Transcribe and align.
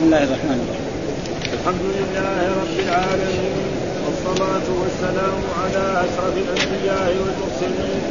بسم 0.00 0.08
الله 0.08 0.24
الرحمن 0.24 0.60
الرحيم. 0.64 0.88
الحمد 1.56 1.84
لله 1.96 2.38
رب 2.62 2.76
العالمين 2.86 3.54
والصلاة 4.04 4.66
والسلام 4.80 5.36
على 5.60 5.84
أشرف 6.06 6.34
الأنبياء 6.44 7.08
والمرسلين 7.20 8.02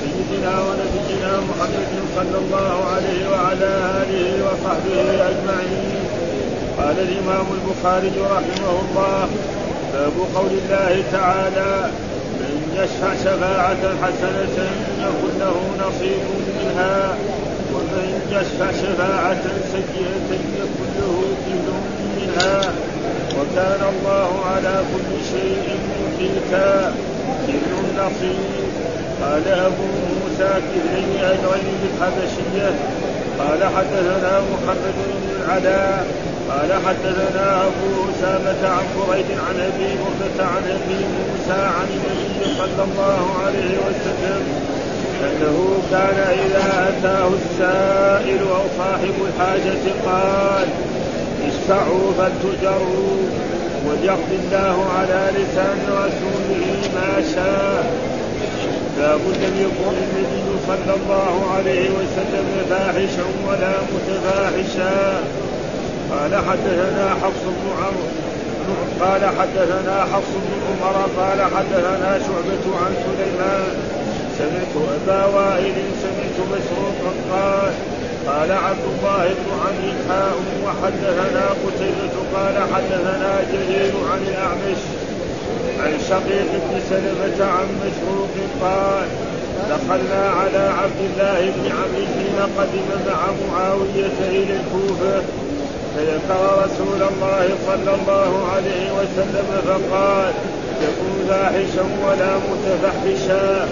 سيدنا 0.00 0.54
ونبينا 0.66 1.32
محمد 1.50 1.92
صلى 2.16 2.38
الله 2.42 2.74
عليه 2.92 3.20
وعلى 3.32 3.70
آله 4.00 4.26
وصحبه 4.46 4.98
أجمعين. 5.30 6.04
قال 6.78 6.96
الإمام 7.06 7.46
البخاري 7.58 8.12
رحمه 8.36 8.72
الله 8.84 9.28
باب 9.92 10.16
قول 10.36 10.52
الله 10.60 10.92
تعالى 11.12 11.72
من 12.40 12.52
يشفع 12.80 13.10
شفاعة 13.24 13.82
حسنة 14.02 14.56
يكن 15.04 15.32
له 15.40 15.56
نصيب 15.84 16.24
منها 16.48 16.96
ومن 17.76 18.08
يشفع 18.30 18.72
شفاعة 18.82 19.42
سيئة 19.72 20.30
يكن 20.60 20.88
له 20.98 21.16
كفل 21.46 21.68
منها 22.16 22.60
وكان 23.38 23.80
الله 23.92 24.30
على 24.52 24.74
كل 24.92 25.10
شيء 25.32 25.78
محيطا 26.02 26.94
كفل 27.46 27.84
نصيب 28.00 28.66
قال 29.22 29.48
أبو 29.48 29.86
موسى 30.08 30.50
كفلين 30.68 31.24
أجرين 31.24 31.74
بالحبشية 31.82 32.70
قال 33.38 33.64
حدثنا 33.76 34.40
محمد 34.52 34.94
بن 34.96 35.36
العلاء 35.40 36.06
قال 36.50 36.72
حدثنا 36.86 37.62
أبو 37.66 38.10
أسامة 38.10 38.68
عن 38.68 38.84
قريب 38.98 39.26
عن 39.48 39.60
ابي 39.60 39.88
بردة 40.02 40.44
عن 40.46 40.62
أبي 40.76 41.00
موسى 41.16 41.60
عن 41.62 41.86
النبي 41.90 42.54
صلى 42.58 42.82
الله 42.84 43.36
عليه 43.46 43.76
وسلم 43.86 44.42
أنه 45.24 45.82
كان 45.90 46.18
إذا 46.46 46.88
أتاه 46.88 47.28
السائل 47.28 48.38
أو 48.38 48.64
صاحب 48.78 49.14
الحاجة 49.26 49.84
قال 50.06 50.68
اشفعوا 51.48 52.12
فلتجروا 52.18 53.16
وليقضي 53.86 54.36
الله 54.42 54.86
على 54.98 55.30
لسان 55.34 55.78
رسوله 55.88 56.76
ما 56.94 57.22
شاء. 57.34 58.06
باب 58.98 59.20
لم 59.20 59.54
يكن 59.60 59.96
النبي 60.04 60.48
صلى 60.66 60.94
الله 60.96 61.34
عليه 61.56 61.90
وسلم 61.90 62.46
فاحشا 62.70 63.26
ولا 63.48 63.74
متفاحشا. 63.92 65.20
قال 66.10 66.34
حدثنا 66.34 67.10
حفص 67.22 67.42
بن 67.44 67.66
عمرو 67.78 68.08
قال 69.00 69.22
حدثنا 69.38 70.04
حفص 70.12 70.32
بن 70.34 70.60
عمر 70.66 71.08
قال 71.18 71.40
حدثنا 71.42 72.18
شعبة 72.18 72.64
عن 72.82 72.92
سليمان 73.06 73.74
سمعت 74.38 74.74
أبا 74.96 75.24
وائل 75.24 75.76
سمعت 76.02 76.36
مسروقا 76.52 77.12
قال 77.32 77.72
قال 78.26 78.52
عبد 78.52 78.84
الله 78.92 79.24
بن 79.38 79.48
عمرو 79.62 79.92
حاء 80.08 80.36
وحدثنا 80.64 81.46
قتيبة 81.64 82.14
قال 82.34 82.56
حدثنا 82.74 83.32
جرير 83.52 83.92
عن 84.12 84.20
الأعمش 84.28 84.82
عن 85.80 85.92
شقيق 86.08 86.50
بن 86.52 86.80
سلمة 86.90 87.50
عن 87.50 87.66
مسروق 87.82 88.34
قال 88.62 89.06
دخلنا 89.70 90.30
على 90.40 90.72
عبد 90.80 91.00
الله 91.08 91.40
بن 91.56 91.64
عمرو 91.78 92.06
حين 92.16 92.38
قدم 92.58 92.88
مع 93.06 93.20
معاوية 93.52 94.18
إلى 94.28 94.56
الكوفة 94.60 95.22
فذكر 95.96 96.64
رسول 96.64 97.02
الله 97.10 97.48
صلى 97.66 97.94
الله 97.94 98.48
عليه 98.54 98.86
وسلم 98.98 99.48
فقال 99.66 100.32
يكون 100.82 101.26
فاحشا 101.28 101.84
ولا 102.06 102.32
متفحشا. 102.36 103.68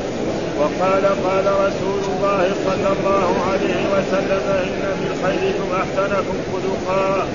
وقال 0.58 1.04
قال 1.26 1.46
رسول 1.66 2.02
الله 2.12 2.44
صلى 2.66 2.88
الله 2.96 3.28
عليه 3.50 3.82
وسلم 3.94 4.44
إن 4.66 4.82
من 5.00 5.12
خيركم 5.24 5.68
احسنكم 5.82 6.36
خلقا. 6.52 7.26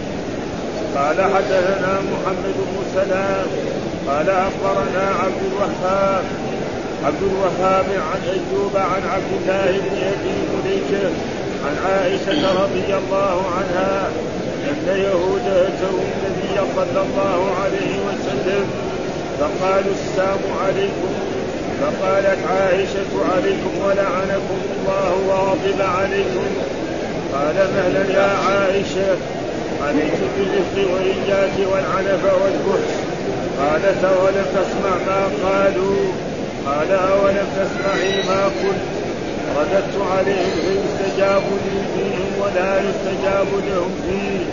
قال 0.95 1.21
حدثنا 1.33 1.93
محمد 2.11 2.55
بن 2.69 2.77
سلام 2.95 3.47
قال 4.07 4.29
أخبرنا 4.29 5.05
عبد 5.23 5.41
الوهاب 5.51 6.23
عبد 7.05 7.21
الوهاب 7.31 7.85
عن 7.85 8.21
أيوب 8.35 8.75
عن 8.75 9.01
عبد 9.13 9.31
الله 9.39 9.71
بن 9.71 9.95
أبي 10.13 10.37
مليكه 10.53 11.09
عن 11.65 11.75
عائشة 11.85 12.63
رضي 12.63 12.89
الله 12.97 13.43
عنها 13.57 14.09
أن 14.69 14.87
يهود 14.87 15.45
أتوا 15.47 15.99
النبي 16.09 16.55
صلى 16.75 17.01
الله 17.01 17.51
عليه 17.63 17.93
وسلم 18.07 18.65
فقالوا 19.39 19.93
السلام 20.01 20.39
عليكم. 20.65 21.38
فقالت 21.81 22.39
عائشة 22.51 23.11
عليكم 23.35 23.71
ولعنكم 23.85 24.57
الله 24.71 25.13
وغضب 25.27 25.81
عليكم. 25.81 26.47
قال 27.33 27.55
مهلا 27.75 28.13
يا 28.13 28.29
عائشة؟ 28.47 29.17
عليك 29.87 30.19
بالرفق 30.37 30.93
وإياك 30.93 31.55
والعنف 31.71 32.23
والبؤس 32.23 32.93
قالت 33.59 34.03
أولم 34.03 34.45
تسمع 34.55 34.95
ما 35.07 35.21
قالوا؟ 35.49 36.11
قال 36.65 36.91
أولم 36.91 37.47
تسمعي 37.59 38.23
ما 38.27 38.43
قلت؟ 38.45 38.85
رددت 39.57 39.95
عليهم 40.11 40.61
فيستجاب 40.65 41.41
لي 41.65 41.81
فيهم 41.95 42.31
ولا 42.41 42.81
يستجاب 42.89 43.47
لهم 43.67 43.91
فيه. 44.07 44.45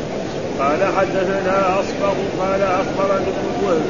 قال 0.60 0.94
حدثنا 0.98 1.80
أصبغ 1.80 2.14
قال 2.40 2.62
أخبرني 2.62 3.26
ابن 3.26 3.80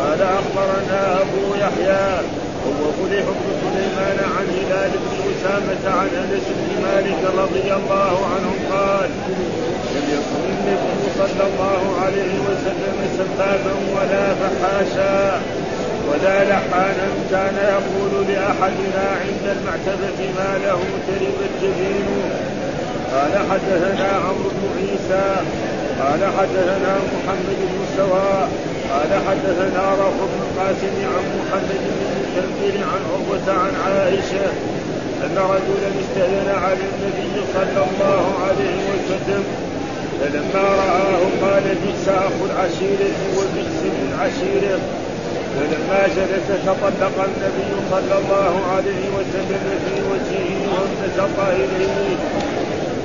قال 0.00 0.22
أخبرنا 0.22 1.20
أبو 1.20 1.54
يحيى. 1.54 2.43
فليح 2.72 3.24
بن 3.24 3.48
سليمان 3.62 4.18
عن 4.36 4.46
هلال 4.58 4.90
بن 4.90 5.12
أسامة 5.32 5.84
عن 6.00 6.08
أنس 6.22 6.44
بن 6.58 6.82
مالك 6.82 7.20
رضي 7.42 7.74
الله 7.78 8.16
عنه 8.32 8.50
قال 8.72 9.10
لم 9.94 10.06
يكن 10.16 10.42
النبي 10.54 11.02
صلى 11.18 11.44
الله 11.50 11.82
عليه 12.04 12.34
وسلم 12.48 12.96
سبابا 13.18 13.74
ولا 13.96 14.34
فحاشا 14.34 15.40
ولا 16.08 16.44
لحانا 16.44 17.08
كان 17.30 17.56
يقول 17.56 18.26
لأحدنا 18.28 19.04
عند 19.24 19.56
المعتبة 19.56 20.18
ما 20.38 20.58
له 20.64 20.80
تربت 21.06 21.52
جبينه 21.62 22.30
قال 23.12 23.32
حدثنا 23.50 24.08
عمرو 24.08 24.50
بن 24.50 24.68
عيسى 24.76 25.36
قال 26.00 26.20
حدثنا 26.38 26.92
محمد 27.14 27.58
بن 27.70 27.80
سواء 27.96 28.48
قال 28.90 29.10
حدثنا 29.28 29.84
روح 30.02 30.16
بن 30.30 30.40
القاسم 30.46 30.94
عن 31.14 31.24
محمد 31.40 31.80
بن 31.96 32.06
المكبر 32.10 32.74
عن 32.92 33.02
عروة 33.12 33.58
عن 33.62 33.72
عائشة 33.86 34.46
أن 35.24 35.36
رجلا 35.38 35.90
استأذن 36.02 36.48
على 36.64 36.84
النبي 36.92 37.34
صلى 37.54 37.84
الله 37.88 38.24
عليه 38.46 38.78
وسلم 38.90 39.44
فلما 40.20 40.68
رآه 40.82 41.22
قال 41.42 41.62
بئس 41.62 42.08
أخو 42.08 42.44
العشيرة 42.50 43.14
وبئس 43.36 43.80
العشيرة 44.08 44.78
فلما 45.56 46.06
جلس 46.16 46.48
تطلق 46.66 47.24
النبي 47.24 47.70
صلى 47.90 48.18
الله 48.18 48.62
عليه 48.74 49.04
وسلم 49.16 49.64
في 49.84 49.94
وجهه 50.10 50.60
وانبسط 50.74 51.38
إليه. 51.40 52.16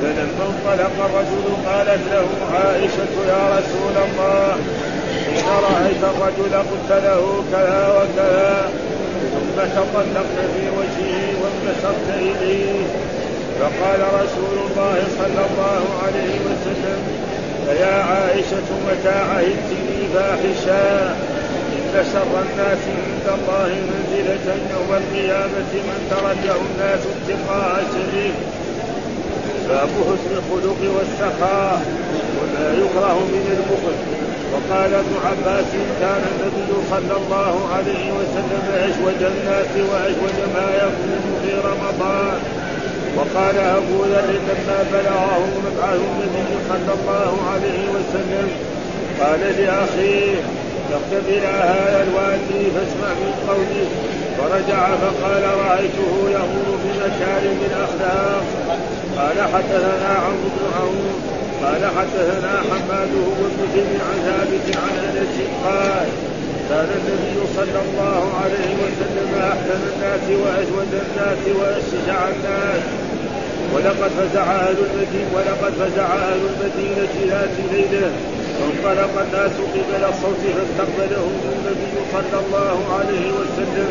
فلما 0.02 0.44
انطلق 0.52 0.96
الرجل 1.06 1.46
قالت 1.68 2.02
له 2.14 2.28
عائشة 2.54 3.14
يا 3.28 3.44
رسول 3.58 3.96
الله 4.08 4.58
حين 5.26 5.48
رأيت 5.70 6.04
الرجل 6.04 6.54
قلت 6.56 6.92
له 7.04 7.44
كذا 7.52 7.88
وكذا 7.98 8.72
ثم 9.34 9.58
تطلقت 9.76 10.38
في 10.54 10.64
وجهه 10.78 11.28
وانبسطت 11.42 12.10
إليه. 12.18 12.80
فقال 13.60 14.02
رسول 14.24 14.58
الله 14.68 14.98
صلى 15.20 15.42
الله 15.50 15.84
عليه 16.06 16.36
وسلم 16.48 17.00
فيا 17.68 18.04
عائشة 18.04 18.68
متى 18.88 19.18
عهدتني 19.32 20.00
فاحشا 20.14 21.16
إن 21.76 22.06
شر 22.14 22.34
الناس 22.46 22.82
عند 22.98 23.28
الله 23.38 23.68
منزلة 23.92 24.48
يوم 24.74 24.90
القيامة 25.02 25.72
من 25.88 26.00
تركه 26.12 26.58
الناس 26.72 27.00
اتقاء 27.16 27.84
شريك 27.94 28.34
باب 29.70 29.90
حسن 30.08 30.32
الخلق 30.40 30.82
والسخاء 30.96 31.82
وما 32.38 32.68
يكره 32.82 33.20
من 33.34 33.46
البخل. 33.58 33.98
وقال 34.54 34.94
ابن 34.94 35.16
عباس 35.26 35.72
كان 36.02 36.24
النبي 36.32 36.72
صلى 36.92 37.16
الله 37.22 37.56
عليه 37.76 38.06
وسلم 38.18 38.64
اجود 38.86 39.22
الناس 39.34 39.72
واجود 39.92 40.38
ما 40.56 40.68
يكون 40.84 41.22
في 41.42 41.52
رمضان. 41.70 42.40
وقال 43.18 43.58
أبو 43.58 44.04
ذر 44.04 44.32
لما 44.48 44.80
بلغه 44.94 45.48
مبعث 45.66 46.00
النبي 46.12 46.52
صلى 46.70 46.94
الله 46.98 47.32
عليه 47.54 47.84
وسلم 47.96 48.48
قال 49.20 49.40
لأخيه 49.40 50.36
اكتب 50.98 51.26
إلى 51.28 51.48
هذا 51.48 52.06
الوادي 52.08 52.72
فاسمع 52.76 53.12
من 53.22 53.34
قوله. 53.48 53.90
فرجع 54.38 54.88
فقال 54.88 55.44
رأيته 55.44 56.14
يأمر 56.32 56.68
بمكارم 56.84 57.58
الأخلاق. 57.70 58.44
قال 59.20 59.38
حدثنا 59.54 60.12
عمرو 60.26 60.50
بن 60.56 60.66
عون 60.80 61.14
قال 61.64 61.84
حدثنا 61.98 62.54
حماد 62.70 63.12
هو 63.28 63.42
ابن 63.76 64.00
عن 64.08 64.18
ثابت 64.28 64.78
عن 64.84 64.94
أنس 65.06 65.36
قال 65.66 66.08
كان 66.70 66.90
النبي 67.00 67.40
صلى 67.56 67.80
الله 67.86 68.22
عليه 68.44 68.72
وسلم 68.84 69.30
أحسن 69.52 69.82
الناس 69.94 70.26
واجود 70.42 70.92
الناس 71.06 71.42
وأشجع 71.60 72.28
الناس. 72.28 72.82
ولقد 73.74 74.12
فزع 74.20 74.44
أهل 74.44 74.76
المدينة 74.88 75.30
ولقد 75.36 75.74
فزع 75.74 76.06
أهل 76.06 76.42
المدينة 76.52 77.14
ذات 77.30 77.56
ليلة 77.72 78.12
فانطلق 78.60 79.22
الناس 79.22 79.52
قبل 79.52 80.04
الصوت 80.10 80.42
فاستقبلهم 80.56 81.36
النبي 81.56 81.94
صلى 82.14 82.40
الله 82.46 82.78
عليه 83.00 83.32
وسلم. 83.32 83.90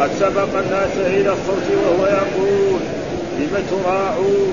قد 0.00 0.10
سبق 0.20 0.58
الناس 0.58 0.94
إلى 0.96 1.32
الصوت 1.32 1.66
وهو 1.84 2.06
يقول 2.06 2.80
لم 3.40 3.64
تراعوا 3.70 4.46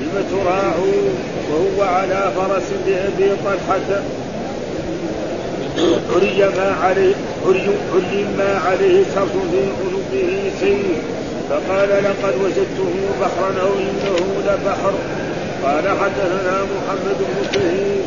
لم 0.00 0.24
تراعوا 0.30 1.02
وهو 1.50 1.82
على 1.94 2.32
فرس 2.36 2.68
لأبي 2.86 3.30
طلحة. 3.44 4.02
حري 6.14 6.38
ما 6.56 6.76
عليه 6.82 7.14
حري, 7.44 7.70
حري 7.92 8.24
ما 8.38 8.60
عليه 8.66 9.04
شرط 9.14 9.34
في 9.52 9.60
عنقه 9.82 10.50
سيف 10.60 10.98
فقال 11.50 11.88
لقد 11.88 12.34
وجدته 12.44 12.92
بحرا 13.20 13.62
أو 13.62 13.72
إنه 13.78 14.18
لبحر. 14.46 14.94
قال 15.64 15.88
حدثنا 15.88 16.56
محمد 16.74 17.18
بن 17.18 17.54
سهيل. 17.54 18.02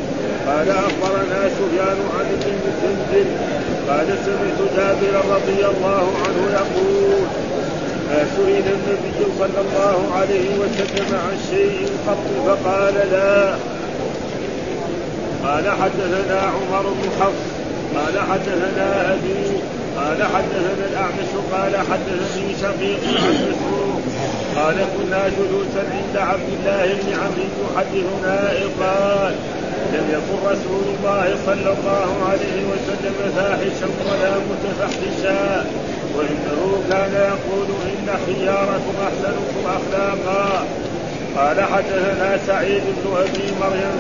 قال 0.48 0.70
أخبرنا 0.70 1.50
سفيان 1.50 1.98
عن 2.18 2.26
ابن 2.26 2.72
قال 3.90 4.08
سمعت 4.26 4.60
جابر 4.76 5.16
رضي 5.36 5.66
الله 5.66 6.06
عنه 6.24 6.42
يقول 6.54 7.26
سئل 8.36 8.66
النبي 8.78 9.20
صلى 9.40 9.60
الله 9.66 9.98
عليه 10.16 10.50
وسلم 10.62 11.10
عن 11.26 11.38
شيء 11.52 11.88
قط 12.08 12.26
فقال 12.46 12.96
لا. 13.12 13.56
قال 15.44 15.66
حدثنا 15.82 16.40
عمر 16.42 16.90
بن 16.90 17.10
حفص 17.20 17.48
قال 17.96 18.20
حدثنا 18.32 19.14
أبي 19.14 19.44
قال 19.98 20.24
حدثنا 20.24 20.86
الأعمش 20.92 21.32
قال 21.54 21.78
حدثني 21.78 22.56
شقيق 22.62 23.00
عن 23.08 23.34
مسروق 23.50 24.02
قال 24.56 24.76
كنا 24.76 25.24
جلوسا 25.38 25.84
عند 25.96 26.16
عبد 26.18 26.50
الله 26.60 26.86
بن 26.86 27.14
عمرو 27.22 27.48
يحدثنا 27.66 28.40
قال 28.82 29.34
لم 29.94 30.06
يكن 30.16 30.38
رسول 30.52 30.86
الله 30.96 31.36
صلى 31.46 31.70
الله 31.78 32.10
عليه 32.30 32.58
وسلم 32.72 33.16
فاحشا 33.36 33.88
ولا 34.08 34.34
متفحشا. 34.50 35.66
وإنه 36.16 36.62
كان 36.90 37.14
يقول 37.14 37.70
إن 37.92 38.08
خياركم 38.26 38.96
أحسنكم 39.08 39.62
أخلاقا. 39.78 40.66
قال 41.38 41.62
حدثنا 41.62 42.38
سعيد 42.48 42.84
بن 42.98 43.18
أبي 43.18 43.46
مريم. 43.62 43.98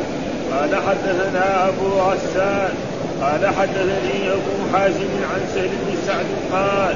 قال 0.52 0.76
حدثنا 0.76 1.68
أبو 1.68 1.88
غسان 1.88 2.74
قال 3.22 3.48
حدثني 3.48 4.30
أبو 4.38 4.56
حازم 4.74 5.12
عن 5.32 5.42
سهل 5.56 5.70
بن 5.82 5.98
سعد 6.08 6.26
قال 6.52 6.96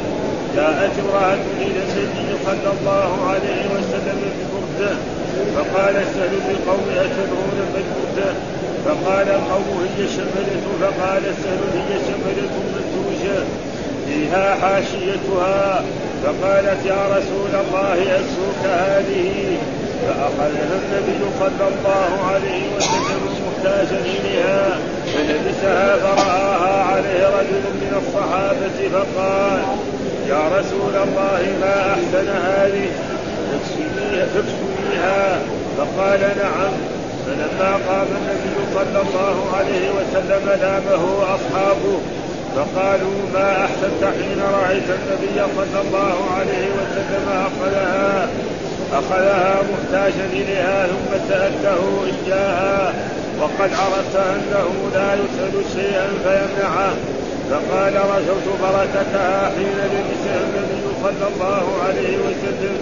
جاءت 0.56 0.92
امرأة 1.04 1.46
إلى 1.62 1.82
النبي 1.88 2.30
صلى 2.46 2.70
الله 2.80 3.12
عليه 3.30 3.62
وسلم 3.76 4.20
ببردة. 4.38 4.96
فقال 5.56 5.96
سهل 6.16 6.34
للقوم 6.48 6.86
أتدرون 6.90 7.58
ما 7.74 7.80
البردة 7.84 8.34
فقال 8.86 9.28
القوم 9.30 9.88
هي 9.98 10.08
شملة. 10.08 10.52
فقال 10.82 11.24
سهل 11.44 11.62
هي 11.74 12.00
شملة 12.08 12.54
منتوجة 12.74 13.40
فيها 14.08 14.56
حاشيتها. 14.62 15.84
فقالت 16.24 16.86
يا 16.86 17.02
رسول 17.18 17.52
الله 17.64 18.16
أسوك 18.16 18.62
هذه. 18.64 19.58
فأخذها 20.08 20.76
النبي 20.82 21.26
صلى 21.40 21.68
الله 21.68 22.32
عليه 22.32 22.64
وسلم 22.78 23.22
محتاجا 23.48 24.00
إليها. 24.00 24.80
فلبسها 25.14 25.96
فرآها 25.98 26.84
عليه 26.84 27.28
رجل 27.28 27.64
من 27.82 28.02
الصحابة 28.02 28.78
فقال 28.94 29.60
يا 30.30 30.60
رسول 30.60 30.96
الله 30.96 31.42
ما 31.62 31.94
أحسن 31.94 32.28
هذه؟ 32.30 32.90
تكسنيها 34.36 35.40
فقال 35.78 36.20
نعم. 36.20 36.74
فلما 37.26 37.72
قام 37.88 38.08
النبي 38.20 38.56
صلى 38.76 39.02
الله 39.02 39.56
عليه 39.58 39.90
وسلم 39.90 40.50
لامه 40.62 41.24
أصحابه. 41.36 42.00
فقالوا 42.56 43.18
ما 43.34 43.66
أحسنت 43.66 44.04
حين 44.04 44.42
رأيت 44.54 44.84
النبي 44.90 45.54
صلى 45.56 45.82
الله 45.82 46.18
عليه 46.38 46.68
وسلم 46.78 47.26
أخذها 47.30 48.28
أخذها 48.94 49.56
محتاجا 49.72 50.26
إليها 50.34 50.88
ثم 50.88 51.30
سألته 51.30 52.06
إياها 52.06 52.94
وقد 53.42 53.70
عرفت 53.74 54.16
أنه 54.16 54.68
لا 54.94 55.14
يسأل 55.14 55.64
شيئا 55.76 56.08
فيمنعه. 56.24 56.94
فقال 57.52 57.94
رجوت 57.96 58.48
بركتها 58.62 59.52
حين 59.56 59.78
لبسها 59.94 60.40
النبي 60.44 60.86
صلى 61.04 61.28
الله 61.36 61.66
عليه 61.88 62.18
وسلم. 62.18 62.78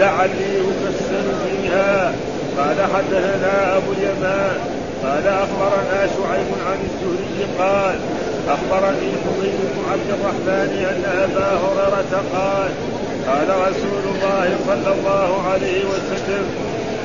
لعلي 0.00 0.60
أكسر 0.88 1.24
فيها. 1.44 2.14
قال 2.58 2.76
حدثنا 2.94 3.76
أبو 3.76 3.92
اليمان. 3.92 4.56
قال 5.04 5.26
أخبرنا 5.28 6.06
شعيب 6.06 6.50
عن 6.68 6.78
الزهري 6.84 7.44
قال 7.58 7.98
أخبرني 8.48 9.10
حميد 9.24 9.54
بن 9.74 9.82
عبد 9.92 10.08
الرحمن 10.16 10.70
أن 10.90 11.04
أبا 11.24 11.48
هريرة 11.62 12.22
قال 12.34 12.70
قال 13.26 13.48
رسول 13.48 14.04
الله 14.14 14.56
صلى 14.66 14.94
الله 14.98 15.42
عليه 15.50 15.84
وسلم 15.84 16.44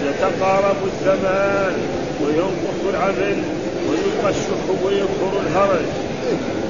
يتقارب 0.07 0.77
الزمان 0.91 1.73
وينقص 2.21 2.79
العمل 2.89 3.37
ويلقى 3.89 4.29
الشح 4.29 4.83
ويكثر 4.83 5.33
الهرج. 5.47 5.85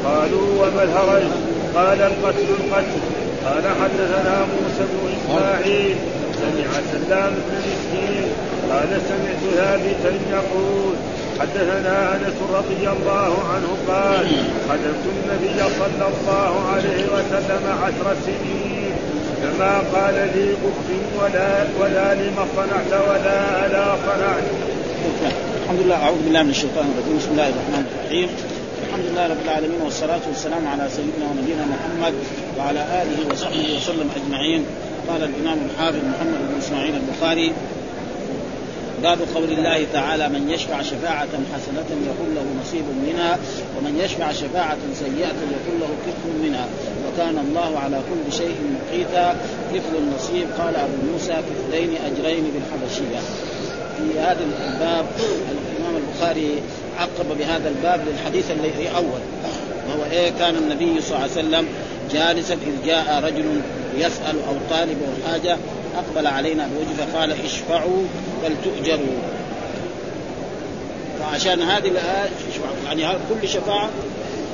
قالوا 0.06 0.48
وما 0.62 0.84
الهرج؟ 0.84 1.32
قال 1.76 2.02
القتل 2.02 2.48
القتل. 2.60 3.00
قال 3.46 3.64
حدثنا 3.82 4.46
موسى 4.54 4.84
بن 4.92 5.14
إسماعيل 5.18 5.96
سمع 6.40 6.72
سلام 6.92 7.34
بن 7.34 7.58
مسكين 7.58 8.26
قال 8.72 9.02
سمعت 9.10 9.44
ثابتا 9.56 10.20
يقول 10.32 10.94
حدثنا 11.40 12.16
أنس 12.16 12.38
رضي 12.54 12.84
الله 12.96 13.32
عنه 13.54 13.70
قال 13.88 14.28
خدمت 14.70 15.06
النبي 15.16 15.60
صلى 15.80 16.08
الله 16.12 16.52
عليه 16.72 17.04
وسلم 17.16 17.64
عشر 17.84 18.16
سنين. 18.26 18.94
فما 19.44 19.74
قال 19.94 20.16
لي 20.36 20.48
اف 20.68 20.88
ولا 21.20 21.52
ولا 21.80 22.14
لما 22.14 22.46
صنعت 22.56 22.92
ولا 23.10 23.66
ألا 23.66 23.86
صنعت. 24.08 24.46
الحمد 25.64 25.80
لله. 25.86 25.96
أعوذ 25.96 26.22
بالله 26.26 26.44
من 26.44 26.50
الشيطان 26.50 26.86
الرجيم. 26.92 27.18
بسم 27.18 27.32
الله 27.32 27.50
الرحمن 27.54 27.84
الرحيم. 27.92 28.30
الحمد 28.88 29.06
لله 29.12 29.28
رب 29.28 29.42
العالمين 29.46 29.82
والصلاة 29.82 30.24
والسلام 30.28 30.68
على 30.68 30.86
سيدنا 30.96 31.26
ونبينا 31.32 31.66
محمد 31.74 32.14
وعلى 32.58 32.82
آله 33.02 33.18
وصحبه 33.32 33.68
وسلم 33.78 34.08
أجمعين. 34.20 34.62
قال 35.10 35.22
الإمام 35.30 35.60
الحافظ 35.68 36.04
محمد 36.14 36.40
بن 36.50 36.56
إسماعيل 36.64 36.94
البخاري 37.02 37.54
باب 39.04 39.18
قول 39.36 39.52
الله 39.52 39.86
تعالى 39.94 40.30
من 40.30 40.50
يشفع 40.50 40.82
شفاعة 40.82 41.28
حسنة 41.54 41.90
يكون 42.10 42.36
له 42.36 42.46
نصيب 42.62 42.84
منها 43.08 43.40
ومن 43.78 44.02
يشفع 44.04 44.32
شفاعة 44.32 44.78
سيئة 44.94 45.40
يكون 45.56 45.80
له 45.80 45.90
كفل 46.06 46.48
منها. 46.48 46.68
وكان 47.08 47.38
الله 47.38 47.80
على 47.80 47.98
كل 48.10 48.34
شيء 48.34 48.56
مقيتا 48.76 49.36
كفل 49.74 49.96
النصيب 49.98 50.48
قال 50.60 50.76
أبو 50.76 51.12
موسى 51.14 51.34
كفلين 51.34 51.90
أجرين 52.06 52.44
بالحبشية. 52.54 53.20
في 53.98 54.20
هذا 54.20 54.44
الباب 54.68 55.06
الإمام 55.52 55.96
البخاري 55.98 56.52
عقب 57.00 57.38
بهذا 57.40 57.70
الباب 57.70 58.02
للحديث 58.08 58.52
الذي 58.52 58.90
أول. 58.96 59.22
وهو 59.90 60.12
إيه؟ 60.12 60.32
كان 60.40 60.56
النبي 60.56 61.02
صلى 61.02 61.18
الله 61.18 61.30
عليه 61.30 61.32
وسلم 61.32 61.66
جالسا 62.14 62.54
إذ 62.54 62.88
جاء 62.88 63.22
رجل 63.24 63.62
يسأل 63.98 64.36
أو 64.48 64.56
طالب 64.70 64.98
أو 65.02 65.32
حاجة 65.32 65.58
أقبل 66.00 66.28
علينا 66.28 66.68
بوجه 66.68 67.12
فقال 67.12 67.32
اشفعوا 67.46 68.04
فلتؤجروا 68.44 69.18
فعشان 71.20 71.62
هذه 71.62 71.88
الآية 71.88 72.30
يعني 72.86 73.18
كل 73.42 73.48
شفاعة 73.48 73.90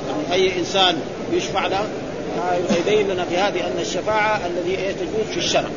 يعني 0.08 0.32
أي 0.32 0.58
إنسان 0.58 0.96
يشفع 1.32 1.66
له 1.66 1.86
يبين 2.80 3.08
لنا 3.08 3.24
في 3.24 3.36
هذه 3.36 3.66
أن 3.66 3.78
الشفاعة 3.80 4.40
الذي 4.46 4.76
تجوز 4.76 5.26
في 5.32 5.36
الشرع. 5.36 5.68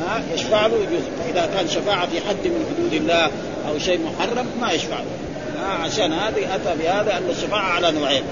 ها 0.00 0.22
يشفع 0.34 0.66
له 0.66 0.76
يجوز. 0.76 1.02
فإذا 1.18 1.50
كان 1.54 1.68
شفاعة 1.68 2.06
في 2.06 2.20
حد 2.20 2.44
من 2.44 2.74
حدود 2.76 2.92
الله 2.92 3.30
أو 3.68 3.78
شيء 3.78 4.00
محرم 4.00 4.46
ما 4.60 4.72
يشفع 4.72 4.96
له. 4.96 5.04
عشان 5.84 6.12
هذه 6.12 6.54
أتى 6.54 6.82
بهذا 6.82 7.18
أن 7.18 7.30
الشفاعة 7.30 7.72
على 7.72 7.90
نوعين. 7.90 8.22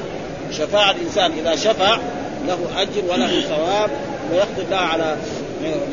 شفاعة 0.52 0.90
الإنسان 0.90 1.32
إذا 1.32 1.56
شفع 1.56 1.98
له 2.46 2.58
أجر 2.76 3.02
وله 3.08 3.40
ثواب 3.40 3.90
ويقضي 4.32 4.62
الله 4.62 4.76
على 4.76 5.16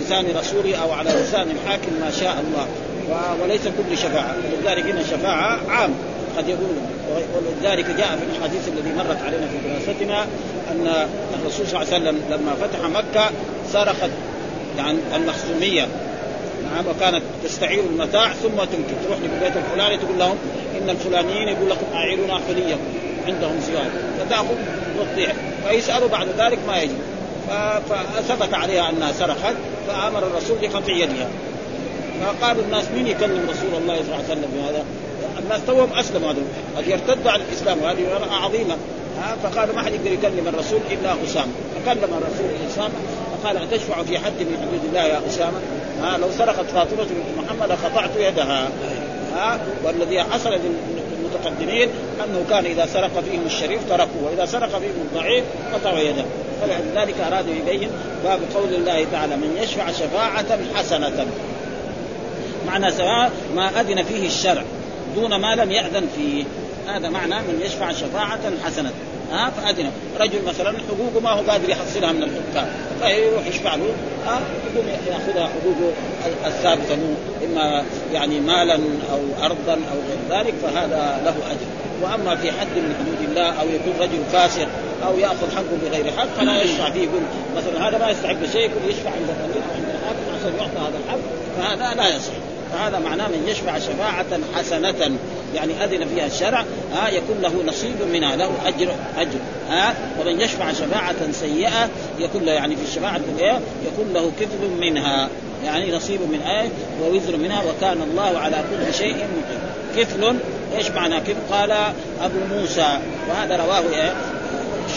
لسان 0.02 0.26
رسوله 0.38 0.76
أو 0.76 0.92
على 0.92 1.10
لسان 1.10 1.48
الحاكم 1.52 1.92
ما 2.02 2.12
شاء 2.12 2.44
الله. 2.48 2.68
وليس 3.44 3.62
كل 3.62 3.98
شفاعة. 3.98 4.36
ولذلك 4.62 4.84
هنا 4.84 5.02
الشفاعة 5.02 5.60
عام 5.70 5.94
قد 6.38 6.50
يقول 6.50 6.76
ولذلك 7.36 7.86
جاء 7.86 8.18
في 8.18 8.38
الحديث 8.38 8.68
الذي 8.68 8.94
مرت 8.98 9.18
علينا 9.26 9.48
في 9.48 9.58
دراستنا 9.70 10.24
أن 10.72 11.08
الرسول 11.40 11.68
صلى 11.68 11.82
الله 11.82 11.94
عليه 11.94 12.04
وسلم 12.04 12.22
لما 12.30 12.54
فتح 12.54 12.90
مكة 12.90 13.30
صرخت 13.74 14.10
يعني 14.78 14.98
المخزوميه 15.16 15.88
نعم 16.64 16.88
وكانت 16.88 17.22
تستعير 17.44 17.84
المتاع 17.84 18.34
ثم 18.34 18.56
تنكر. 18.56 18.96
تروح 19.06 19.18
للبيت 19.20 19.54
الفلاني 19.58 19.98
تقول 19.98 20.20
لهم 20.20 20.38
إن 20.82 20.90
الفلانيين 20.90 21.48
يقول 21.48 21.70
لكم 21.70 21.86
أعيرونا 21.94 22.40
حليكم 22.48 22.80
عندهم 23.28 23.60
زياده 23.60 24.26
فتاخذ 24.26 24.56
وتضيع 25.00 25.34
فيسألوا 25.70 26.08
بعد 26.08 26.28
ذلك 26.38 26.60
ما 26.68 26.82
يجي 26.82 26.94
فثبت 27.90 28.54
عليها 28.54 28.90
أنها 28.90 29.12
سرقت 29.12 29.56
فآمر 29.88 30.28
الرسول 30.28 30.58
بقطع 30.62 30.94
يدها. 30.94 31.28
فقالوا 32.22 32.64
الناس 32.64 32.86
مين 32.96 33.08
يكلم 33.08 33.50
رسول 33.50 33.82
الله 33.82 33.96
صلى 33.96 34.04
الله 34.04 34.16
عليه 34.16 34.26
وسلم 34.26 34.52
بهذا؟ 34.56 34.84
الناس 35.40 35.62
توهم 35.68 35.94
أسلموا 35.94 36.32
هذول. 36.32 36.44
قد 36.78 36.88
يرتدوا 36.88 37.32
عن 37.32 37.40
الإسلام 37.42 37.82
وهذه 37.82 38.06
عظيمة. 38.32 38.76
ها 39.20 39.36
فقال 39.44 39.76
ما 39.76 39.82
حد 39.82 39.94
يقدر 39.94 40.12
يكلم 40.12 40.48
الرسول 40.48 40.80
إلا 40.92 41.16
أسامة. 41.24 41.52
فكلم 41.76 42.04
الرسول 42.04 42.50
أسامة 42.72 42.94
فقال 43.44 43.58
أتشفع 43.58 44.04
في 44.04 44.20
حد 44.20 44.40
من 44.40 44.58
حدود 44.62 44.86
الله 44.90 45.04
يا 45.04 45.22
أسامة؟ 45.28 45.60
ها 46.02 46.18
لو 46.18 46.28
سرقت 46.38 46.66
فاطمة 46.66 47.04
بنت 47.04 47.46
محمد 47.46 47.70
لقطعت 47.70 48.10
يدها. 48.18 48.70
ها 49.36 49.60
والذي 49.84 50.24
حصل 50.24 50.50
للمتقدمين 51.36 51.90
أنه 52.24 52.46
كان 52.50 52.66
إذا 52.66 52.86
سرق 52.86 53.24
فيهم 53.30 53.46
الشريف 53.46 53.90
تركوه 53.90 54.24
وإذا 54.24 54.46
سرق 54.46 54.70
فيهم 54.70 55.08
الضعيف 55.12 55.44
قطعوا 55.74 56.00
يده. 56.00 56.26
فلذلك 56.62 57.16
اراد 57.20 57.48
يبين 57.48 57.90
باب 58.24 58.40
قول 58.56 58.74
الله 58.74 59.06
تعالى 59.12 59.36
من 59.36 59.58
يشفع 59.64 59.92
شفاعة 59.92 60.60
حسنة. 60.76 61.26
معنى 62.68 62.92
سواء 62.92 63.32
ما 63.56 63.82
أذن 63.82 64.04
فيه 64.04 64.28
الشرع 64.28 64.64
دون 65.16 65.36
ما 65.36 65.56
لم 65.56 65.72
يأذن 65.72 66.08
فيه. 66.16 66.44
هذا 66.88 67.10
معنى 67.10 67.36
من 67.36 67.62
يشفع 67.66 67.92
شفاعة 67.92 68.40
حسنة. 68.66 68.92
ها 69.32 69.50
فأذن 69.50 69.92
رجل 70.20 70.40
مثلا 70.48 70.70
حقوقه 70.70 71.20
ما 71.24 71.30
هو 71.30 71.52
قادر 71.52 71.70
يحصلها 71.70 72.12
من 72.12 72.24
الحكام. 72.24 72.68
فيروح 73.02 73.48
يشفع 73.48 73.76
له 73.76 73.86
ها 74.26 74.42
يقوم 74.74 74.88
يأخذها 74.88 75.48
حقوقه 75.48 75.94
الثابتة 76.46 76.96
له 76.96 77.16
إما 77.46 77.84
يعني 78.14 78.40
مالا 78.40 78.80
أو 79.12 79.46
ارضا 79.46 79.74
أو 79.74 79.98
غير 80.10 80.40
ذلك 80.40 80.54
فهذا 80.64 81.22
له 81.26 81.36
أجر. 81.52 81.86
وأما 82.02 82.36
في 82.36 82.52
حد 82.52 82.76
من 82.76 82.96
حدود 83.00 83.30
الله 83.30 83.62
أو 83.62 83.68
يكون 83.68 83.94
رجل 84.00 84.24
فاسق 84.32 84.68
أو 85.08 85.20
يأخذ 85.20 85.56
حقه 85.56 85.78
بغير 85.84 86.12
حق 86.18 86.28
فلا 86.38 86.62
يشفع 86.62 86.90
فيه 86.90 87.02
يقول 87.02 87.22
مثلا 87.58 87.90
هذا 87.90 87.98
ما 87.98 88.10
يستحق 88.10 88.46
شيء 88.52 88.62
يقول 88.62 88.90
يشفع 88.90 89.10
عند 89.10 89.30
الامير 89.30 89.64
أو 89.70 89.76
عند 89.76 89.86
الحاكم 89.90 90.36
عشان 90.40 90.54
يعطى 90.60 90.90
هذا 90.90 91.00
الحق 91.06 91.20
فهذا 91.58 91.96
لا 91.96 92.16
يصح. 92.16 92.34
فهذا 92.74 93.00
معناه 93.00 93.28
من 93.28 93.48
يشفع 93.48 93.80
شفاعة 93.80 94.26
حسنة. 94.56 95.18
يعني 95.56 95.84
أذن 95.84 96.08
فيها 96.16 96.26
الشرع 96.26 96.66
ها 96.94 97.10
يكون 97.10 97.42
له 97.42 97.64
نصيب 97.68 97.96
منها 98.14 98.36
له 98.36 98.52
أجر 98.66 98.88
أجر 99.18 99.40
ها 99.70 99.96
ومن 100.20 100.42
يشفع 100.42 100.72
شفاعة 100.72 101.32
سيئة 101.32 101.90
يكون 102.20 102.44
له 102.44 102.52
يعني 102.52 102.76
في 102.76 102.84
الشفاعة 102.84 103.22
يكون 103.86 104.14
له 104.14 104.32
كفل 104.40 104.70
منها 104.80 105.30
يعني 105.66 105.92
نصيب 105.92 106.22
من 106.22 106.42
آية 106.42 106.70
ووزر 107.02 107.38
منها 107.38 107.64
وكان 107.64 108.02
الله 108.02 108.38
على 108.40 108.56
كل 108.56 108.94
شيء 108.94 109.16
مقيم 109.16 109.60
كفل 109.98 110.36
إيش 110.78 110.92
معنى 110.92 111.20
كفل؟ 111.20 111.36
قال 111.52 111.72
أبو 112.22 112.40
موسى 112.52 113.00
وهذا 113.30 113.56
رواه 113.56 113.84
إيه؟ 113.94 114.14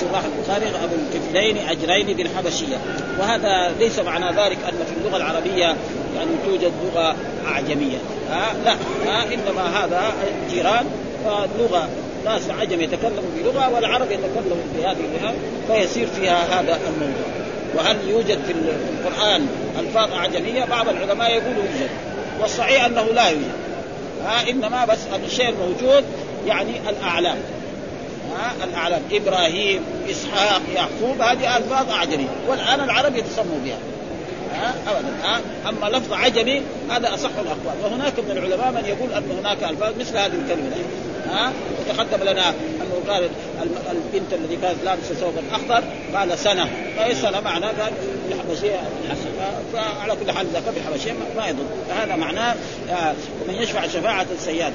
شراح 0.00 0.22
البخاري 0.24 0.66
أبو 0.84 0.94
الكفلين 0.94 1.56
أجرين 1.68 2.16
بالحبشيه 2.16 2.76
وهذا 3.20 3.74
ليس 3.78 3.98
معنى 3.98 4.26
ذلك 4.26 4.58
أن 4.68 4.84
في 4.86 5.00
اللغة 5.00 5.16
العربية 5.16 5.76
يعني 6.18 6.30
توجد 6.46 6.72
لغة 6.84 7.16
أعجمية. 7.46 7.98
ها؟ 8.30 8.54
لا. 8.64 8.72
ها؟ 9.06 9.24
إنما 9.24 9.84
هذا 9.84 10.12
جيران 10.50 10.86
فلغه 11.24 11.88
ناس 12.24 12.50
عجم 12.50 12.80
يتكلموا 12.80 13.30
بلغة 13.36 13.74
والعرب 13.74 14.10
يتكلموا 14.10 14.56
بهذه 14.76 14.96
اللغة 14.96 15.34
فيصير 15.68 16.06
فيها 16.06 16.60
هذا 16.60 16.78
الموضوع. 16.88 17.38
وهل 17.74 17.96
يوجد 18.08 18.38
في 18.46 18.52
القرآن 18.52 19.46
ألفاظ 19.78 20.12
أعجمية؟ 20.12 20.64
بعض 20.64 20.88
العلماء 20.88 21.30
يقولوا 21.30 21.62
يوجد. 21.62 21.90
والصحيح 22.40 22.84
أنه 22.84 23.02
لا 23.02 23.28
يوجد. 23.28 23.52
ها؟ 24.24 24.50
إنما 24.50 24.84
بس 24.84 24.98
الشيء 25.26 25.48
الموجود 25.48 26.04
يعني 26.46 26.72
الأعلام. 26.88 27.38
ها؟ 28.36 28.64
الأعلام. 28.64 29.02
إبراهيم 29.12 29.82
إسحاق 30.10 30.62
يعقوب 30.74 31.20
هذه 31.20 31.56
ألفاظ 31.56 31.90
أعجمية. 31.90 32.28
والآن 32.48 32.80
العرب 32.80 33.16
يتسموا 33.16 33.58
بها. 33.64 33.78
ها؟ 34.54 34.74
ابدا 34.86 35.08
ها؟ 35.22 35.40
أما 35.68 35.96
لفظ 35.96 36.12
عجمي 36.12 36.62
هذا 36.90 37.14
أصح 37.14 37.30
الأقوال. 37.38 37.74
وهناك 37.84 38.18
من 38.18 38.30
العلماء 38.30 38.70
من 38.70 38.84
يقول 38.84 39.12
أن 39.12 39.38
هناك 39.38 39.64
ألفاظ 39.70 39.92
مثل 40.00 40.16
هذه 40.16 40.32
الكلمة. 40.44 40.76
ها؟ 41.30 41.52
وتقدم 41.80 42.24
لنا 42.24 42.48
أنه 42.48 43.02
قال 43.08 43.28
البنت 43.90 44.32
الذي 44.32 44.56
كانت 44.56 44.84
لابسة 44.84 45.14
ثوبا 45.14 45.42
أخضر 45.52 45.82
قال 46.14 46.38
سنة. 46.38 46.68
فاي 46.96 47.14
سنة 47.14 47.40
معناه 47.40 47.68
قال 47.68 47.92
الحبشيه 48.28 48.80
فعلى 49.72 50.16
كل 50.24 50.32
حال 50.32 50.46
اذا 50.46 50.60
كان 50.60 50.74
بالحبشيه 50.74 51.12
ما 51.36 51.48
يضر. 51.48 51.64
فهذا 51.88 52.16
معناه 52.16 52.54
ومن 53.42 53.54
يشفع 53.54 53.86
شفاعة 53.86 54.26
سيئه 54.38 54.72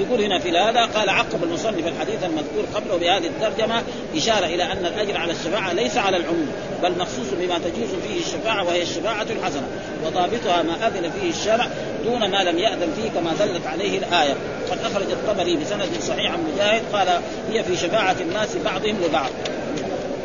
يقول 0.00 0.20
هنا 0.20 0.38
في 0.38 0.58
هذا 0.58 0.84
قال 0.84 1.10
عقب 1.10 1.44
المصنف 1.44 1.86
الحديث 1.86 2.24
المذكور 2.24 2.64
قبله 2.74 2.96
بهذه 2.96 3.26
الترجمة 3.26 3.82
إشارة 4.16 4.46
إلى 4.46 4.62
أن 4.62 4.86
الأجر 4.86 5.16
على 5.16 5.32
الشفاعة 5.32 5.72
ليس 5.72 5.96
على 5.96 6.16
العموم 6.16 6.48
بل 6.82 6.92
مخصوص 6.98 7.26
بما 7.40 7.58
تجوز 7.58 7.88
فيه 8.08 8.20
الشفاعة 8.20 8.64
وهي 8.64 8.82
الشفاعة 8.82 9.26
الحسنة 9.30 9.68
وضابطها 10.06 10.62
ما 10.62 10.86
أذن 10.86 11.10
فيه 11.10 11.30
الشرع 11.30 11.68
دون 12.04 12.30
ما 12.30 12.44
لم 12.44 12.58
يأذن 12.58 12.92
فيه 12.96 13.20
كما 13.20 13.32
دلت 13.32 13.66
عليه 13.66 13.98
الآية. 13.98 14.34
قد 14.70 14.78
أخرج 14.84 15.10
الطبري 15.10 15.56
بسند 15.56 15.88
صحيح 16.08 16.32
عن 16.32 16.38
مجاهد 16.54 16.82
قال 16.92 17.08
هي 17.52 17.64
في 17.64 17.76
شفاعة 17.76 18.16
الناس 18.20 18.56
بعضهم 18.56 18.96
لبعض 19.04 19.30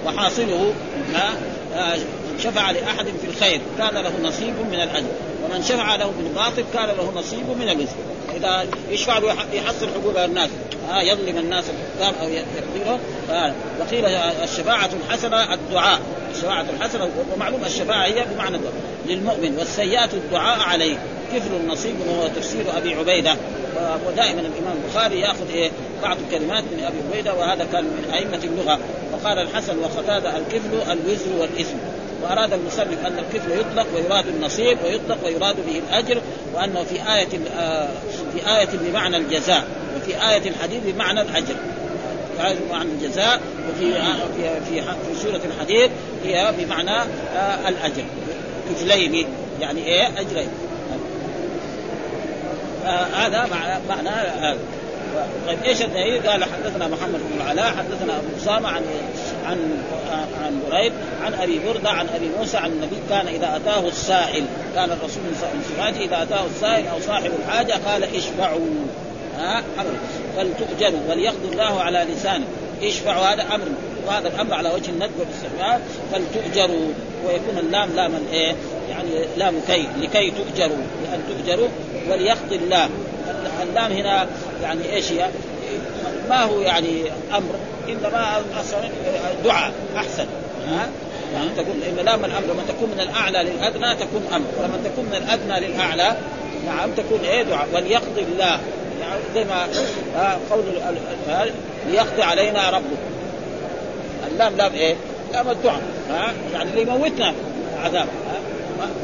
وحاصله 0.06 0.74
آه، 1.76 1.98
شفع 2.44 2.72
لأحد 2.72 3.06
في 3.06 3.28
الخير 3.28 3.62
كان 3.78 4.04
له 4.04 4.12
نصيب 4.24 4.54
من 4.72 4.82
الأجر 4.82 5.08
ومن 5.44 5.64
شفع 5.64 5.96
له 5.96 6.12
بالباطل 6.18 6.64
كان 6.74 6.86
له 6.86 7.14
نصيب 7.16 7.50
من 7.60 7.70
الوزر 7.70 7.96
إذا 8.36 8.66
يشفع 8.90 9.20
يحصل 9.54 9.88
حقوق 9.88 10.24
الناس. 10.24 10.50
ها 10.90 11.02
يظلم 11.02 11.38
الناس 11.38 11.66
الحكام 11.70 12.14
أو 12.22 12.30
يقضيهم 12.30 13.00
وقيل 13.80 14.06
الشفاعة 14.44 14.90
الحسنة 15.06 15.54
الدعاء. 15.54 16.00
الشفاعة 16.36 16.66
الحسنة 16.78 17.10
ومعلوم 17.34 17.66
الشفاعة 17.66 18.06
هي 18.06 18.26
بمعنى 18.34 18.56
الدعاء. 18.56 18.74
للمؤمن 19.08 19.58
والسيئة 19.58 20.10
الدعاء 20.14 20.60
عليه. 20.60 20.98
كفل 21.34 21.56
النصيب 21.56 21.96
وهو 22.08 22.28
تفسير 22.28 22.78
أبي 22.78 22.94
عبيدة. 22.94 23.36
ودائما 24.08 24.40
الإمام 24.40 24.78
البخاري 24.84 25.20
يأخذ 25.20 25.50
إيه 25.54 25.72
بعض 26.04 26.18
الكلمات 26.28 26.64
من 26.64 26.84
أبي 26.84 26.98
عبيدة 27.12 27.34
وهذا 27.34 27.68
كان 27.72 27.84
من 27.84 28.12
أئمة 28.14 28.44
اللغة. 28.44 28.80
وقال 29.14 29.40
الحسن 29.40 29.78
وقتادة 29.80 30.38
الكفل 30.38 30.92
الوزر 30.92 31.32
والإثم. 31.40 31.78
وأراد 32.24 32.54
المصنف 32.54 33.06
أن 33.06 33.20
الكفل 33.20 33.52
يطلق 33.52 33.88
ويراد 33.96 34.28
النصيب 34.28 34.78
ويطلق 34.84 35.18
ويراد 35.26 35.56
به 35.56 35.82
الأجر 35.90 36.22
وأنه 36.54 36.84
في 36.84 36.96
آية 36.96 37.28
آه، 37.58 37.88
في 38.34 38.58
آية 38.58 38.70
بمعنى 38.74 39.18
الجزاء 39.18 39.64
وفي 39.98 40.30
آية 40.30 40.50
الحديث 40.50 40.84
بمعنى 40.86 41.22
الأجر. 41.22 41.56
آية 42.46 42.56
بمعنى 42.68 42.90
الجزاء 42.92 43.42
وفي 43.70 43.98
آه، 43.98 44.16
في 44.70 44.82
في, 44.82 45.22
سورة 45.22 45.42
الحديث 45.46 45.92
هي 46.24 46.54
بمعنى 46.60 46.98
آه، 47.36 47.70
الأجر. 47.70 48.04
كفلين 48.70 49.28
يعني 49.62 49.86
إيه؟ 49.86 50.08
أجرين. 50.20 50.48
هذا 53.14 53.50
معنى 53.90 54.10
هذا 54.10 54.58
طيب 55.48 55.64
إيش 55.64 55.82
الدليل؟ 55.82 56.28
قال 56.28 56.44
حدثنا 56.44 56.88
محمد 56.88 57.20
بن 57.20 57.42
العلاء 57.42 57.66
حدثنا 57.66 58.18
أبو 58.18 58.28
أسامة 58.38 58.70
عن 58.70 58.82
عن 59.46 59.84
عن 60.44 60.60
بريد 60.72 60.94
عن 61.24 61.34
أبي 61.34 61.60
بردة 61.60 61.90
عن 61.90 62.08
أبي 62.16 62.30
موسى 62.40 62.58
عن 62.58 62.72
النبي 62.72 62.96
كان 63.10 63.28
إذا 63.28 63.56
أتاه 63.56 63.88
السائل 63.88 64.46
كان 64.76 64.92
الرسول 64.92 65.24
عليه 65.44 65.92
وسلم 65.92 66.02
إذا 66.02 66.24
أتاه 66.24 66.46
السائل 66.46 66.88
أو 66.88 67.00
صاحب 67.00 67.32
الحاجة 67.40 67.74
قال 67.86 68.04
اشفعوا. 68.04 68.68
ها؟ 69.38 69.58
أمر. 69.58 69.94
فلتؤجروا 70.38 71.00
وليقضي 71.10 71.48
الله 71.52 71.82
على 71.82 72.08
لسانه. 72.16 72.46
اشفعوا 72.84 73.26
هذا 73.26 73.42
أمر. 73.56 73.66
وهذا 74.08 74.28
الأمر 74.28 74.54
على 74.54 74.70
وجه 74.70 74.90
الندب 74.90 75.12
والاستحباب. 75.20 75.82
فلتؤجروا 76.12 76.88
ويكون 77.26 77.58
اللام 77.58 77.90
لام 77.96 78.16
الإيه؟ 78.16 78.56
يعني 78.90 79.10
لام 79.38 79.56
كي 79.68 79.88
لكي 80.02 80.32
تؤجروا. 80.32 80.84
لأن 81.04 81.22
تؤجروا 81.30 81.70
وليقضي 82.10 82.56
الله 82.56 82.90
اللام 83.64 83.92
هنا 83.92 84.28
يعني 84.64 84.94
إيش 84.96 85.12
هي؟ 85.12 85.30
ما 86.30 86.44
هو 86.44 86.60
يعني 86.60 87.04
أمر. 87.32 87.56
انما 87.90 88.42
دعاء 89.44 89.72
أحسن. 89.98 90.26
ها؟ 90.68 90.90
يعني 91.34 91.50
تكون 91.58 91.80
لام 92.06 92.26
الامر 92.26 92.28
لما 92.28 92.64
تكون 92.68 92.90
من 92.90 93.00
الأعلى 93.00 93.44
للأدنى 93.44 93.96
تكون 93.96 94.28
أمر. 94.36 94.46
ولما 94.60 94.78
تكون 94.86 95.06
من 95.06 95.16
الأدنى 95.16 95.68
للأعلى 95.68 96.16
نعم 96.66 96.92
تكون 96.92 97.20
إيه 97.24 97.44
دعاء. 97.44 97.68
وليقضي 97.74 98.22
الله. 98.22 98.60
يعني 99.02 99.20
زي 99.36 99.44
ما 99.44 99.68
قول 100.52 100.64
ليقضي 101.92 102.24
علينا 102.24 102.70
ربك. 102.70 102.98
اللام 104.32 104.58
لام 104.58 104.74
إيه؟ 104.74 104.96
لام 105.34 105.50
الدعاء. 105.50 105.82
ها؟ 106.10 106.34
يعني 106.54 106.70
اللي 106.70 106.82
يموتنا 106.82 107.34
عذاب 107.84 108.08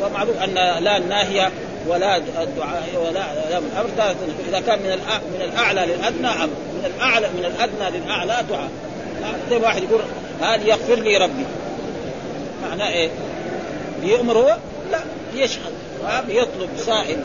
ومعروف 0.02 0.44
أن 0.44 0.54
لا 0.84 0.98
الناهية 0.98 1.52
ولا 1.88 2.18
الدعاء 2.18 2.90
ولا 3.06 3.50
لام 3.50 3.64
الأمر. 3.74 4.16
إذا 4.50 4.60
كان 4.60 4.80
من 4.80 4.90
من 5.34 5.42
الأعلى 5.42 5.86
للأدنى 5.86 6.28
أمر 6.28 6.48
من 6.48 6.92
الاعلى 6.96 7.28
من 7.28 7.46
الأدنى 7.46 8.00
للأعلى 8.00 8.44
دعاء. 8.50 8.70
زي 9.50 9.58
واحد 9.58 9.84
يقول 9.84 10.02
هل 10.42 10.68
يغفر 10.68 10.96
لي 10.96 11.18
ربي. 11.18 11.46
معناه 12.70 12.90
إيه؟ 12.90 13.10
بيأمر 14.02 14.38
هو؟ 14.38 14.58
لا 14.92 15.00
بيشهد. 15.34 15.74
بيطلب 16.28 16.70
سائل 16.78 17.18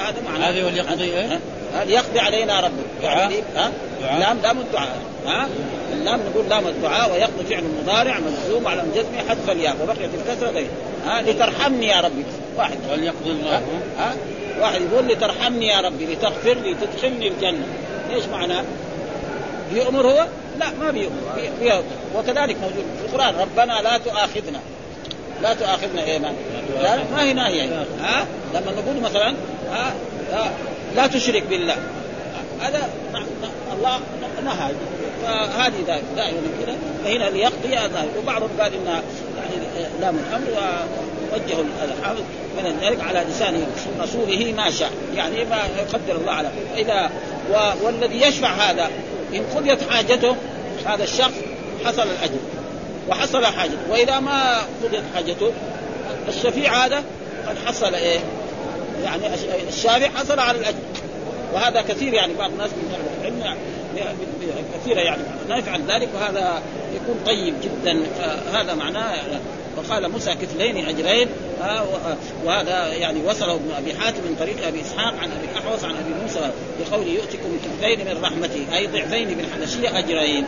هذا 0.00 0.14
معناه 0.24 0.50
هذه 0.50 0.64
وليقضي 0.64 1.04
إيه؟ 1.04 1.40
هل 1.74 1.90
يقضي 1.90 2.20
علينا 2.20 2.60
ربك 2.60 3.02
يعني 3.02 3.34
ها؟ 3.56 3.72
لام 4.18 4.38
لام 4.42 4.58
الدعاء. 4.58 4.98
ها؟ 5.26 5.48
اللام 5.92 6.20
نقول 6.30 6.48
لام 6.48 6.66
الدعاء 6.66 7.12
ويقضي 7.12 7.44
فعل 7.44 7.64
مضارع 7.82 8.18
مجزوم 8.18 8.68
على 8.68 8.82
الجزم 8.82 9.28
حذف 9.28 9.50
الياء 9.50 9.76
وبقيت 9.82 10.10
الكسرة 10.14 10.50
غير 10.50 10.66
ها 11.06 11.22
لترحمني 11.22 11.86
يا 11.86 12.00
ربي. 12.00 12.24
واحد. 12.58 12.78
وليقضي 12.90 13.30
الله. 13.30 13.62
ها؟ 13.98 14.14
واحد 14.60 14.80
يقول 14.92 15.04
لي 15.04 15.14
ترحمني 15.14 15.66
يا 15.66 15.80
ربي 15.80 16.06
لتغفر 16.06 16.54
لي 16.54 16.74
تدخلني 16.74 17.28
الجنة. 17.28 17.66
إيش 18.10 18.24
معناه؟ 18.24 18.64
بيؤمر 19.74 20.06
هو؟ 20.06 20.26
لا 20.58 20.66
ما 20.80 20.90
بيؤمر. 20.90 21.20
بي- 21.36 21.50
بيؤمر. 21.60 21.82
وكذلك 22.16 22.56
موجود 22.56 22.84
في 23.00 23.06
القرآن 23.14 23.34
ربنا 23.34 23.72
لا 23.82 23.98
تؤاخذنا. 23.98 24.60
لا 25.42 25.54
تؤاخذنا 25.54 26.02
إيه 26.04 26.18
ما؟ 26.18 26.32
لا 26.82 26.96
ما 27.12 27.22
هي 27.22 27.32
ناهية. 27.32 27.58
يعني. 27.58 27.74
ها؟ 28.02 28.26
لما 28.54 28.72
نقول 28.72 29.00
مثلا 29.02 29.34
ها؟ 29.70 29.92
لا, 30.32 30.44
لا 30.96 31.06
تشرك 31.06 31.42
بالله. 31.42 31.76
هذا 32.60 32.88
الله 33.72 34.00
نهى. 34.44 34.70
فهذه 35.22 35.80
دا- 35.86 36.02
دائما 36.16 36.40
كذا 36.66 36.76
فهنا 37.04 37.24
ليقضي 37.24 37.76
هذا. 37.76 38.06
وبعضهم 38.18 38.50
قال 38.60 38.72
إنها 38.74 39.02
يعني 39.38 39.88
لام 40.00 40.16
الامر 40.18 40.46
ووجهوا 41.32 41.64
الحافظ 41.98 42.20
من 42.58 42.78
ذلك 42.82 43.00
على 43.00 43.24
لسان 43.30 43.66
رسوله 44.00 44.52
ما 44.56 44.70
شاء. 44.70 44.90
يعني 45.14 45.44
ما 45.44 45.56
يقدر 45.78 46.16
الله 46.20 46.32
على 46.32 46.50
إذا 46.76 47.10
و- 47.52 47.86
والذي 47.86 48.22
يشفع 48.22 48.48
هذا 48.48 48.90
إن 49.34 49.42
قضيت 49.56 49.90
حاجته 49.90 50.36
هذا 50.86 51.04
الشخص 51.04 51.34
حصل 51.84 52.02
الأجر. 52.02 52.38
وحصل 53.08 53.44
حاجته 53.46 53.78
وإذا 53.90 54.20
ما 54.20 54.56
قضيت 54.84 55.02
حاجته 55.14 55.52
الشفيع 56.28 56.86
هذا 56.86 57.02
قد 57.48 57.56
حصل 57.66 57.94
إيه؟ 57.94 58.18
يعني 59.04 59.34
الش- 59.34 59.74
الشافع 59.76 60.08
حصل 60.18 60.38
على 60.40 60.58
الأجر. 60.58 60.78
وهذا 61.54 61.82
كثير 61.82 62.14
يعني 62.14 62.34
بعض 62.34 62.50
الناس 62.50 62.70
من 62.70 62.94
العلم 63.20 63.40
يعني 63.40 63.58
كثيرة 64.80 65.00
يعني. 65.00 65.22
لا 65.48 65.56
يفعل 65.56 65.80
ذلك 65.88 66.08
وهذا 66.14 66.62
يكون 66.94 67.16
طيب 67.26 67.54
جدا. 67.62 68.00
فهذا 68.52 68.74
معناه 68.74 69.16
وقال 69.78 70.10
موسى 70.10 70.34
كفلين 70.34 70.88
اجرين 70.88 71.28
وهذا 72.44 72.86
يعني 72.86 73.20
وصله 73.26 73.54
ابن 73.54 73.70
أبي 73.78 73.94
حاتم 73.94 74.18
من 74.18 74.36
طريق 74.40 74.66
أبي 74.66 74.80
إسحاق 74.80 75.14
عن 75.14 75.30
أبي 75.30 75.48
الاحوص 75.52 75.84
عن 75.84 75.90
أبي 75.90 76.22
موسى 76.22 76.50
بقوله 76.80 77.08
يؤتكم 77.08 77.58
كفلين 77.64 77.98
من 78.06 78.22
رحمته 78.22 78.76
أي 78.76 78.86
ضعفين 78.86 79.28
بالحبشيه 79.28 79.98
أجرين. 79.98 80.44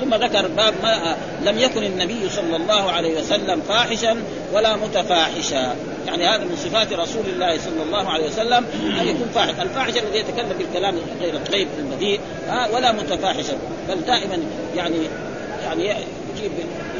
ثم 0.00 0.14
ذكر 0.14 0.48
باب 0.48 0.74
ما 0.82 1.16
لم 1.44 1.58
يكن 1.58 1.82
النبي 1.84 2.28
صلى 2.28 2.56
الله 2.56 2.90
عليه 2.90 3.20
وسلم 3.20 3.60
فاحشا 3.68 4.16
ولا 4.52 4.76
متفاحشا. 4.76 5.76
يعني 6.06 6.26
هذا 6.26 6.44
من 6.44 6.56
صفات 6.56 6.92
رسول 6.92 7.24
الله 7.26 7.58
صلى 7.58 7.82
الله 7.86 8.08
عليه 8.08 8.26
وسلم 8.26 8.66
أن 9.00 9.08
يكون 9.08 9.28
فاحش. 9.34 9.50
الفاحش 9.50 9.92
الذي 9.96 10.18
يتكلم 10.18 10.58
بالكلام 10.58 10.96
غير 11.20 11.34
الطيب 11.34 11.68
البذيء 11.78 12.20
ولا 12.74 12.92
متفاحشا. 12.92 13.58
بل 13.88 14.00
دائما 14.00 14.38
يعني 14.76 14.98
يعني 15.64 15.94
يجيب 16.36 16.52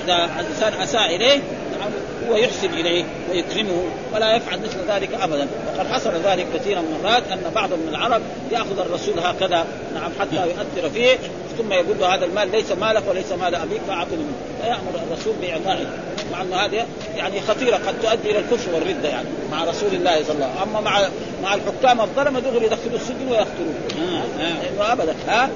إذا 0.04 0.40
الإنسان 0.40 0.72
اساء 0.82 1.16
إليه 1.16 1.36
نعم 1.80 1.90
هو 2.28 2.36
يحسن 2.36 2.72
إليه 2.74 3.04
ويكرمه 3.30 3.82
ولا 4.14 4.36
يفعل 4.36 4.58
مثل 4.60 4.76
ذلك 4.88 5.14
ابدا. 5.14 5.46
وقد 5.66 5.86
حصل 5.86 6.10
ذلك 6.24 6.46
كثيرا 6.54 6.80
من 6.80 6.96
المرات 6.98 7.22
أن 7.32 7.50
بعض 7.54 7.72
من 7.72 7.88
العرب 7.88 8.22
يأخذ 8.52 8.78
الرسول 8.78 9.18
هكذا 9.18 9.66
نعم 9.94 10.10
حتى 10.20 10.36
يؤثر 10.36 10.90
فيه 10.90 11.18
ثم 11.58 11.72
يقول 11.72 11.98
له 12.00 12.14
هذا 12.14 12.24
المال 12.24 12.50
ليس 12.50 12.72
مالك 12.72 13.02
وليس 13.08 13.32
مال 13.32 13.54
أبيك 13.54 13.80
فأعطني 13.88 14.16
منه. 14.16 14.32
فيأمر 14.62 15.06
الرسول 15.06 15.34
بإعطائه. 15.40 15.86
مع 16.32 16.42
انه 16.42 16.56
هذه 16.56 16.86
يعني 17.16 17.40
خطيرة 17.40 17.76
قد 17.76 17.94
تؤدي 18.02 18.30
إلى 18.30 18.38
الكفر 18.38 18.74
والردة 18.74 19.08
يعني 19.08 19.28
مع 19.52 19.64
رسول 19.64 19.94
الله 19.94 20.22
صلى 20.22 20.34
الله 20.34 20.46
عليه 20.46 20.54
وسلم. 20.54 20.76
أما 20.76 20.80
مع 20.80 21.08
مع 21.42 21.54
الحكام 21.54 22.00
الظلمة 22.00 22.40
دغري 22.40 22.66
يدخلوا 22.66 22.96
السجن 22.96 23.28
ويقتلوه. 23.30 23.74
لأنه 24.38 24.92
ابدا. 24.92 25.14
ها؟ 25.28 25.50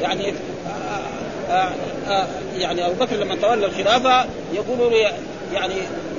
يعني 0.00 0.28
آه 0.30 0.70
آه 0.70 0.96
آه 0.96 1.29
يعني 2.58 2.86
أبو 2.86 3.04
بكر 3.04 3.16
لما 3.16 3.34
تولى 3.34 3.66
الخلافة 3.66 4.24
يقولوا 4.54 4.92
يعني 5.52 5.74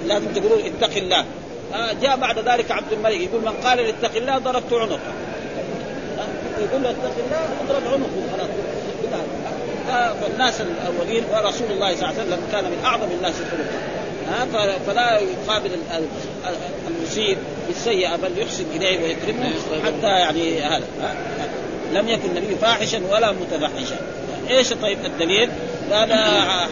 لازم 0.07 0.25
تقولوا 0.27 0.57
اتق 0.67 0.97
الله. 0.97 1.25
آه 1.73 1.93
جاء 2.01 2.17
بعد 2.17 2.39
ذلك 2.39 2.71
عبد 2.71 2.91
الملك 2.93 3.15
يقول 3.21 3.41
من 3.41 3.51
قال 3.63 3.79
اتق 3.79 4.15
الله 4.15 4.37
ضربت 4.37 4.73
عنقه. 4.73 4.99
آه 6.19 6.61
يقول 6.61 6.83
له 6.83 6.89
اتق 6.89 7.11
الله 7.25 7.77
اضرب 7.79 7.93
عنقه. 7.93 8.37
خلاص. 8.37 8.49
آه 9.91 10.13
فالناس 10.21 10.61
الاولين 10.61 11.23
ورسول 11.33 11.71
الله 11.71 11.95
صلى 11.95 12.09
الله 12.09 12.19
عليه 12.19 12.23
وسلم 12.23 12.39
كان 12.51 12.63
من 12.63 12.81
أعظم 12.85 13.07
الناس 13.17 13.33
خلقا 13.35 14.77
فلا 14.87 15.19
يقابل 15.19 15.65
ال- 15.73 15.97
ال- 15.97 16.55
المسيء 16.87 17.37
بالسيئة 17.67 18.15
بل 18.15 18.31
يحسن 18.41 18.63
إليه 18.75 19.03
ويكرمه 19.03 19.51
حتى 19.85 20.07
يعني 20.07 20.61
هذا؟ 20.61 20.83
لم 21.93 22.07
يكن 22.07 22.29
النبي 22.37 22.55
فاحشا 22.55 23.01
ولا 23.11 23.31
متفحشا. 23.31 23.95
إيش 24.49 24.73
طيب 24.73 24.97
الدليل؟ 25.05 25.49
قال 25.91 26.13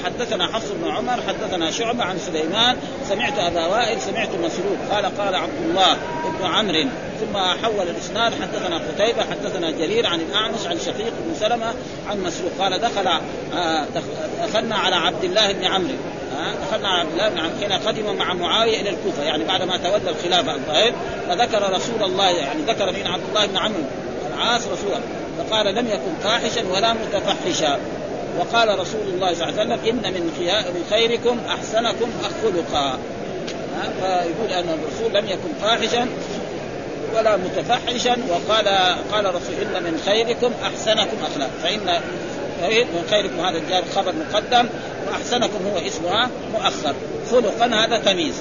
حدثنا 0.05 0.47
حفص 0.47 0.67
بن 0.71 0.91
عمر 0.91 1.19
حدثنا 1.27 1.71
شعبة 1.71 2.03
عن 2.03 2.17
سليمان 2.19 2.75
سمعت 3.10 3.39
أبا 3.39 3.65
وائل 3.65 4.01
سمعت 4.01 4.29
مسروق. 4.29 4.77
قال 4.91 5.17
قال 5.17 5.36
عبد 5.36 5.62
الله 5.69 5.97
بن 6.39 6.45
عمرو. 6.45 6.84
ثم 7.19 7.38
حول 7.38 7.88
الإسناد 7.89 8.34
حدثنا 8.41 8.77
قتيبة 8.77 9.21
حدثنا 9.32 9.71
جرير 9.71 10.08
عن 10.08 10.19
الأعمش 10.19 10.67
عن 10.67 10.79
شقيق 10.79 11.13
بن 11.25 11.36
سلمة 11.39 11.73
عن 12.10 12.23
مسروق. 12.23 12.51
قال 12.60 12.79
دخل 12.82 13.08
آه، 13.53 13.86
دخ- 13.95 14.47
دخلنا 14.47 14.75
على 14.75 14.95
عبد 14.95 15.23
الله 15.23 15.51
بن 15.51 15.63
عمرو. 15.65 15.95
آه، 16.39 16.53
دخلنا 16.67 16.88
على 16.88 16.99
عبد 16.99 17.12
الله 17.12 17.29
بن 17.29 17.38
عمرو. 17.38 17.51
حين 17.60 17.71
قدم 17.71 18.15
مع 18.15 18.34
معاوية 18.34 18.82
إلى 18.82 18.89
الكوفة 18.89 19.23
يعني 19.23 19.43
بعد 19.43 19.63
ما 19.63 19.77
تولى 19.77 20.10
الخلافة 20.10 20.55
الظاهر. 20.55 20.93
فذكر 21.27 21.73
رسول 21.73 22.03
الله 22.03 22.29
يعني 22.29 22.62
ذكر 22.62 22.91
من 22.91 23.08
عبد 23.08 23.23
الله 23.29 23.45
بن 23.45 23.58
عمرو. 23.58 23.84
العاص 24.36 24.62
رسولا 24.67 24.99
فقال 25.49 25.75
لم 25.75 25.88
يكن 25.88 26.13
فاحشا 26.23 26.67
ولا 26.73 26.93
متفحشا. 26.93 27.79
وقال 28.39 28.79
رسول 28.79 29.01
الله 29.01 29.33
صلى 29.33 29.49
الله 29.49 29.59
عليه 29.59 29.73
وسلم 29.73 29.89
إن 29.89 30.13
من 30.13 30.85
خيركم 30.89 31.38
أحسنكم 31.49 32.12
خلقا؟ 32.43 32.99
فيقول 33.99 34.49
أن 34.51 34.69
الرسول 34.69 35.13
لم 35.13 35.25
يكن 35.29 35.49
فاحشا 35.62 36.07
ولا 37.15 37.38
متفحشا. 37.38 38.17
وقال 38.29 38.67
قال 39.12 39.25
الرسول 39.25 39.55
إن 39.62 39.83
من 39.83 40.01
خيركم 40.05 40.51
أحسنكم 40.63 41.17
اخلاق 41.31 41.49
فان 41.63 42.01
من 42.62 43.03
خيركم 43.09 43.39
هذا 43.39 43.57
الجار 43.57 43.83
خبر 43.95 44.13
مقدم. 44.15 44.69
وأحسنكم 45.07 45.59
هو 45.67 45.88
اسمها 45.88 46.29
مؤخر. 46.53 46.95
خلقا 47.31 47.65
هذا 47.65 47.99
تمييز؟ 47.99 48.35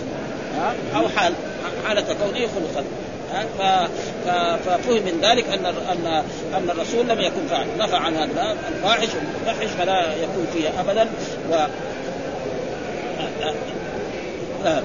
أو 0.96 1.08
حال 1.08 1.34
حالة 1.86 2.02
كونه 2.02 2.48
خلقا. 2.54 2.84
ففهم 4.66 5.02
من 5.04 5.20
ذلك 5.22 5.44
أن 5.48 5.66
ان 5.66 6.22
أن 6.54 6.70
الرسول 6.70 7.08
لم 7.08 7.20
يكن 7.20 7.46
فاعل. 7.50 7.66
نفى 7.78 7.96
عن 7.96 8.16
هذا 8.16 8.56
الفاحش 8.68 9.08
والمتفحش 9.14 9.68
فلا 9.78 10.14
يكون 10.14 10.46
فيها 10.54 10.80
ابدا. 10.80 11.08
و 11.50 11.66
آه، 14.66 14.82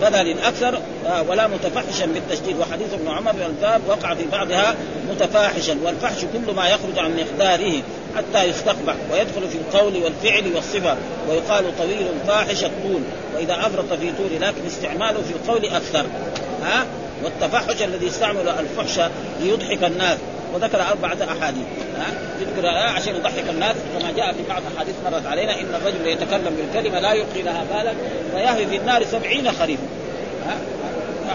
فلا 0.00 0.22
للأكثر. 0.22 0.80
آه، 1.06 1.22
ولا 1.22 1.46
متفحشا 1.46 2.06
بالتشديد. 2.06 2.58
وحديث 2.58 2.94
ابن 2.94 3.08
عمر 3.08 3.32
بالباب 3.32 3.80
وقع 3.88 4.14
في 4.14 4.24
بعضها 4.32 4.74
متفاحشا. 5.10 5.76
والفحش 5.84 6.20
كل 6.20 6.54
ما 6.54 6.68
يخرج 6.68 6.98
عن 6.98 7.16
مقداره 7.16 7.72
حتى 8.16 8.44
يستقبح. 8.44 8.94
ويدخل 9.12 9.48
في 9.48 9.58
القول 9.58 10.02
والفعل 10.02 10.54
والصفة. 10.54 10.96
ويقال 11.28 11.78
طويل 11.78 12.06
فاحش 12.26 12.64
الطول. 12.64 13.02
وإذا 13.36 13.54
أفرط 13.54 13.92
في 13.92 14.12
طول 14.18 14.40
لكن 14.40 14.66
استعماله 14.66 15.22
في 15.22 15.30
القول 15.30 15.64
أكثر. 15.64 16.06
ها؟ 16.62 16.86
والتفحش 17.24 17.82
الذي 17.82 18.06
استعمل 18.06 18.48
الفحش 18.48 19.00
ليضحك 19.40 19.84
الناس. 19.84 20.18
وذكر 20.54 20.82
أربعة 20.82 21.16
أحاديث. 21.22 21.64
يذكر 22.40 22.66
عشان 22.66 23.16
يضحك 23.16 23.48
الناس. 23.48 23.76
كما 23.98 24.12
جاء 24.16 24.32
في 24.32 24.42
بعض 24.48 24.62
الأحاديث 24.70 24.94
مرت 25.04 25.26
علينا. 25.26 25.60
إن 25.60 25.74
الرجل 25.74 26.06
يتكلم 26.06 26.56
بالكلمة 26.56 27.00
لا 27.00 27.12
يلقي 27.12 27.42
لها 27.42 27.64
بالا 27.72 27.92
ويهوي 28.34 28.66
في 28.66 28.76
النار 28.76 29.04
سبعين 29.04 29.52
خريفا. 29.52 29.82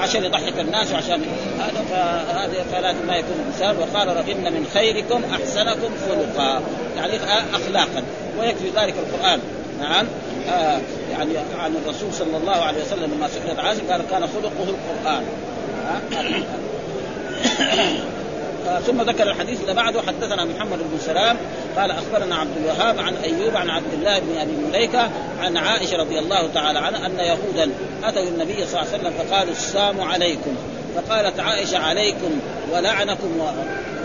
عشان 0.02 0.24
يضحك 0.24 0.60
الناس 0.60 0.92
وعشان 0.92 1.22
هذا 1.60 1.86
فهذا 1.90 2.66
فلازم 2.72 3.08
ما 3.08 3.16
يكون 3.16 3.36
الانسان 3.40 3.78
وقال 3.78 4.10
ان 4.10 4.54
من 4.54 4.68
خيركم 4.74 5.22
أحسنكم 5.34 5.90
خلقا. 6.08 6.62
يعني 6.98 7.18
أخلاقا. 7.54 8.04
ويكفي 8.40 8.70
ذلك 8.76 8.94
القرآن. 8.98 9.40
نعم. 9.80 10.06
آه 10.50 10.80
يعني 11.12 11.32
عن 11.60 11.76
الرسول 11.76 12.14
صلى 12.14 12.38
الله 12.38 12.56
عليه 12.56 12.82
وسلم 12.82 13.14
لما 13.18 13.28
سئلت 13.28 13.60
عائشة 13.60 13.92
قال 13.92 14.02
كان 14.12 14.22
خلقه 14.22 14.70
القرآن. 14.70 15.24
ثم 18.88 19.02
ذكر 19.02 19.24
الحديث 19.24 19.62
اللي 19.62 19.74
بعده. 19.74 20.02
حدثنا 20.02 20.46
محمد 20.46 20.78
بن 20.78 21.00
سلام 21.00 21.38
قال 21.78 21.92
أخبرنا 21.92 22.36
عبد 22.36 22.58
الوهاب 22.58 23.00
عن 23.00 23.16
أيوب 23.16 23.56
عن 23.56 23.70
عبد 23.70 23.94
الله 23.94 24.20
بن 24.20 24.38
أبي 24.38 24.52
مليكة 24.70 25.10
عن 25.40 25.58
عائشة 25.58 25.98
رضي 25.98 26.20
الله 26.20 26.48
تعالى 26.54 26.80
عنها 26.80 27.06
أن 27.06 27.20
يهودا 27.20 27.72
أتوا 28.04 28.24
النبي 28.24 28.54
صلى 28.54 28.82
الله 28.82 28.94
عليه 28.94 29.00
وسلم 29.00 29.14
فقالوا 29.18 29.52
السلام 29.52 30.02
عليكم. 30.02 30.56
فقالت 30.96 31.40
عائشة 31.40 31.78
عليكم 31.78 32.40
ولعنكم 32.74 33.42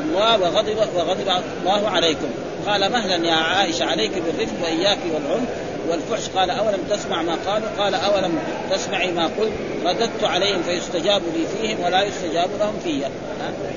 الله 0.04 0.40
وغضب 0.40 0.76
وغضب 0.96 1.28
الله 1.60 1.88
عليكم. 1.88 2.28
قال 2.66 2.92
مهلا 2.92 3.26
يا 3.26 3.34
عائشة 3.34 3.84
عليك 3.84 4.12
بالرفق 4.12 4.54
وإياك 4.62 4.98
والعنف. 5.14 5.48
والفحش 5.88 6.28
قال 6.28 6.50
أولم 6.50 6.80
تسمع 6.90 7.22
ما 7.22 7.38
قالوا؟ 7.46 7.68
قال 7.78 7.94
أولم 7.94 8.38
تسمعي 8.70 9.12
ما 9.12 9.24
قلت؟ 9.24 9.52
رددت 9.84 10.24
عليهم 10.24 10.62
فيستجاب 10.62 11.22
لي 11.34 11.46
فيهم 11.46 11.84
ولا 11.84 12.02
يستجاب 12.02 12.50
لهم 12.60 12.78
في. 12.84 13.02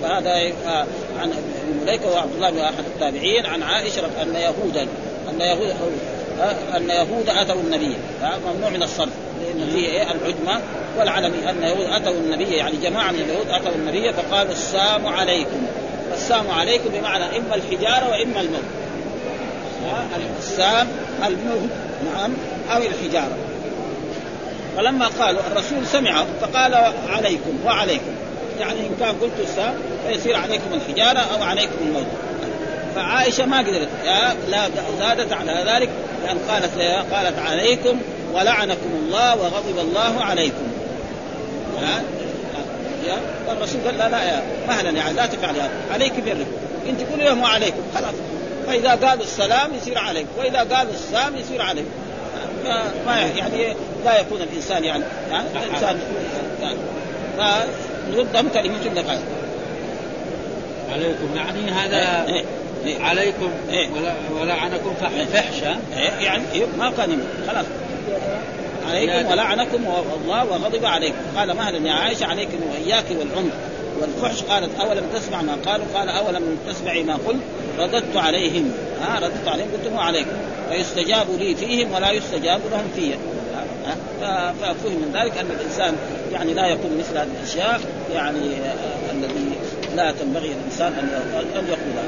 فهذا 0.01 0.31
عن 1.19 1.31
ابن 1.31 1.81
مليكة 1.81 2.11
وعبد 2.11 2.33
الله 2.35 2.49
بن 2.49 2.59
أحد 2.59 2.83
التابعين 2.95 3.45
عن 3.45 3.63
عائشة 3.63 4.05
أن 4.21 4.35
يهودا 4.35 4.87
أن 5.29 5.41
يهود 5.41 5.91
أن 6.75 6.89
يهود 6.89 7.29
أتوا 7.29 7.61
النبي 7.61 7.95
ممنوع 8.45 8.69
من 8.69 8.83
الصرف 8.83 9.09
لأن 9.41 9.69
فيه 9.69 9.87
إيه؟ 9.87 10.03
العجمة 10.11 10.61
والعلمي 10.99 11.49
أن 11.49 11.63
اليهود 11.63 11.85
أتوا 11.85 12.13
النبي 12.13 12.55
يعني 12.55 12.77
جماعة 12.77 13.11
من 13.11 13.19
اليهود 13.19 13.47
أتوا 13.49 13.75
النبي 13.75 14.13
فقالوا 14.13 14.51
السلام 14.51 15.07
عليكم. 15.07 15.65
السلام 16.13 16.51
عليكم 16.51 16.89
بمعنى 16.89 17.37
إما 17.37 17.55
الحجارة 17.55 18.09
وإما 18.09 18.41
الموت. 18.41 18.63
السام 20.39 20.87
الموت 21.25 21.69
نعم 22.13 22.33
أو 22.71 22.77
الحجارة. 22.77 23.37
فلما 24.77 25.07
قالوا 25.07 25.41
الرسول 25.51 25.87
سمع 25.87 26.25
فقال 26.41 26.93
عليكم 27.09 27.59
وعليكم. 27.65 28.15
يعني 28.59 28.79
إن 28.79 28.95
كان 28.99 29.15
قلت 29.15 29.39
السام 29.43 29.73
فيصير 30.07 30.35
عليكم 30.35 30.73
الحجارة 30.73 31.19
أو 31.19 31.43
عليكم 31.43 31.75
الموت. 31.81 32.07
فعائشة 32.95 33.45
ما 33.45 33.59
قدرت 33.59 33.89
لا 34.49 34.69
زادت 34.99 35.33
على 35.33 35.65
ذلك 35.67 35.89
لأن 36.23 36.37
قالت 36.49 36.81
قالت 37.13 37.39
عليكم 37.39 37.99
ولعنكم 38.33 38.89
الله 39.05 39.35
وغضب 39.35 39.79
الله 39.79 40.23
عليكم. 40.23 40.67
الرسول 43.51 43.81
قال 43.85 43.97
لا 43.97 44.09
لا 44.09 44.23
يا 44.23 44.43
مهلا 44.67 44.89
يعني 44.89 45.13
لا 45.13 45.25
تفعل 45.25 45.55
هذا 45.55 45.71
عليك 45.93 46.13
بركم 46.25 46.45
انت 46.89 46.99
كل 47.15 47.21
يوم 47.21 47.41
وعليكم 47.41 47.81
خلاص. 47.95 48.13
فإذا 48.67 49.07
قالوا 49.07 49.23
السلام 49.23 49.73
يصير 49.73 49.97
عليكم 49.97 50.29
وإذا 50.37 50.59
قالوا 50.59 50.93
السلام 50.93 51.35
يصير 51.35 51.61
عليكم 51.61 51.89
ما 53.05 53.19
يعني 53.35 53.75
لا 54.05 54.19
يكون 54.19 54.41
الإنسان 54.41 54.83
يعني, 54.83 55.03
يعني 55.31 55.47
الانسان 55.65 55.99
يعني 56.61 56.77
فنردهم 57.37 58.49
كلمه 58.49 58.85
النقاء 58.85 59.21
عليكم. 60.91 61.35
يعني 61.35 61.71
هذا 61.71 62.25
إيه 62.27 62.43
إيه 62.85 63.03
عليكم 63.03 63.49
إيه. 63.69 63.89
ولعنكم 64.41 64.93
فحشا 65.33 65.79
يعني 66.19 66.43
ما 66.77 66.91
كان 66.97 67.23
خلاص. 67.47 67.65
عليكم 68.89 69.31
ولعنكم 69.31 69.85
الله 70.23 70.45
وغضب 70.45 70.85
عليكم. 70.85 71.15
قال 71.37 71.55
مهلا 71.55 71.87
يا 71.87 71.93
عائشة 71.93 72.25
عليكم 72.25 72.57
وإياك 72.71 73.05
والعنف 73.19 73.53
والفحش. 74.01 74.43
قالت 74.43 74.79
أولم 74.79 75.03
تسمع 75.13 75.41
ما 75.41 75.57
قالوا؟ 75.65 75.85
قال 75.95 76.09
أولم 76.09 76.57
تسمعي 76.67 77.03
ما 77.03 77.13
قلت؟ 77.27 77.41
رددت 77.79 78.17
عليهم. 78.17 78.71
ها 79.01 79.19
رددت 79.19 79.47
عليهم 79.47 79.67
قلت 79.73 79.93
هو 79.93 79.99
عليكم 79.99 80.31
فيستجاب 80.69 81.27
لي 81.39 81.55
فيهم 81.55 81.93
ولا 81.93 82.11
يستجاب 82.11 82.61
لهم 82.71 82.87
فيا 82.95 83.17
ففهم 84.61 84.91
من 84.91 85.11
ذلك 85.13 85.37
أن 85.37 85.45
الإنسان 85.59 85.95
يعني 86.33 86.53
لا 86.53 86.67
يقول 86.67 86.91
مثل 86.99 87.17
هذه 87.17 87.27
الأشياء 87.39 87.81
يعني 88.13 88.39
الذي 89.11 89.51
لا 89.95 90.11
تنبغي 90.11 90.51
الانسان 90.51 90.93
أن 90.93 91.09
أن 91.55 91.67
يقولها 91.67 92.05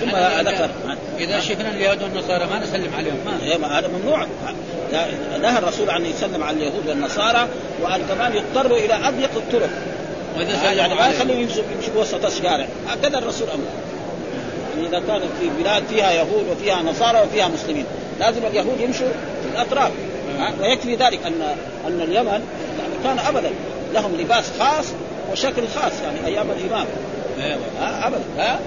ثم 0.00 0.48
ذكر. 0.48 0.70
إذا 1.18 1.40
شفنا 1.40 1.70
اليهود 1.70 2.02
والنصارى 2.02 2.46
ما 2.46 2.58
نسلم 2.58 2.94
عليهم 2.98 3.60
ما 3.60 3.78
هذا 3.78 3.88
ممنوع. 3.88 4.26
نهى 5.42 5.58
الرسول 5.58 5.90
عن 5.90 6.06
يسلم 6.06 6.42
على 6.42 6.56
اليهود 6.56 6.88
والنصارى 6.88 7.48
وأن 7.82 8.02
كمان 8.08 8.32
يضطروا 8.36 8.78
إلى 8.78 8.94
أضيق 9.08 9.30
الطرق. 9.36 9.70
واذا 10.36 10.72
يعني 10.72 10.94
ما 10.94 11.08
يخليهم 11.08 11.40
يمشوا 11.40 11.62
يمشوا 11.76 12.00
وسط 12.00 12.24
الشارع 12.24 12.66
هكذا 12.88 13.18
الرسول 13.18 13.48
أمر. 13.48 13.64
يعني 14.76 14.88
إذا 14.88 14.98
كانت 15.06 15.24
في 15.40 15.62
بلاد 15.62 15.82
فيها 15.88 16.12
يهود 16.12 16.46
وفيها 16.52 16.82
نصارى 16.82 17.20
وفيها 17.20 17.48
مسلمين 17.48 17.84
لازم 18.20 18.46
اليهود 18.46 18.80
يمشوا 18.80 19.08
في 19.42 19.48
الأطراف. 19.54 19.90
ويكفي 20.60 20.94
ذلك 20.94 21.18
ان 21.26 21.42
أن 21.86 22.00
اليمن 22.00 22.26
يعني 22.78 22.94
كان 23.04 23.18
ابدا 23.18 23.50
لهم 23.94 24.16
لباس 24.20 24.44
خاص 24.58 24.84
وشكل 25.32 25.62
خاص 25.74 25.92
يعني 26.04 26.26
أيام 26.26 26.46
الإمام. 26.50 26.86
أيوة. 27.40 28.06
ابدا. 28.06 28.24
ها؟ 28.38 28.58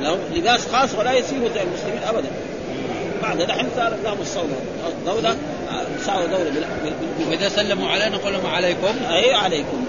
لهم 0.00 0.18
لباس 0.34 0.60
خاص 0.72 0.94
ولا 0.98 1.12
يسيروا 1.12 1.48
زي 1.54 1.62
المسلمين 1.62 2.02
ابدا. 2.08 2.28
بعد 3.22 3.38
دحين 3.38 3.68
صار 3.76 3.96
لهم 4.04 4.18
الصورة 4.20 4.56
دولة 5.06 5.36
صاروا 6.06 6.26
دولة 6.26 6.66
وإذا 7.28 7.48
سلموا 7.48 7.88
علينا؟ 7.88 8.16
نقول 8.16 8.32
لهم 8.32 8.46
عليكم. 8.46 8.94
أي 9.10 9.34
عليكم. 9.34 9.84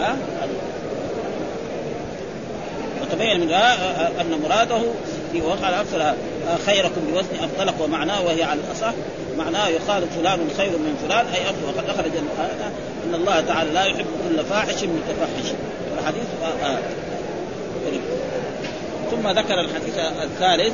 ها 0.00 0.16
وتبين 3.02 3.40
من 3.40 3.52
أن 4.20 4.40
مراده 4.44 4.80
في 5.32 5.42
وقع 5.42 5.80
أرسل 5.80 6.14
خيركم 6.66 7.00
بوزن 7.12 7.44
أفضلك 7.44 7.74
ومعناه 7.80 8.22
وهي 8.22 8.42
على 8.42 8.60
الأصح. 8.60 8.92
معناه 9.38 9.68
يقال 9.68 10.02
فلان 10.16 10.50
خير 10.56 10.70
من 10.70 10.96
فلان. 11.06 11.26
أي 11.26 11.42
أفضل 11.42 11.64
وقد 11.66 11.88
أخرج 11.88 12.10
أن 13.06 13.14
الله 13.14 13.40
تعالى 13.40 13.70
لا 13.70 13.84
يحب 13.84 14.06
كل 14.28 14.44
فاحش 14.44 14.84
متفحش 14.84 15.52
الحديث 15.98 16.24
آه. 16.64 16.78
ثم 19.10 19.28
ذكر 19.28 19.60
الحديث 19.60 19.98
الثالث. 19.98 20.72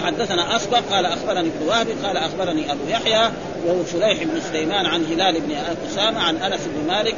حدثنا 0.00 0.56
اسبق 0.56 0.80
قال 0.90 1.06
أخبرني 1.06 1.48
ابن 1.48 1.68
وهب 1.68 1.86
قال 2.04 2.16
أخبرني 2.16 2.72
أبو 2.72 2.88
يحيى 2.88 3.30
وهو 3.66 3.84
فليح 3.84 4.22
بن 4.22 4.40
سليمان 4.52 4.86
عن 4.86 5.04
هلال 5.04 5.40
بن 5.40 5.54
أسامة 5.90 6.20
عن 6.20 6.36
أنس 6.36 6.60
بن 6.66 6.88
مالك 6.88 7.14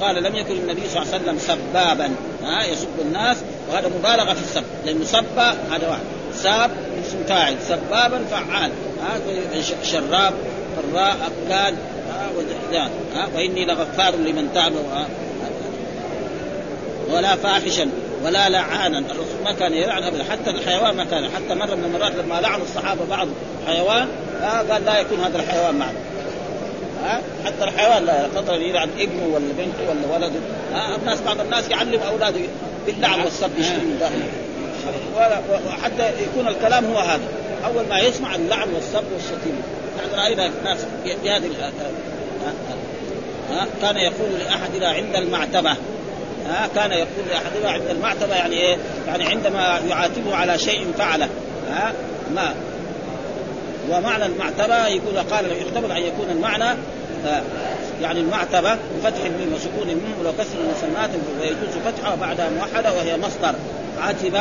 قال 0.00 0.22
لم 0.22 0.36
يكن 0.36 0.54
النبي 0.54 0.82
صلى 0.88 1.02
الله 1.02 1.14
عليه 1.14 1.22
وسلم 1.22 1.38
سبابا. 1.38 2.14
ها 2.44 2.64
يسب 2.64 2.88
الناس 3.00 3.36
وهذا 3.70 3.88
مبالغة 3.98 4.34
في 4.34 4.40
السب 4.40 4.64
لأنه 4.84 5.04
سب 5.04 5.38
هذا 5.70 5.88
واحد 5.88 6.02
ساب 6.34 6.70
اسم 7.06 7.24
فاعل 7.28 7.56
سبابا 7.68 8.24
فعال. 8.30 8.70
ها 9.02 9.18
شراب 9.84 10.34
فراء 10.76 11.16
اكلان 11.26 11.76
ها 13.14 13.28
وإني 13.34 13.64
لغفار 13.64 14.16
لمن 14.16 14.48
تاب 14.54 14.72
ولا 17.10 17.36
فاحشا. 17.36 17.88
ولا 18.24 18.48
لعانا 18.48 18.98
الرسول 18.98 19.42
ما 19.44 19.52
كان 19.52 19.74
يلعن 19.74 20.02
أبدا. 20.02 20.24
حتى 20.24 20.50
الحيوان 20.50 20.96
ما 20.96 21.04
كان. 21.04 21.30
حتى 21.30 21.54
مرة 21.54 21.74
من 21.74 21.84
المرات 21.84 22.12
لما 22.14 22.40
لعن 22.40 22.60
الصحابة 22.60 23.04
بعض 23.10 23.28
حيوان 23.66 24.08
آه 24.42 24.72
قال 24.72 24.84
لا 24.84 25.00
يكون 25.00 25.20
هذا 25.20 25.38
الحيوان 25.38 25.74
معنا. 25.74 25.98
آه 27.06 27.20
حتى 27.46 27.64
الحيوان 27.64 28.06
لا 28.06 28.28
خطر 28.36 28.60
يلعن 28.60 28.88
ابنه 28.98 29.26
ولا 29.34 29.52
بنته 29.58 29.90
ولا 29.90 30.14
ولده. 30.14 30.40
آه 30.74 30.96
الناس 30.96 31.20
بعض 31.20 31.40
الناس 31.40 31.68
يعلم 31.70 32.00
أولاده 32.00 32.40
باللعن 32.86 33.20
والسب 33.20 33.58
يشتري 33.58 33.76
من 33.76 33.98
داخله 34.00 34.24
وحتى 35.66 36.22
يكون 36.22 36.48
الكلام 36.48 36.84
هو 36.84 36.98
هذا. 36.98 37.28
أول 37.64 37.88
ما 37.88 37.98
يسمع 37.98 38.34
اللعن 38.34 38.68
والسب 38.74 39.04
والشتيمة. 39.12 39.62
يعني 39.98 40.22
رأينا 40.22 40.50
ناس 40.64 40.78
بهذه 41.24 41.50
كان 43.82 43.96
يقول 43.96 44.30
لاحدنا 44.38 44.88
عند 44.88 45.16
المعتبة 45.16 45.76
ها 46.48 46.68
كان 46.74 46.90
يقول 46.92 47.28
لاحدنا 47.30 47.70
عند 47.70 47.82
المعتبة 47.90 48.34
يعني 48.34 48.56
إيه؟ 48.56 48.76
يعني 49.06 49.26
عندما 49.26 49.80
يعاتبه 49.88 50.36
على 50.36 50.58
شيء 50.58 50.86
فعله 50.98 51.28
ها؟ 51.70 51.92
ما. 52.34 52.54
ومعنى 53.90 54.26
المعتبة 54.26 54.86
يقول 54.86 55.18
قال 55.18 55.52
يحتمل 55.52 55.92
أن 55.92 56.02
يكون 56.02 56.30
المعنى 56.30 56.76
يعني 58.02 58.20
المعتبة 58.20 58.74
بفتح 58.74 59.24
الميم 59.24 59.52
وسكون 59.54 59.90
الميم 59.90 60.14
ولو 60.20 60.32
كسر 60.32 60.58
المسمات 60.64 61.10
ويجوز 61.40 61.82
فتحها 61.84 62.14
بعدها 62.14 62.50
موحده 62.50 62.92
وهي 62.92 63.16
مصدر. 63.16 63.54
عتب 64.00 64.36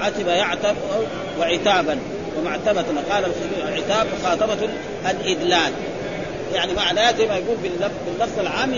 عتب 0.00 0.28
يعتب 0.28 0.76
وعتابا 1.38 1.98
ومعتبة 2.38 2.84
قال 3.10 3.24
العتاب 3.68 4.06
مخاطبة 4.20 4.68
الإدلال. 5.10 5.72
يعني 6.54 6.74
معناه 6.74 7.12
زي 7.12 7.26
ما 7.26 7.36
يقول 7.36 7.56
باللفظ 8.06 8.38
العام 8.38 8.74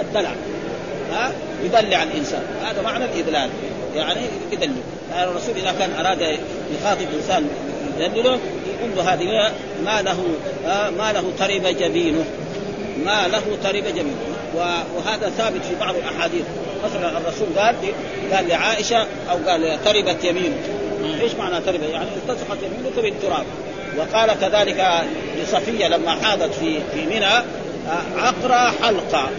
الدلع. 0.00 0.30
يدلع 1.64 2.02
الإنسان. 2.02 2.42
هذا 2.64 2.82
معنى 2.82 3.04
الاذلال 3.04 3.50
يعني 3.94 4.20
يدلل 4.52 4.72
يعني 5.10 5.30
الرسول 5.30 5.54
إذا 5.56 5.74
كان 5.78 6.06
أراد 6.06 6.38
يخاطب 6.80 7.06
إنسان 7.16 7.48
يدلله 7.98 8.38
يقول 8.78 8.96
له 8.96 9.14
هذه 9.14 9.52
ما 9.84 10.02
له 10.02 10.24
ما 10.98 11.12
له 11.12 11.24
ترب 11.38 11.76
جبينه. 11.78 12.24
ما 13.04 13.28
له 13.28 13.42
ترب 13.62 13.84
جبينه. 13.84 14.16
وهذا 14.96 15.32
ثابت 15.38 15.64
في 15.64 15.74
بعض 15.80 15.94
الأحاديث. 15.96 16.44
مثلا 16.84 17.18
الرسول 17.18 17.48
قال 17.58 17.74
قال 18.32 18.48
لعائشة 18.48 19.06
أو 19.30 19.36
قال 19.46 19.78
تربت 19.84 20.24
يمينه. 20.24 20.56
إيش 21.20 21.34
معنى 21.34 21.60
تربت؟ 21.60 21.88
يعني 21.92 22.08
التصقت 22.16 22.58
يمينك 22.62 22.98
بالتراب. 22.98 23.44
وقال 23.98 24.30
كذلك 24.40 25.04
لصفية 25.42 25.88
لما 25.88 26.10
حاضت 26.10 26.54
في 26.54 26.80
في 26.94 27.06
منى 27.06 27.44
عقرى 28.16 28.72
حلقه 28.82 29.30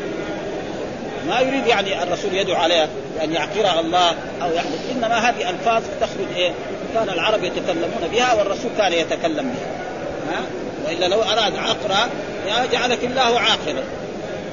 ما 1.30 1.39
يريد 1.39 1.68
يعني 1.68 2.04
الرسول 2.04 2.34
يدعو 2.34 2.56
عليها 2.56 2.88
بان 3.20 3.34
يعقرها 3.34 3.80
الله 3.80 4.10
أو 4.42 4.54
يحدث 4.54 4.92
إنما 4.92 5.30
هذه 5.30 5.50
ألفاظ 5.50 5.84
تخرج 6.02 6.28
إيه؟ 6.36 6.52
كان 6.94 7.10
العرب 7.10 7.44
يتكلمون 7.44 8.08
بها 8.12 8.34
والرسول 8.34 8.72
كان 8.78 8.94
يتكلم 8.94 9.54
بها. 9.54 9.68
ها؟ 10.32 10.42
وإلا 10.88 11.06
لو 11.06 11.22
أراد 11.22 11.56
عقرا 11.56 12.10
جعلك 12.72 13.04
الله 13.04 13.39
عاقرا. 13.39 13.84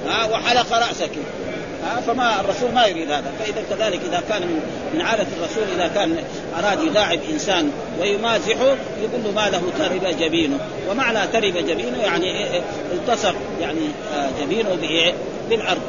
ها؟ 0.09 0.25
وحلق 0.25 0.73
رأسك. 0.73 1.11
ها؟ 1.85 2.01
فما 2.01 2.41
الرسول 2.41 2.73
ما 2.73 2.87
يريد 2.87 3.11
هذا. 3.11 3.33
فإذا 3.39 3.63
كذلك 3.71 4.01
إذا 4.09 4.23
كان 4.29 4.61
من 4.95 5.01
عادة 5.01 5.27
الرسول 5.39 5.65
إذا 5.77 5.91
كان 5.95 6.25
أراد 6.59 6.83
يلاعب 6.83 7.19
إنسان 7.33 7.71
ويمازحه 8.01 8.77
يقول 9.03 9.25
له 9.25 9.31
ما 9.35 9.51
له 9.51 9.63
ترب 9.79 10.19
جبينه. 10.21 10.59
ومعنى 10.91 11.27
ترب 11.33 11.67
جبينه 11.69 12.03
يعني 12.03 12.47
التصق 12.93 13.35
يعني 13.61 13.89
آه، 14.15 14.29
جبينه 14.41 14.77
بالارض 15.51 15.81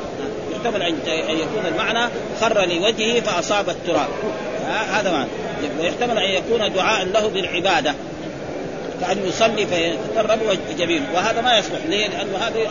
يحتمل 0.67 0.82
أن 1.30 1.38
يكون 1.38 1.65
المعنى 1.65 2.12
خر 2.41 2.65
لوجهه 2.65 3.21
فأصاب 3.21 3.69
التراب. 3.69 4.08
هذا 4.91 5.12
معنى. 5.12 5.30
ويحتمل 5.80 6.17
أن 6.17 6.32
يكون 6.32 6.73
دعاء 6.73 7.06
له 7.06 7.27
بالعبادة. 7.27 7.93
كأن 9.01 9.27
يصلي 9.27 9.65
فيتقرب 9.65 10.39
جبينه 10.77 11.06
وهذا 11.15 11.41
ما 11.41 11.58
يصلح. 11.58 11.80
ليه؟ 11.89 12.08
لأنه 12.08 12.38
هذه 12.38 12.67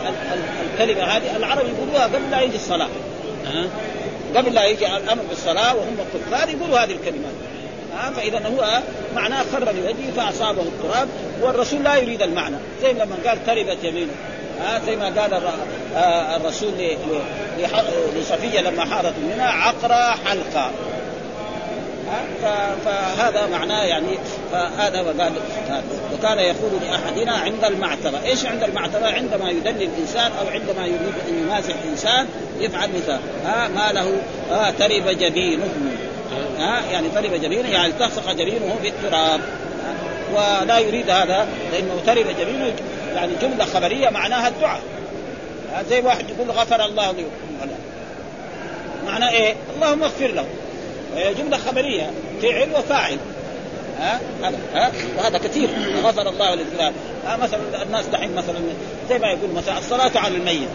الكلمة 0.73 1.03
هذه 1.03 1.35
العرب 1.35 1.65
يقولوها 1.67 2.03
قبل 2.03 2.31
لا 2.31 2.41
يجي 2.41 2.55
الصلاة. 2.55 2.87
قبل 4.35 4.53
لا 4.53 4.65
يجي 4.65 4.87
الأمر 4.87 5.21
بالصلاة 5.29 5.75
وهم 5.75 5.97
الكفار 6.15 6.49
يقولوا 6.49 6.79
هذه 6.79 6.91
الكلمات 6.91 7.33
ها؟ 7.97 8.11
فإذا 8.11 8.37
هو 8.47 8.79
معناه 9.15 9.43
خر 9.53 9.71
بوجهه 9.71 10.11
فأصابه 10.17 10.61
التراب 10.61 11.07
والرسول 11.41 11.83
لا 11.83 11.95
يريد 11.95 12.21
المعنى. 12.21 12.55
زي 12.81 12.93
لما 12.93 13.15
قال 13.25 13.45
تربت 13.45 13.83
يمينه 13.83 14.11
ها 14.61 14.81
زي 14.85 14.95
ما 14.95 15.05
قال 15.05 15.41
الرسول 16.41 16.73
لصفية 18.15 18.61
لما 18.61 18.85
حاضت 18.85 19.13
منها 19.23 19.47
عقرى 19.47 20.15
حلقة. 20.25 20.71
فهذا 22.85 23.47
معناه 23.51 23.83
يعني 23.83 24.17
فهذا 24.51 25.01
وقال 25.01 25.31
وكان 26.13 26.39
يقول 26.39 26.71
لأحدنا 26.81 27.31
عند 27.31 27.63
المعتبة، 27.63 28.23
إيش 28.25 28.45
عند 28.45 28.63
المعتبة؟ 28.63 29.07
عندما 29.07 29.49
يدلي 29.49 29.85
الإنسان 29.85 30.31
أو 30.41 30.47
عندما 30.47 30.85
يريد 30.85 31.13
أن 31.29 31.43
يمازح 31.43 31.75
انسان 31.91 32.27
يفعل 32.59 32.89
مثال. 32.89 33.19
ها 33.45 33.67
ما 33.67 33.91
له؟ 33.91 34.17
ها 34.51 34.71
ترب 34.71 35.07
جبينه. 35.07 35.69
ها 36.59 36.81
يعني 36.91 37.09
ترب 37.09 37.33
جبينه 37.33 37.69
يعني 37.69 37.87
التصق 37.87 38.31
جبينه 38.31 38.75
بالتراب 38.83 39.41
ولا 40.33 40.79
يريد 40.79 41.09
هذا 41.09 41.47
لأنه 41.71 42.01
ترب 42.05 42.25
جبينه 42.39 42.73
يعني 43.15 43.31
جملة 43.41 43.65
خبرية 43.65 44.09
معناها 44.09 44.47
الدعاء. 44.47 44.81
زي 45.89 46.01
واحد 46.01 46.29
يقول 46.29 46.51
غفر 46.51 46.85
الله 46.85 47.11
لي 47.11 47.25
معناه 49.05 49.29
إيه؟ 49.29 49.55
اللهم 49.75 50.03
اغفر 50.03 50.27
له. 50.27 50.45
وهي 51.13 51.33
جملة 51.33 51.57
خبرية 51.57 52.11
فعل 52.41 52.69
وفاعل. 52.75 53.17
ها؟ 53.99 54.19
هذا 54.43 54.57
ها؟ 54.73 54.91
وهذا 55.17 55.37
كثير. 55.37 55.69
غفر 56.03 56.29
الله 56.29 56.55
للفلان 56.55 56.93
ها 57.25 57.37
مثلا 57.37 57.83
الناس 57.83 58.05
دحين 58.05 58.35
مثلا 58.35 58.59
زي 59.09 59.19
ما 59.19 59.27
يقول 59.27 59.49
مثلا 59.55 59.77
الصلاة 59.77 60.11
على 60.15 60.37
الميت. 60.37 60.69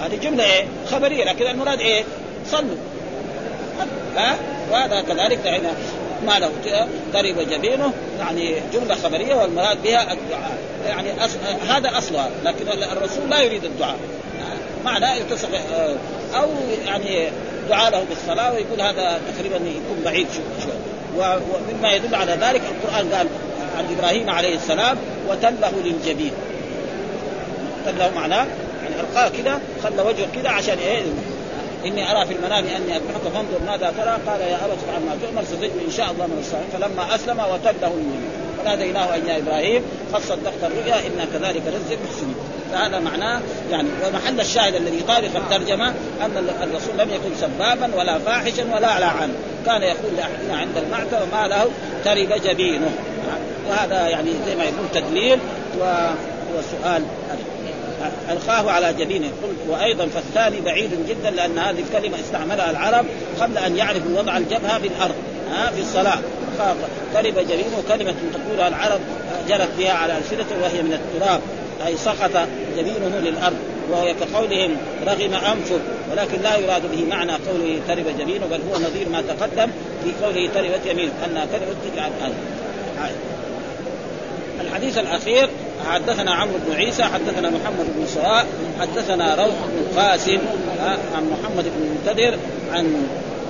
هذه 0.00 0.16
جملة 0.16 0.44
إيه؟ 0.44 0.64
خبرية 0.90 1.24
لكن 1.24 1.46
المراد 1.46 1.80
إيه؟ 1.80 2.04
صلوا. 2.50 2.76
ها؟ 4.16 4.36
وهذا 4.70 5.00
كذلك 5.00 5.38
دحين 5.44 5.62
ما 6.26 6.38
له 6.38 6.50
قرب 7.14 7.50
جبينه 7.50 7.92
يعني 8.18 8.54
جملة 8.72 8.94
خبرية 8.94 9.34
والمراد 9.34 9.82
بها 9.82 10.12
الدعاء. 10.12 10.58
يعني 10.86 11.24
أص... 11.24 11.30
هذا 11.68 11.98
أصلها 11.98 12.30
لكن 12.44 12.68
الرسول 12.68 13.30
لا 13.30 13.42
يريد 13.42 13.64
الدعاء. 13.64 13.96
معنى 14.84 15.20
يلتصق 15.20 15.48
أو 16.34 16.48
يعني 16.86 17.28
دعاء 17.68 17.90
له 17.90 18.04
بالصلاة 18.08 18.52
ويقول 18.52 18.80
هذا 18.80 19.20
تقريبا 19.34 19.56
يكون 19.56 20.02
بعيد 20.04 20.26
شوي 20.32 20.72
ومما 21.16 21.92
يدل 21.92 22.14
على 22.14 22.32
ذلك 22.32 22.62
القرآن 22.62 23.12
قال 23.12 23.26
عن 23.78 23.96
إبراهيم 23.98 24.30
عليه 24.30 24.54
السلام 24.54 24.96
وتله 25.28 25.72
للجبين. 25.84 26.32
تله 27.86 28.10
معناه 28.14 28.46
يعني 28.82 29.00
ألقاه 29.00 29.28
كده 29.28 29.58
خلى 29.84 30.02
وجهه 30.02 30.26
كده 30.34 30.50
عشان 30.50 30.78
إيه؟ 30.78 31.02
إني 31.86 32.10
أرى 32.10 32.26
في 32.26 32.34
المنام 32.34 32.64
أني 32.64 32.96
اذبحك 32.96 33.22
فانظر 33.34 33.58
ماذا 33.66 33.92
ترى. 33.98 34.18
قال 34.26 34.40
يا 34.40 34.56
أبت 34.56 34.78
افعل 34.88 35.02
ما 35.02 35.16
تؤمر 35.22 35.44
ستجد 35.44 35.70
إن 35.86 35.92
شاء 35.96 36.10
الله 36.10 36.26
من 36.26 36.38
الصالحين. 36.40 36.70
فلما 36.72 37.14
أسلم 37.14 37.38
وتله 37.38 37.92
للجبين 37.96 38.48
وناديناه 38.60 39.14
أن 39.14 39.26
يا 39.28 39.38
إبراهيم 39.38 39.82
قد 40.12 40.22
صدقت 40.22 40.62
الرؤيا 40.62 40.94
إنا 41.06 41.24
كذلك 41.32 41.62
نجزي 41.66 41.94
المحسنين. 41.94 42.34
فهذا 42.72 42.98
معناه 42.98 43.40
يعني 43.70 43.88
ومحل 44.06 44.40
الشاهد 44.40 44.74
الذي 44.74 44.98
يطابق 44.98 45.36
الترجمة 45.36 45.88
أن 46.20 46.48
الرسول 46.62 46.98
لم 46.98 47.10
يكن 47.10 47.30
سبابا 47.40 47.90
ولا 47.98 48.18
فاحشا 48.18 48.64
ولا 48.74 49.00
لعن 49.00 49.32
كان 49.66 49.82
يقول 49.82 50.16
لأحدنا 50.16 50.56
عند 50.56 50.76
المعتى 50.76 51.16
وما 51.22 51.48
له؟ 51.48 51.68
ترب 52.04 52.42
جبينه. 52.44 52.90
وهذا 53.68 54.08
يعني 54.08 54.30
زي 54.46 54.56
ما 54.56 54.64
يقول 54.64 54.86
تدليل 54.94 55.38
وسؤال 56.54 57.02
ألقاه 58.30 58.70
على 58.70 58.92
جبينه 58.92 59.30
وأيضا 59.68 60.06
فالثاني 60.06 60.60
بعيد 60.60 60.90
جدا 61.08 61.30
لأن 61.30 61.58
هذه 61.58 61.80
الكلمة 61.80 62.20
استعملها 62.20 62.70
العرب 62.70 63.06
قبل 63.40 63.58
أن 63.58 63.76
يعرفوا 63.76 64.18
وضع 64.18 64.36
الجبهة 64.36 64.78
بالارض 64.78 65.14
ها 65.50 65.70
في 65.70 65.80
الصلاة. 65.80 66.18
ترب 67.14 67.34
جبينه 67.34 67.82
كلمة 67.88 68.14
تقولها 68.34 68.68
العرب 68.68 69.00
جرت 69.48 69.68
بها 69.78 69.92
على 69.92 70.18
السنة 70.18 70.62
وهي 70.62 70.82
من 70.82 70.92
التراب 70.92 71.40
أي 71.86 71.96
سقط 71.96 72.48
جبينه 72.76 73.18
للأرض. 73.18 73.56
وهو 73.90 74.14
كقولهم 74.20 74.76
رغم 75.06 75.34
أنفه 75.34 75.78
ولكن 76.10 76.42
لا 76.42 76.56
يراد 76.56 76.82
به 76.92 77.04
معنى 77.04 77.32
قوله 77.32 77.80
ترب 77.88 78.04
جبينه 78.18 78.46
بل 78.46 78.60
هو 78.70 78.76
نظير 78.76 79.08
ما 79.08 79.22
تقدم 79.22 79.70
في 80.04 80.24
قوله 80.24 80.48
تربت 80.54 80.86
يمينه 80.86 81.12
كلمة 81.24 81.46
تجعل 81.92 82.10
هذا 82.20 82.34
الحديث 84.60 84.98
الأخير 84.98 85.48
حدثنا 85.86 86.34
عمرو 86.34 86.58
بن 86.66 86.76
عيسى 86.76 87.02
حدثنا 87.02 87.50
محمد 87.50 87.86
بن 87.96 88.06
سواء 88.06 88.46
حدثنا 88.80 89.34
روح 89.34 89.56
بن 89.68 90.00
قاسم 90.00 90.38
عن 91.14 91.30
محمد 91.30 91.64
بن 91.64 91.82
المنتدر 91.82 92.38
عن 92.72 93.06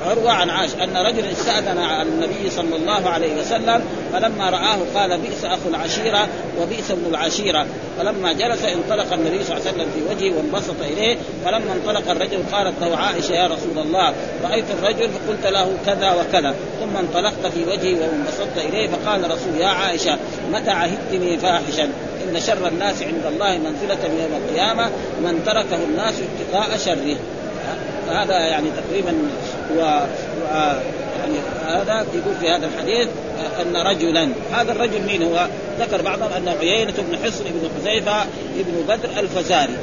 عروة 0.06 0.32
عن 0.32 0.50
عاش 0.50 0.70
أن 0.74 0.96
رجلا 0.96 1.32
استأذن 1.32 1.78
على 1.78 2.08
النبي 2.08 2.50
صلى 2.50 2.76
الله 2.76 3.08
عليه 3.08 3.40
وسلم 3.40 3.82
فلما 4.12 4.50
رآه 4.50 4.78
قال 4.94 5.18
بئس 5.18 5.44
أخو 5.44 5.68
العشيرة 5.68 6.28
وبئس 6.60 6.90
ابن 6.90 7.06
العشيرة. 7.10 7.66
فلما 7.98 8.32
جلس 8.32 8.64
انطلق 8.64 9.12
النبي 9.12 9.44
صلى 9.44 9.56
الله 9.56 9.68
عليه 9.68 9.70
وسلم 9.70 9.90
في 9.94 10.14
وجهه 10.14 10.36
وانبسط 10.36 10.74
إليه 10.80 11.16
فلما 11.44 11.72
انطلق 11.72 12.10
الرجل 12.10 12.38
قالت 12.52 12.74
له 12.80 12.96
عائشة 12.96 13.32
يا 13.32 13.46
رسول 13.46 13.78
الله 13.78 14.14
رأيت 14.44 14.64
الرجل 14.70 15.08
فقلت 15.08 15.46
له 15.46 15.72
كذا 15.86 16.12
وكذا. 16.12 16.54
ثم 16.80 16.96
انطلقت 16.96 17.46
في 17.54 17.64
وجهي 17.64 17.94
وانبسطت 17.94 18.58
إليه 18.58 18.88
فقال 18.88 19.30
رسول 19.30 19.60
يا 19.60 19.66
عائشة 19.66 20.18
متى 20.52 20.70
عهدتني 20.70 21.38
فاحشا؟ 21.38 21.88
إن 22.28 22.40
شر 22.40 22.68
الناس 22.68 23.02
عند 23.02 23.26
الله 23.26 23.58
منزلة 23.58 23.98
يوم 24.04 24.42
القيامة 24.42 24.90
من 25.22 25.42
تركه 25.46 25.84
الناس 25.84 26.14
اتقاء 26.14 26.78
شره. 26.78 27.16
فهذا 28.06 28.38
يعني 28.38 28.66
تقريبا 28.70 29.14
و, 29.76 29.80
و... 29.80 30.54
يعني 31.20 31.38
هذا 31.66 32.06
يقول 32.14 32.34
في 32.40 32.50
هذا 32.50 32.66
الحديث 32.66 33.08
أن 33.62 33.76
رجلا 33.76 34.28
هذا 34.52 34.72
الرجل 34.72 35.02
مين 35.06 35.22
هو؟ 35.22 35.46
ذكر 35.80 36.02
بعضهم 36.02 36.32
أنه 36.32 36.50
عيينة 36.50 36.94
بن 36.98 37.18
حصن 37.24 37.44
بن 37.44 37.70
حذيفة 37.78 38.24
بن 38.56 38.94
بدر 38.94 39.20
الفزاري. 39.20 39.76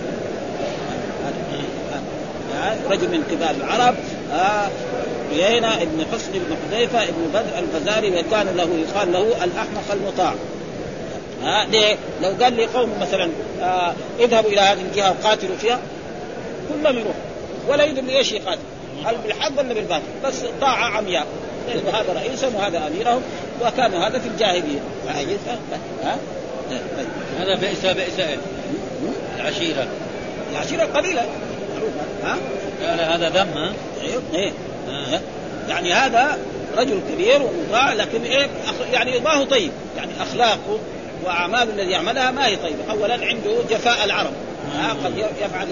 رجل 2.89 3.09
من 3.09 3.23
كبار 3.31 3.55
العرب 3.55 3.95
عيينة 5.31 5.83
بن 5.83 6.05
حصن 6.13 6.31
بن 6.31 6.55
حذيفة 6.65 7.05
بن 7.05 7.29
بدر 7.33 7.59
الفزاري 7.59 8.09
وكان 8.09 8.47
له 8.57 8.69
يقال 8.87 9.13
له 9.13 9.43
الأحمق 9.43 9.91
المطاع. 9.93 10.33
ها 11.45 11.65
ليه؟ 11.65 11.95
لو 12.21 12.29
قال 12.43 12.53
لي 12.53 12.65
قوم 12.65 12.89
مثلا 13.01 13.29
آه 13.61 13.93
اذهبوا 14.19 14.49
إلى 14.49 14.61
هذه 14.61 14.81
الجهة 14.81 15.11
وقاتلوا 15.11 15.57
فيها 15.57 15.79
كلهم 16.69 16.99
يروح 16.99 17.15
ولا 17.67 17.83
يدري 17.83 18.17
إيش 18.17 18.31
يقاتل. 18.31 18.59
هل 19.05 19.17
بالحق 19.17 19.59
ولا 19.59 19.73
بالباطل. 19.73 20.03
بس 20.23 20.35
طاعه 20.61 20.97
عمياء. 20.97 21.27
هذا 21.93 22.13
رئيسهم 22.13 22.55
وهذا 22.55 22.87
أميرهم 22.87 23.21
وكان 23.61 23.93
هذا 23.93 24.19
في 24.19 24.27
الجاهلية. 24.27 24.79
ها؟ 26.03 26.17
هذا 27.39 27.55
بئس 27.55 27.85
بئس 27.85 28.27
العشيرة. 29.39 29.87
العشيرة 30.51 30.83
قليلة. 30.83 31.25
ها؟ 32.23 32.37
قال 32.83 32.99
هذا 32.99 33.29
ذم 33.29 33.49
ها؟ 33.57 33.73
إيه. 34.33 34.51
آه. 34.89 35.19
يعني 35.69 35.93
هذا 35.93 36.37
رجل 36.77 36.99
كبير 37.13 37.41
ومطاع 37.41 37.93
لكن 37.93 38.23
إيه 38.23 38.47
يعني 38.93 39.19
ما 39.19 39.33
هو 39.33 39.43
طيب. 39.43 39.71
يعني 39.97 40.11
أخلاقه 40.21 40.79
واعماله 41.25 41.73
الذي 41.73 41.91
يعملها 41.91 42.31
ما 42.31 42.47
هي 42.47 42.55
طيبة، 42.55 42.91
اولا 42.91 43.13
عنده 43.13 43.55
جفاء 43.69 44.05
العرب. 44.05 44.33
ها 44.73 44.95
قد 45.05 45.17
يفعل 45.17 45.67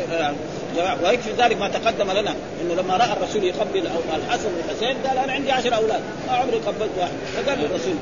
ويكفي 1.03 1.31
ذلك 1.37 1.57
ما 1.57 1.67
تقدم 1.67 2.11
لنا 2.11 2.35
إنه 2.61 2.73
لما 2.81 2.97
رأى 2.97 3.13
الرسول 3.13 3.43
يقبل 3.43 3.87
الحسن 4.15 4.49
والحسين 4.57 4.97
قال 5.07 5.17
أنا 5.17 5.33
عندي 5.33 5.51
عشر 5.51 5.75
أولاد 5.75 6.01
ما 6.27 6.33
عمري 6.33 6.57
قبلت 6.57 6.89
واحد. 6.97 7.11
فقال 7.35 7.65
الرسول 7.65 7.93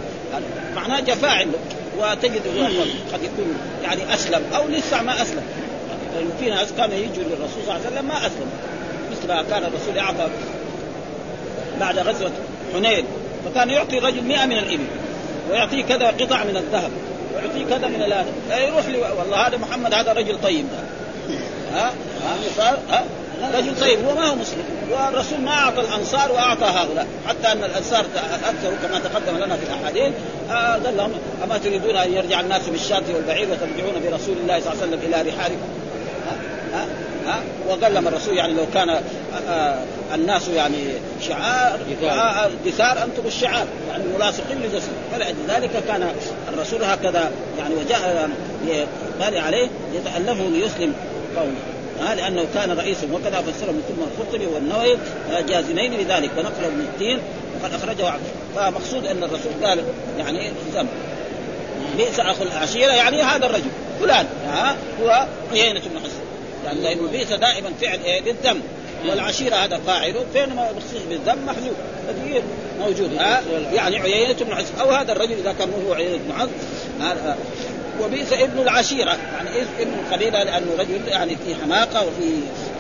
معناه 0.75 0.99
جفاء 0.99 1.31
عنده. 1.31 1.57
وتجد 1.99 2.41
قد 3.13 3.23
يكون 3.23 3.57
يعني 3.83 4.13
أسلم 4.13 4.43
أو 4.55 4.67
لسه 4.67 5.01
ما 5.01 5.21
أسلم. 5.21 5.43
لأنه 6.15 6.29
في 6.39 6.49
ناس 6.49 6.67
كانوا 6.77 6.95
يجوا 6.95 7.23
للرسول 7.23 7.63
صلى 7.65 7.75
الله 7.75 7.85
عليه 7.85 7.85
وسلم 7.85 8.07
ما 8.07 8.17
أسلم. 8.17 8.49
مثل 9.11 9.27
ما 9.27 9.43
كان 9.43 9.63
الرسول 9.63 9.95
يعطى 9.95 10.27
بعد 11.79 11.99
غزوة 11.99 12.31
حنين 12.73 13.05
فكان 13.45 13.69
يعطي 13.69 13.97
الرجل 13.97 14.23
100 14.23 14.45
من 14.45 14.57
الإبل 14.57 14.85
ويعطيه 15.49 15.83
كذا 15.83 16.07
قطع 16.07 16.43
من 16.43 16.57
الذهب. 16.57 16.91
ويعطيه 17.35 17.65
كذا 17.75 17.87
من 17.87 18.01
هذا 18.01 18.25
يروح 18.59 18.85
لي 18.85 18.97
والله 18.97 19.47
هذا 19.47 19.57
محمد 19.57 19.93
هذا 19.93 20.13
رجل 20.13 20.37
طيب. 20.43 20.65
ها؟ 21.73 21.91
ها؟ 22.59 22.77
ها؟ 22.89 23.03
رجل 23.53 23.79
طيب 23.79 24.05
هو 24.05 24.15
ما 24.15 24.29
هو 24.29 24.35
مسلم. 24.35 24.63
والرسول 24.91 25.39
ما 25.39 25.51
أعطى 25.51 25.81
الأنصار 25.81 26.31
وأعطى 26.31 26.65
هؤلاء. 26.65 27.07
حتى 27.27 27.51
أن 27.51 27.63
الأنصار 27.63 28.05
اكثروا 28.45 28.77
كما 28.83 28.99
تقدم 28.99 29.37
لنا 29.37 29.57
في 29.57 29.63
الأحاديث. 29.63 30.13
آه 30.51 30.73
قال 30.73 30.97
لهم 30.97 31.11
أما 31.43 31.57
تريدون 31.57 31.95
أن 31.95 32.13
يرجع 32.13 32.39
الناس 32.39 32.69
بالشاة 32.69 33.03
والبعير 33.15 33.47
وترجعون 33.51 33.93
برسول 34.03 34.37
الله 34.37 34.59
صلى 34.59 34.73
الله 34.73 34.83
عليه 34.83 34.97
وسلم 34.97 34.99
إلى 35.03 35.31
رحالكم. 35.31 35.69
ها؟ 36.27 36.79
ها؟ 36.79 36.85
ها 37.25 37.43
وقال 37.69 37.93
لما 37.93 38.09
الرسول 38.09 38.37
يعني 38.37 38.53
لو 38.53 38.65
كان 38.73 38.89
آه، 38.89 39.01
آه، 39.49 39.83
الناس 40.15 40.47
يعني 40.47 40.77
شعار 41.21 41.79
آه، 42.03 42.49
دثار 42.65 43.03
أنتم 43.03 43.27
الشعار 43.27 43.67
يعني 43.89 44.03
ملاصقين 44.15 44.57
لجسد 44.63 44.91
فلذلك 45.11 45.83
كان 45.87 46.07
الرسول 46.53 46.83
هكذا 46.83 47.31
يعني 47.59 47.75
وجاء 47.75 48.29
قال 49.21 49.37
عليه 49.37 49.67
يتألفه 49.93 50.49
ليسلم 50.49 50.93
قومه. 51.37 51.51
ها 52.01 52.15
لأنه 52.15 52.45
كان 52.53 52.71
رئيسا 52.71 53.07
وكذا 53.13 53.41
فسره 53.41 53.71
من 53.71 53.83
ثم 53.87 54.03
الخطبي 54.03 54.45
والنووي 54.45 54.97
جازمين 55.49 55.93
لذلك 55.93 56.29
ونقل 56.37 56.65
ابن 56.65 56.81
التين 56.81 57.19
وقد 57.61 57.73
أخرجه 57.73 58.09
عبد 58.09 58.23
فمقصود 58.55 59.05
أن 59.05 59.23
الرسول 59.23 59.51
قال 59.63 59.83
يعني 60.17 60.51
ذنب 60.73 60.87
بئس 61.97 62.19
أخو 62.19 62.43
العشيرة 62.43 62.91
يعني 62.91 63.21
هذا 63.21 63.45
الرجل 63.45 63.69
فلان 63.99 64.25
ها 64.47 64.75
هو 65.01 65.27
عيينة 65.51 65.79
بن 65.79 65.99
حسن 65.99 66.30
يعني 66.65 66.81
لأنه 66.81 67.07
بئس 67.11 67.27
دائما 67.27 67.69
فعل 67.81 67.99
إيه 68.05 68.21
للذم 68.21 68.61
والعشيرة 69.09 69.55
هذا 69.55 69.79
فاعله 69.87 70.25
فين 70.33 70.55
ما 70.55 70.71
مخصوص 70.71 71.01
بالذم 71.09 71.45
محذوف. 71.45 71.75
هذه 72.07 72.43
موجود. 72.79 73.13
ها 73.19 73.41
يعني 73.73 73.99
عيينة 73.99 74.33
بن 74.33 74.55
حسن 74.55 74.79
أو 74.81 74.91
هذا 74.91 75.11
الرجل 75.11 75.33
إذا 75.33 75.53
كان 75.59 75.69
هو 75.87 75.93
عيينة 75.93 76.17
بن 76.17 76.33
حسن 76.33 76.49
وبئس 78.01 78.33
ابن 78.33 78.59
العشيرة. 78.59 79.17
يعني 79.33 79.49
ابن 79.79 79.93
القبيله 79.93 80.43
لأنه 80.43 80.71
رجل 80.79 81.07
يعني 81.07 81.37
في 81.45 81.55
حماقة 81.55 82.07
وفي 82.07 82.31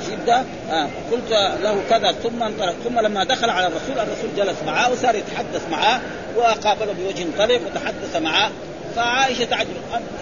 شدة. 0.07 0.43
آه 0.71 0.87
قلت 1.11 1.31
له 1.63 1.81
كذا 1.89 2.11
ثم 2.11 2.43
انطلق 2.43 2.75
ثم 2.83 2.99
لما 2.99 3.23
دخل 3.23 3.49
على 3.49 3.67
الرسول 3.67 3.99
الرسول 3.99 4.29
جلس 4.37 4.57
معه 4.65 4.91
وصار 4.91 5.15
يتحدث 5.15 5.69
معه 5.71 6.01
وقابله 6.37 6.93
بوجه 6.93 7.25
طلق 7.37 7.61
وتحدث 7.65 8.15
معه. 8.15 8.51
فعائشة 8.95 9.43
تعجب. 9.43 9.69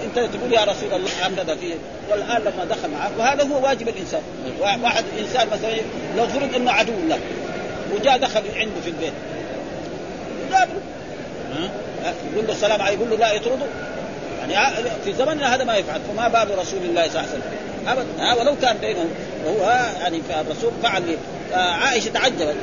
أنت 0.06 0.16
تقول 0.16 0.54
يا 0.54 0.64
رسول 0.64 0.94
الله 0.94 1.10
هكذا 1.22 1.56
فيه 1.56 1.76
والآن 2.12 2.42
لما 2.42 2.66
دخل 2.70 2.90
معك 2.90 3.12
وهذا 3.20 3.44
هو 3.44 3.64
واجب 3.64 3.90
الإنسان. 3.90 4.22
واحد 4.60 5.04
إنسان 5.20 5.48
مثلا 5.48 5.72
لو 6.18 6.28
فرض 6.28 6.56
إنه 6.56 6.72
عدو 6.72 6.94
له 7.08 7.20
وجاء 7.94 8.18
دخل 8.18 8.42
عنده 8.56 8.82
في 8.84 8.90
البيت. 8.90 9.14
يقابله 10.52 10.82
يقول 12.34 12.48
له 12.48 12.54
السلام 12.54 12.82
عليكم 12.82 13.02
يقول 13.02 13.20
له 13.20 13.28
لا 13.28 13.34
يطرده. 13.34 13.66
يعني 14.50 14.90
في 15.06 15.14
زمننا 15.14 15.56
هذا 15.56 15.64
ما 15.64 15.76
يفعل. 15.76 16.02
فما 16.02 16.28
بال 16.28 16.60
رسول 16.60 16.80
الله 16.84 17.10
صلى 17.10 17.22
الله 17.22 17.30
عليه 17.30 17.30
وسلم. 17.30 17.42
ابدا. 17.88 18.42
ولو 18.42 18.56
كان 18.62 18.78
بينهم 18.78 19.10
وهو 19.46 19.70
يعني 20.02 20.22
الرسول 20.42 20.72
فعل 20.84 21.18
عائشة 21.54 22.10
تعجبت. 22.10 22.56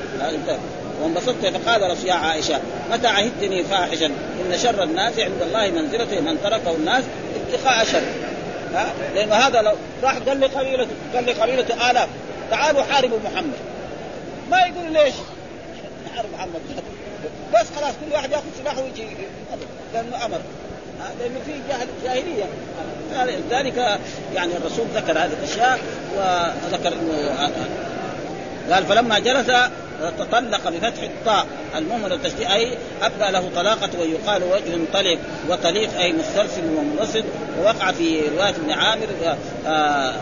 وانبسطت 1.02 1.46
فقال 1.46 1.90
رسول 1.90 2.08
يا 2.08 2.14
عائشة 2.14 2.60
متى 2.90 3.06
عهدتني 3.06 3.64
فاحشا؟ 3.64 4.06
إن 4.06 4.58
شر 4.58 4.82
الناس 4.82 5.18
عند 5.18 5.42
الله 5.42 5.70
منزلته 5.70 6.20
من 6.20 6.38
تركه 6.42 6.70
الناس 6.70 7.04
اتقاء 7.48 7.84
شر. 7.84 8.02
ها؟ 8.74 8.92
لأن 9.14 9.32
هذا 9.32 9.62
لو 9.62 9.74
راح 10.02 10.18
قال 10.18 10.40
لقبيلته 10.40 10.90
قال 11.14 11.26
لقبيلته 11.26 11.90
الاف 11.90 12.08
تعالوا 12.50 12.82
حاربوا 12.82 13.18
محمد. 13.24 13.58
ما 14.50 14.58
يقول 14.58 14.92
ليش؟ 14.92 15.14
حارب 16.16 16.28
محمد. 16.34 16.60
بس 17.54 17.66
خلاص 17.76 17.94
كل 18.06 18.12
واحد 18.12 18.30
يأخذ 18.30 18.44
سلاحه 18.62 18.82
ويجي 18.82 19.06
لأنه 19.94 20.24
أمر. 20.24 20.40
لأنه 21.20 21.40
في 21.46 21.52
جاهل 21.68 21.86
جاهلية. 22.04 22.44
ذلك 23.50 23.98
يعني 24.34 24.52
الرسول 24.56 24.86
ذكر 24.94 25.12
هذه 25.12 25.30
الأشياء 25.42 25.78
وذكر 26.16 26.92
انه 26.92 27.50
قال 28.70 28.86
فلما 28.86 29.18
جلس 29.18 29.50
تطلق 30.18 30.68
بفتح 30.68 31.02
الطاء 31.02 31.46
المهمل 31.76 32.12
التشديد 32.12 32.46
أي 32.46 32.78
ابدى 33.02 33.32
له 33.32 33.50
طلاقة 33.56 33.90
ويقال 34.00 34.42
وجه 34.44 34.78
طلق 34.92 35.18
وطليق 35.48 35.98
أي 35.98 36.12
مسترسل 36.12 36.62
ومنبسط 36.76 37.24
ووقع 37.60 37.92
في 37.92 38.20
رواية 38.28 38.50
ابن 38.50 38.70
عامر 38.70 39.06
آه، 39.66 40.14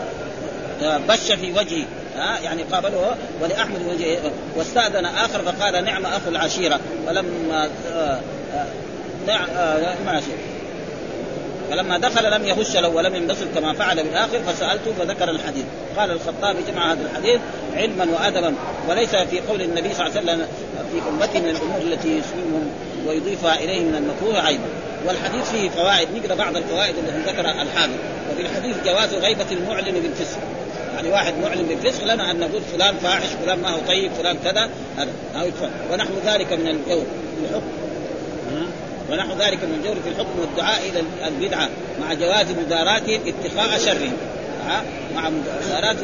آه، 0.83 0.97
بش 0.97 1.31
في 1.31 1.51
وجهه 1.51 1.85
ها 2.17 2.39
يعني 2.39 2.63
قابله 2.63 3.15
ولأحمد 3.41 3.81
وجهه 3.87 4.31
واستأذن 4.55 5.05
آخر 5.05 5.41
فقال 5.41 5.85
نعم 5.85 6.05
أخو 6.05 6.29
العشيرة 6.29 6.79
فلما 7.07 7.69
آه 7.93 8.19
نعم 9.27 9.49
آه 9.49 9.95
فلما 11.69 11.97
دخل 11.97 12.31
لم 12.31 12.45
يهش 12.45 12.75
له 12.75 12.87
ولم 12.87 13.15
ينبسط 13.15 13.47
كما 13.55 13.73
فعل 13.73 14.03
بالاخر 14.03 14.39
فسألته 14.39 14.93
فذكر 14.99 15.29
الحديث. 15.29 15.65
قال 15.97 16.11
الخطابي 16.11 16.59
جمع 16.71 16.91
هذا 16.91 17.01
الحديث 17.01 17.39
علما 17.75 18.07
وأدبا 18.13 18.55
وليس 18.89 19.15
في 19.15 19.39
قول 19.39 19.61
النبي 19.61 19.93
صلى 19.93 20.07
الله 20.07 20.19
عليه 20.19 20.31
وسلم 20.31 20.47
في 20.91 21.09
امته 21.09 21.39
من 21.39 21.49
الأمور 21.49 21.81
التي 21.81 22.07
يسلمهم 22.07 22.71
ويضيفها 23.07 23.55
إليه 23.55 23.79
من 23.79 23.95
المكروه 23.95 24.45
عيبا 24.45 24.63
والحديث 25.07 25.51
فيه 25.51 25.69
فوائد 25.69 26.07
نقرا 26.15 26.35
بعض 26.35 26.57
الفوائد 26.57 26.95
التي 26.97 27.31
ذكرها 27.31 27.61
الحافظ 27.61 27.93
وفي 28.31 28.41
الحديث 28.41 28.75
جواز 28.85 29.13
غيبة 29.13 29.45
المعلن 29.51 29.99
بالفسق. 29.99 30.39
يعني 30.95 31.09
واحد 31.09 31.33
معلن 31.37 31.63
بالفسق 31.63 32.03
لنا 32.03 32.31
أن 32.31 32.39
نقول 32.39 32.61
فلان 32.61 32.95
فاحش 32.95 33.29
فلان 33.43 33.61
ما 33.61 33.69
هو 33.69 33.79
طيب 33.87 34.11
فلان 34.13 34.37
كذا 34.43 34.69
هذا 34.97 35.11
ونحو 35.91 36.13
ذلك 36.25 36.53
من 36.53 36.67
الجو 36.67 37.01
الحكم 37.43 37.84
ونحو 39.11 39.33
ذلك 39.33 39.63
من 39.63 39.73
الجور 39.79 39.95
في 40.03 40.09
الحكم 40.09 40.39
والدعاء 40.39 40.89
إلى 40.89 41.03
البدعة 41.27 41.69
مع 42.01 42.13
جواز 42.13 42.51
مداراتهم 42.51 43.21
اتقاء 43.27 43.79
شر. 43.79 44.09
مع 45.15 45.29
مدارات 45.29 45.95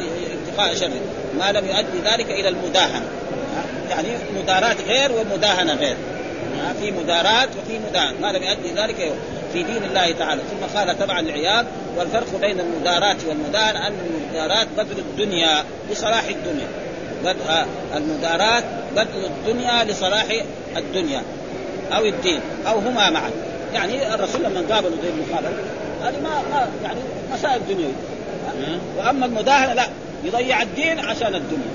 اتقاء 0.48 0.74
شر. 0.74 0.90
ما 1.38 1.52
لم 1.52 1.66
يؤدي 1.66 1.98
ذلك 2.04 2.30
إلى 2.30 2.48
المداهنة. 2.48 3.06
يعني 3.90 4.08
مدارات 4.42 4.76
غير 4.80 5.12
ومداهنة 5.12 5.74
غير. 5.74 5.96
في 6.80 6.90
مدارات 6.90 7.48
وفي 7.48 7.78
مداهنة. 7.90 8.20
ما 8.20 8.32
لم 8.32 8.42
يؤدي 8.42 8.80
ذلك 8.80 9.12
في 9.52 9.62
دين 9.62 9.84
الله 9.84 10.12
تعالى. 10.12 10.42
ثم 10.42 10.78
قال 10.78 10.98
تبعا 10.98 11.20
العياض 11.20 11.66
والفرق 11.96 12.40
بين 12.40 12.60
المدارات 12.60 13.16
والمداهنة 13.28 13.86
أن 13.86 13.92
المدارات 14.14 14.66
بذل 14.76 14.98
الدنيا 14.98 15.64
لصلاح 15.90 16.24
الدنيا. 16.24 16.68
المدارات 17.96 18.64
بذل 18.96 19.24
الدنيا 19.24 19.84
لصلاح 19.84 20.26
الدنيا. 20.76 21.22
أو 21.96 22.04
الدين 22.04 22.40
أو 22.66 22.78
هما 22.78 23.10
معا 23.10 23.30
يعني 23.74 24.14
الرسول 24.14 24.42
لما 24.42 24.74
قابلوا 24.74 24.96
ذي 25.02 25.08
المقابله 25.08 25.58
هذه 26.02 26.20
ما 26.22 26.42
ما 26.50 26.68
يعني 26.84 27.00
مسائل 27.32 27.60
دنيوية. 27.68 27.92
وأما 28.98 29.26
المداهنة 29.26 29.72
لا 29.72 29.86
يضيع 30.24 30.62
الدين 30.62 30.98
عشان 30.98 31.34
الدنيا. 31.34 31.70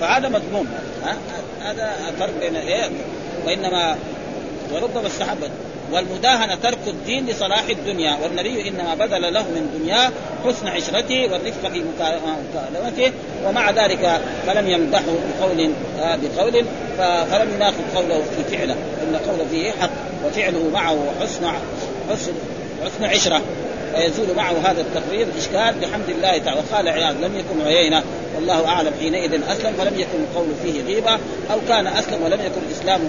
فهذا 0.00 0.28
مذموم 0.28 0.66
هذا 1.62 1.92
فرق 2.18 2.40
بين 2.40 2.56
إيه؟ 2.56 2.90
وإنما 3.46 3.96
وربما 4.72 5.06
استحبت. 5.06 5.50
والمداهنة 5.92 6.54
ترك 6.54 6.78
الدين 6.86 7.26
لصلاح 7.26 7.64
الدنيا 7.68 8.16
والنبي 8.22 8.68
إنما 8.68 8.94
بذل 8.94 9.34
له 9.34 9.42
من 9.42 9.78
دنياه 9.80 10.10
حسن 10.44 10.68
عشرته 10.68 11.32
والرفق 11.32 11.68
في 11.72 11.82
مكالمته 11.82 13.12
ومع 13.46 13.70
ذلك 13.70 14.20
فلم 14.46 14.70
يمدحه 14.70 15.12
بقول 15.40 15.70
آه 16.00 16.16
بقول 16.16 16.64
فلم 17.30 17.54
يناقض 17.54 17.84
قوله 17.96 18.22
في 18.36 18.56
فعله 18.56 18.74
إن 18.74 19.16
قوله 19.16 19.46
فيه 19.50 19.70
حق 19.70 19.90
وفعله 20.26 20.70
معه 20.74 20.98
حسن 21.20 21.46
حسن 22.10 22.32
حسن 22.84 23.04
عشرة 23.04 23.42
ويزول 23.94 24.36
معه 24.36 24.52
هذا 24.52 24.80
التقرير 24.80 25.26
الاشكال 25.26 25.80
بحمد 25.80 26.08
الله 26.08 26.38
تعالى. 26.38 26.60
وقال 26.60 26.88
عياض 26.88 27.14
لم 27.24 27.36
يكن 27.36 27.66
عيينة. 27.66 28.02
والله 28.36 28.68
أعلم 28.68 28.92
حينئذ 29.00 29.40
أسلم 29.48 29.72
فلم 29.78 30.00
يكن 30.00 30.18
القول 30.30 30.46
فيه 30.62 30.82
غيبة 30.82 31.12
أو 31.50 31.58
كان 31.68 31.86
أسلم 31.86 32.22
ولم 32.22 32.40
يكن 32.40 32.60
اسلامه 32.80 33.08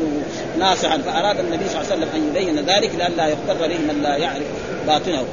ناصعا 0.59 0.97
فأراد 0.97 1.39
النبي 1.39 1.69
صلى 1.69 1.81
الله 1.81 1.91
عليه 1.91 2.01
وسلم 2.01 2.09
أن 2.15 2.27
يبين 2.27 2.55
ذلك 2.55 2.91
لئلا 2.95 3.27
يغتر 3.27 3.67
به 3.67 3.77
من 3.77 3.99
لا 4.03 4.17
يعرف 4.17 4.43
باطنه. 4.87 5.25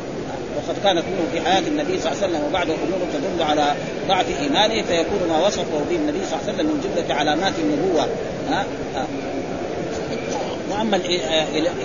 وقد 0.57 0.77
كانت 0.85 1.05
منه 1.05 1.29
في 1.33 1.41
حياة 1.41 1.63
النبي 1.69 2.01
صلى 2.01 2.13
الله 2.13 2.23
عليه 2.23 2.29
وسلم 2.29 2.45
وبعده 2.49 2.75
امور 2.75 3.01
تدل 3.15 3.43
على 3.43 3.75
ضعف 4.09 4.27
إيمانه 4.43 4.83
فيكون 4.83 5.29
ما 5.29 5.47
وصفه 5.47 5.85
به 5.91 5.97
النبي 5.97 6.19
صلى 6.25 6.39
الله 6.39 6.45
عليه 6.45 6.55
وسلم 6.55 6.67
من 6.67 6.81
جملة 6.81 7.15
علامات 7.15 7.53
النبوة. 7.59 8.09
ها؟ 8.51 8.65
ها. 8.95 9.07
وأما 10.71 10.97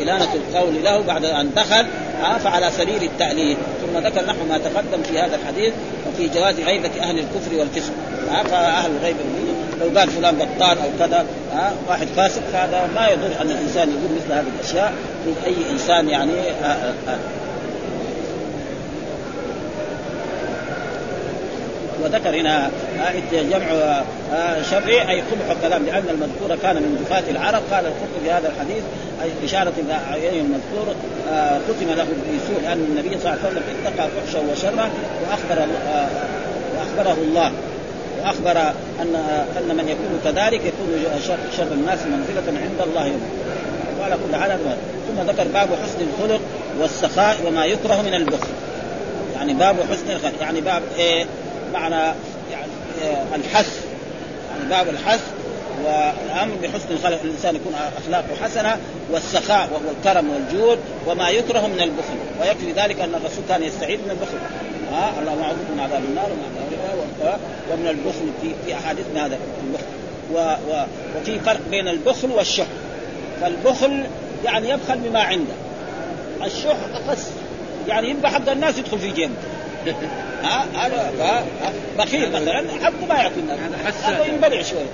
إلانة 0.02 0.34
القول 0.34 0.84
له 0.84 1.00
بعد 1.00 1.26
أن 1.26 1.50
دخل 1.56 1.86
فعلى 2.24 2.72
سبيل 2.72 3.04
التأليف. 3.04 3.58
ثم 3.82 4.00
ذكر 4.00 4.26
نحو 4.26 4.46
ما 4.50 4.58
تقدم 4.58 5.04
في 5.04 5.20
هذا 5.20 5.36
الحديث 5.36 5.74
وفي 6.08 6.28
جواز 6.28 6.60
غيبة 6.60 6.92
أهل 7.02 7.20
الكفر 7.20 7.56
والفسق. 7.56 7.92
فأهل 8.50 8.92
الغيبة. 8.92 9.20
لو 9.82 10.00
قال 10.00 10.10
فلان 10.10 10.36
بطال 10.36 10.78
أو 10.78 10.90
كذا 11.00 11.26
واحد 11.90 12.08
فاسق 12.08 12.42
فهذا 12.54 12.90
ما 12.96 13.08
يضر 13.08 13.42
أن 13.42 13.52
الإنسان 13.52 13.90
يقول 13.90 14.18
مثل 14.18 14.34
هذه 14.34 14.46
الأشياء. 14.60 14.94
لأي 15.26 15.56
إنسان 15.72 16.10
يعني 16.10 16.32
وذكر 22.04 22.30
هنا 22.30 22.72
جمع 23.32 23.66
آه، 24.34 24.62
شرعي 24.62 25.10
أي 25.10 25.22
قبح 25.22 25.52
الكلام 25.52 25.86
لأن 25.86 26.04
المذكور 26.10 26.56
كان 26.62 26.76
من 26.76 27.06
جفاة 27.06 27.32
العرب. 27.32 27.62
قال 27.72 27.86
القرطبي 27.86 28.32
هذا 28.32 28.48
الحديث 28.48 28.84
أي 29.24 29.30
إشارة 29.46 29.74
إلى 29.78 29.94
عينه 29.94 30.46
المذكور 30.46 30.96
آه، 31.32 31.60
ختم 31.60 31.90
له 31.90 32.04
بسوء 32.04 32.62
لأن 32.64 32.86
النبي 32.90 33.10
صلى 33.10 33.18
الله 33.20 33.30
عليه 33.30 33.50
وسلم 33.50 33.64
اتقى 33.74 34.08
فحشه 34.10 34.40
وشره 34.52 34.90
وأخبر 35.22 35.64
آه، 35.88 36.08
وأخبره 36.78 37.18
الله. 37.22 37.52
وأخبر 38.24 38.58
أن 39.02 39.16
أن 39.58 39.76
من 39.76 39.90
يكون 39.90 40.20
كذلك 40.24 40.62
يكون 40.66 41.20
شر, 41.28 41.38
شر 41.58 41.74
الناس 41.74 42.00
منزلة 42.00 42.60
عند 42.62 42.90
الله. 42.90 43.06
يوم 43.06 43.22
وعلى 44.02 44.16
كل 44.16 44.36
حال 44.36 44.60
ثم 45.08 45.22
ذكر 45.22 45.44
باب 45.54 45.70
حسن 45.84 46.08
الخلق 46.10 46.42
والسخاء 46.80 47.38
وما 47.48 47.66
يكره 47.66 48.02
من 48.02 48.14
البخل. 48.14 48.48
يعني 49.36 49.54
باب 49.54 49.76
حسن 49.92 50.12
الخلق 50.12 50.42
يعني 50.42 50.62
باب 50.62 50.82
إيه؟ 50.98 51.26
معنى 51.74 51.96
يعني 52.52 52.72
آه، 53.04 53.36
الحث 53.36 53.86
يعني 54.52 54.70
باب 54.70 54.90
الحث 54.90 55.22
والأمر 55.84 56.56
بحسن 56.64 56.92
الخلق 56.92 57.22
الإنسان 57.24 57.56
يكون 57.56 57.74
أخلاقه 57.98 58.44
حسنة 58.44 58.78
والسخاء 59.12 59.70
وهو 59.74 59.92
الكرم 59.98 60.30
والجود 60.30 60.80
وما 61.08 61.30
يكره 61.30 61.68
من 61.68 61.82
البخل. 61.82 62.16
ويكفي 62.42 62.72
ذلك 62.72 63.00
أن 63.00 63.16
الرسول 63.16 63.44
كان 63.50 63.64
يستعيذ 63.64 63.98
من 63.98 64.12
البخل. 64.12 64.38
ها 64.92 65.10
آه 65.10 65.44
اعوذ 65.44 65.56
من 65.74 65.80
عذاب 65.80 66.04
النار 66.04 66.30
ومن 67.72 67.88
البخل 67.88 68.32
في 68.42 68.56
في 68.66 68.74
أحاديث 68.74 69.06
من 69.14 69.18
هذا 69.20 69.38
البخل. 69.68 69.84
و 70.34 70.38
و 70.72 70.86
وفي 71.18 71.40
فرق 71.40 71.62
بين 71.70 71.88
البخل 71.88 72.32
والشح. 72.32 72.68
فالبخل 73.42 74.04
يعني 74.46 74.70
يبخل 74.70 74.98
بما 74.98 75.22
عنده. 75.22 75.54
الشح 76.44 76.78
اخس 76.94 77.30
يعني 77.88 78.10
يبقى 78.10 78.32
حق 78.32 78.50
الناس 78.50 78.78
يدخل 78.78 79.00
في 79.00 79.12
جيبه. 79.12 79.34
ها 80.44 80.66
هذا 80.76 81.46
بخيل 81.98 82.32
مثلا 82.32 82.66
حقه 82.84 83.06
ما 83.10 83.16
يعطي 83.16 83.40
الناس 83.40 83.96
هذا 84.04 84.26
ينبلع 84.26 84.62
شوي. 84.62 84.86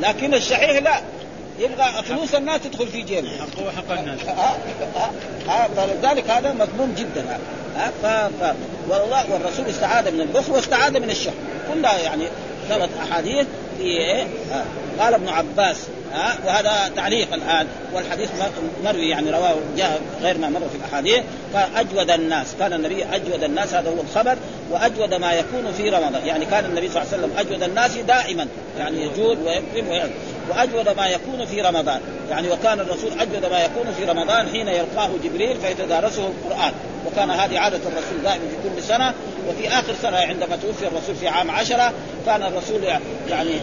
لكن 0.00 0.34
الشحيح 0.34 0.82
لا. 0.82 1.00
يبغى 1.58 2.02
فلوس 2.02 2.34
الناس 2.34 2.60
تدخل 2.60 2.86
في 2.86 3.02
جيبه. 3.02 3.28
حقه 3.28 3.66
وحق 3.66 3.98
الناس. 3.98 4.20
فلذلك 5.76 6.30
هذا 6.30 6.52
مذموم 6.52 6.94
جدا. 6.98 7.38
ها 7.76 7.90
ف... 8.02 8.06
ف... 8.42 8.54
والله 8.88 9.32
والرسول 9.32 9.66
استعاذ 9.66 10.12
من 10.14 10.20
البخل 10.20 10.52
واستعاذ 10.52 11.00
من 11.00 11.10
الشح. 11.10 11.32
كلها 11.74 11.98
يعني 11.98 12.24
ثبت 12.68 12.88
أحاديث 13.02 13.46
في 13.78 13.84
إيه؟ 13.84 14.26
قال 15.00 15.14
ابن 15.14 15.28
عباس 15.28 15.76
ها؟ 16.14 16.38
وهذا 16.46 16.92
تعليق 16.96 17.34
الآن 17.34 17.66
والحديث 17.92 18.30
مروي 18.84 19.08
يعني 19.08 19.30
رواه 19.30 19.54
جاء 19.76 20.00
غير 20.22 20.38
ما 20.38 20.48
مر 20.48 20.60
في 20.60 20.76
الأحاديث. 20.76 21.22
قال 21.54 21.76
أجود 21.76 22.10
الناس 22.10 22.46
كان 22.58 22.72
النبي 22.72 23.04
أجود 23.04 23.44
الناس 23.44 23.74
هذا 23.74 23.90
هو 23.90 24.00
الخبر 24.00 24.36
وأجود 24.70 25.14
ما 25.14 25.32
يكون 25.32 25.72
في 25.72 25.88
رمضان. 25.88 26.26
يعني 26.26 26.46
كان 26.46 26.64
النبي 26.64 26.88
صلى 26.88 27.02
الله 27.02 27.12
عليه 27.12 27.24
وسلم 27.24 27.38
أجود 27.38 27.62
الناس 27.62 27.96
دائما 27.96 28.46
يعني 28.78 29.02
يجود 29.02 29.38
ويكرم 29.46 29.88
ويعلم 29.88 30.12
وأجود 30.50 30.96
ما 30.96 31.06
يكون 31.06 31.46
في 31.46 31.60
رمضان. 31.60 32.00
يعني 32.30 32.50
وكان 32.50 32.80
الرسول 32.80 33.12
أجود 33.20 33.46
ما 33.46 33.64
يكون 33.64 33.92
في 33.98 34.04
رمضان 34.04 34.48
حين 34.48 34.68
يلقاه 34.68 35.10
جبريل 35.24 35.56
فيتدارسه 35.60 36.26
القرآن. 36.26 36.72
وكان 37.06 37.30
هذه 37.30 37.58
عادة 37.58 37.76
الرسول 37.76 38.22
دائما 38.22 38.44
في 38.44 38.68
كل 38.68 38.82
سنة. 38.82 39.14
وفي 39.48 39.68
آخر 39.68 39.94
سنة 40.02 40.16
عندما 40.16 40.56
توفي 40.56 40.86
الرسول 40.86 41.14
في 41.14 41.28
عام 41.28 41.50
عشرة 41.50 41.92
كان 42.26 42.42
الرسول 42.42 42.84
يعني 43.28 43.60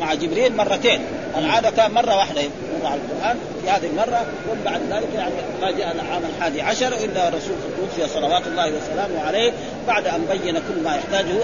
مع 0.00 0.14
جبريل 0.14 0.56
مرتين. 0.56 1.00
العادة 1.36 1.70
كان 1.70 1.90
مرة 1.90 2.16
واحدة 2.16 2.42
مع 2.84 2.94
القرآن 2.94 3.36
في 3.62 3.70
هذه 3.70 3.86
المرة 3.86 4.26
وبعد 4.50 4.80
ذلك 4.90 5.08
يعني 5.14 5.32
ما 5.60 5.70
جاء 5.70 5.92
العام 5.94 6.22
الحادي 6.36 6.62
عشر 6.62 6.88
إلا 7.04 7.28
الرسول 7.28 7.54
توفي 7.76 8.08
صلوات 8.08 8.46
الله 8.46 8.66
وسلامه 8.66 9.26
عليه 9.26 9.52
بعد 9.86 10.06
أن 10.06 10.26
بين 10.30 10.54
كل 10.54 10.82
ما 10.84 10.96
يحتاجه 10.96 11.34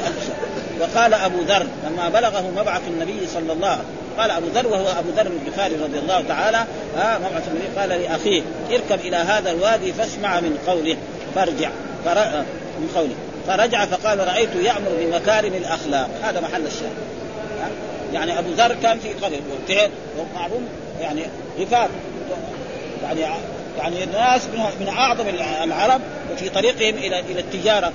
وقال 0.81 1.15
أبو 1.15 1.41
ذر 1.41 1.67
لما 1.87 2.09
بلغه 2.09 2.51
مبعث 2.57 2.83
النبي 2.89 3.27
صلى 3.35 3.53
الله 3.53 3.69
عليه 3.69 3.79
وسلم 3.79 4.05
قال 4.19 4.31
أبو 4.31 4.47
ذر 4.55 4.67
وهو 4.67 4.99
أبو 4.99 5.11
ذر 5.17 5.27
الغفاري 5.27 5.75
رضي 5.75 5.99
الله 5.99 6.25
تعالى 6.29 6.65
آه 6.99 7.19
مبعث 7.19 7.49
النبي 7.49 7.79
قال 7.79 7.89
لأخيه 7.89 8.43
اركب 8.71 9.01
إلى 9.07 9.17
هذا 9.17 9.51
الوادي 9.51 9.93
فاسمع 9.93 10.41
من 10.41 10.59
قوله 10.67 10.97
فارجع 11.35 11.71
فر... 12.05 12.45
من 12.79 12.91
قوله 12.95 13.15
فرجع 13.47 13.87
فقال 13.87 14.19
رأيت 14.19 14.57
يأمر 14.57 14.91
بمكارم 15.01 15.55
الأخلاق. 15.55 16.09
هذا 16.23 16.41
محل 16.41 16.67
الشاهد. 16.67 16.95
يعني 18.15 18.39
أبو 18.39 18.51
ذر 18.51 18.75
كان 18.83 18.99
في 18.99 19.09
قريه 19.13 19.41
معلوم 20.35 20.69
يعني 21.01 21.23
غفار 21.61 21.89
يعني 23.03 23.21
يعني 23.79 24.05
الناس 24.05 24.47
من 24.81 24.89
أعظم 24.89 25.29
العرب 25.65 26.01
وفي 26.33 26.49
طريقهم 26.49 26.95
إلى 26.95 27.21
إلى 27.21 27.41
التجارة. 27.41 27.93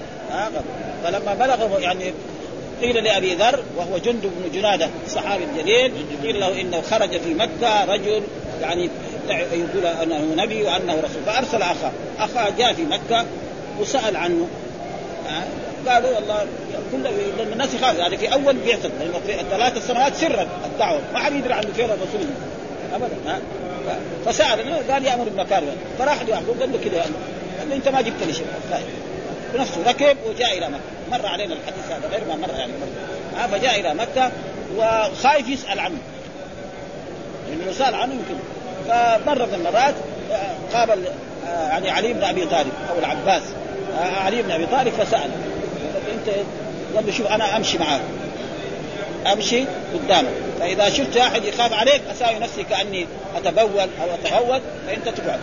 فلما 1.03 1.33
بلغوا 1.33 1.79
يعني 1.79 2.13
قيل 2.81 3.03
لأبي 3.03 3.35
ذر 3.35 3.63
وهو 3.77 3.97
جند 3.97 4.21
بن 4.21 4.51
جنادة 4.53 4.89
الصحابي 5.05 5.43
الجليل 5.43 5.91
قيل 6.23 6.39
له 6.39 6.61
إنه 6.61 6.81
خرج 6.81 7.09
في 7.09 7.33
مكة 7.33 7.85
رجل 7.85 8.23
يعني 8.61 8.89
يقول 9.29 9.85
أنه 9.85 10.43
نبي 10.43 10.63
وأنه 10.63 10.93
رسول. 10.93 11.23
فأرسل 11.25 11.61
أخاه. 11.61 11.91
أخاه 12.19 12.49
جاء 12.57 12.73
في 12.73 12.83
مكة 12.83 13.25
وسأل 13.79 14.17
عنه. 14.17 14.47
قالوا 15.87 16.15
والله 16.15 16.45
كل 16.91 17.07
الناس 17.53 17.73
يخاف. 17.73 17.97
يعني 17.97 18.17
في 18.17 18.33
أول 18.33 18.55
بيعتد 18.57 18.91
لأنه 18.99 19.19
في 19.27 19.41
الثلاث 19.41 19.87
سنوات 19.87 20.15
سرا 20.15 20.47
الدعوة. 20.65 20.99
ما 21.13 21.19
حد 21.19 21.33
يدري 21.33 21.53
عنه 21.53 21.67
فين 21.75 21.85
الرسول. 21.85 22.27
ابدا 22.93 23.15
ها؟ 23.27 23.39
فسال 24.25 24.91
قال 24.91 25.05
يامر 25.05 25.23
بالمكارم 25.23 25.75
فراح 25.99 26.21
ليعقوب 26.21 26.59
قال 26.59 26.71
له 26.71 26.79
كذا 26.83 27.01
قال 27.01 27.69
له 27.69 27.75
أنت 27.75 27.87
ما 27.87 28.01
جبت 28.01 28.23
لي 28.27 28.33
شيء. 28.33 28.45
بنفسه 29.53 29.83
ركب 29.87 30.17
وجاء 30.29 30.57
إلى 30.57 30.67
مكة. 30.67 30.79
مر 31.11 31.25
علينا 31.25 31.53
الحديث 31.53 31.91
هذا 31.91 32.09
غير 32.11 32.21
ما 32.27 32.35
مر 32.35 32.59
يعني 32.59 32.71
مر. 32.71 33.47
فجاء 33.47 33.79
إلى 33.79 33.93
مكة 33.93 34.31
وخايف 34.77 35.49
يسأل 35.49 35.79
عنه. 35.79 35.97
لأنه 37.49 37.71
سأل 37.71 37.95
عنه 37.95 38.13
يمكن. 38.13 38.35
فمره 39.25 39.45
من 39.45 39.53
المرات 39.53 39.95
قابل 40.73 41.03
يعني 41.45 41.89
علي 41.89 42.13
بن 42.13 42.23
أبي 42.23 42.45
طالب 42.45 42.71
أو 42.89 42.99
العباس. 42.99 43.43
علي 43.99 44.41
بن 44.41 44.51
أبي 44.51 44.65
طالب 44.65 44.93
فسأل. 44.93 45.29
أنت 46.13 46.35
قال 46.95 47.05
له 47.05 47.11
شوف 47.11 47.27
أنا 47.27 47.57
أمشي 47.57 47.77
معاك. 47.77 48.01
أمشي 49.33 49.63
قدامك. 49.93 50.33
فإذا 50.59 50.89
شفت 50.89 51.17
أحد 51.17 51.45
يخاف 51.45 51.73
عليك 51.73 52.01
اساوي 52.11 52.39
نفسي 52.39 52.63
كأني 52.63 53.07
أتبول 53.35 53.89
أو 54.01 54.13
أتهود 54.13 54.61
فأنت 54.87 55.09
تقعد. 55.17 55.39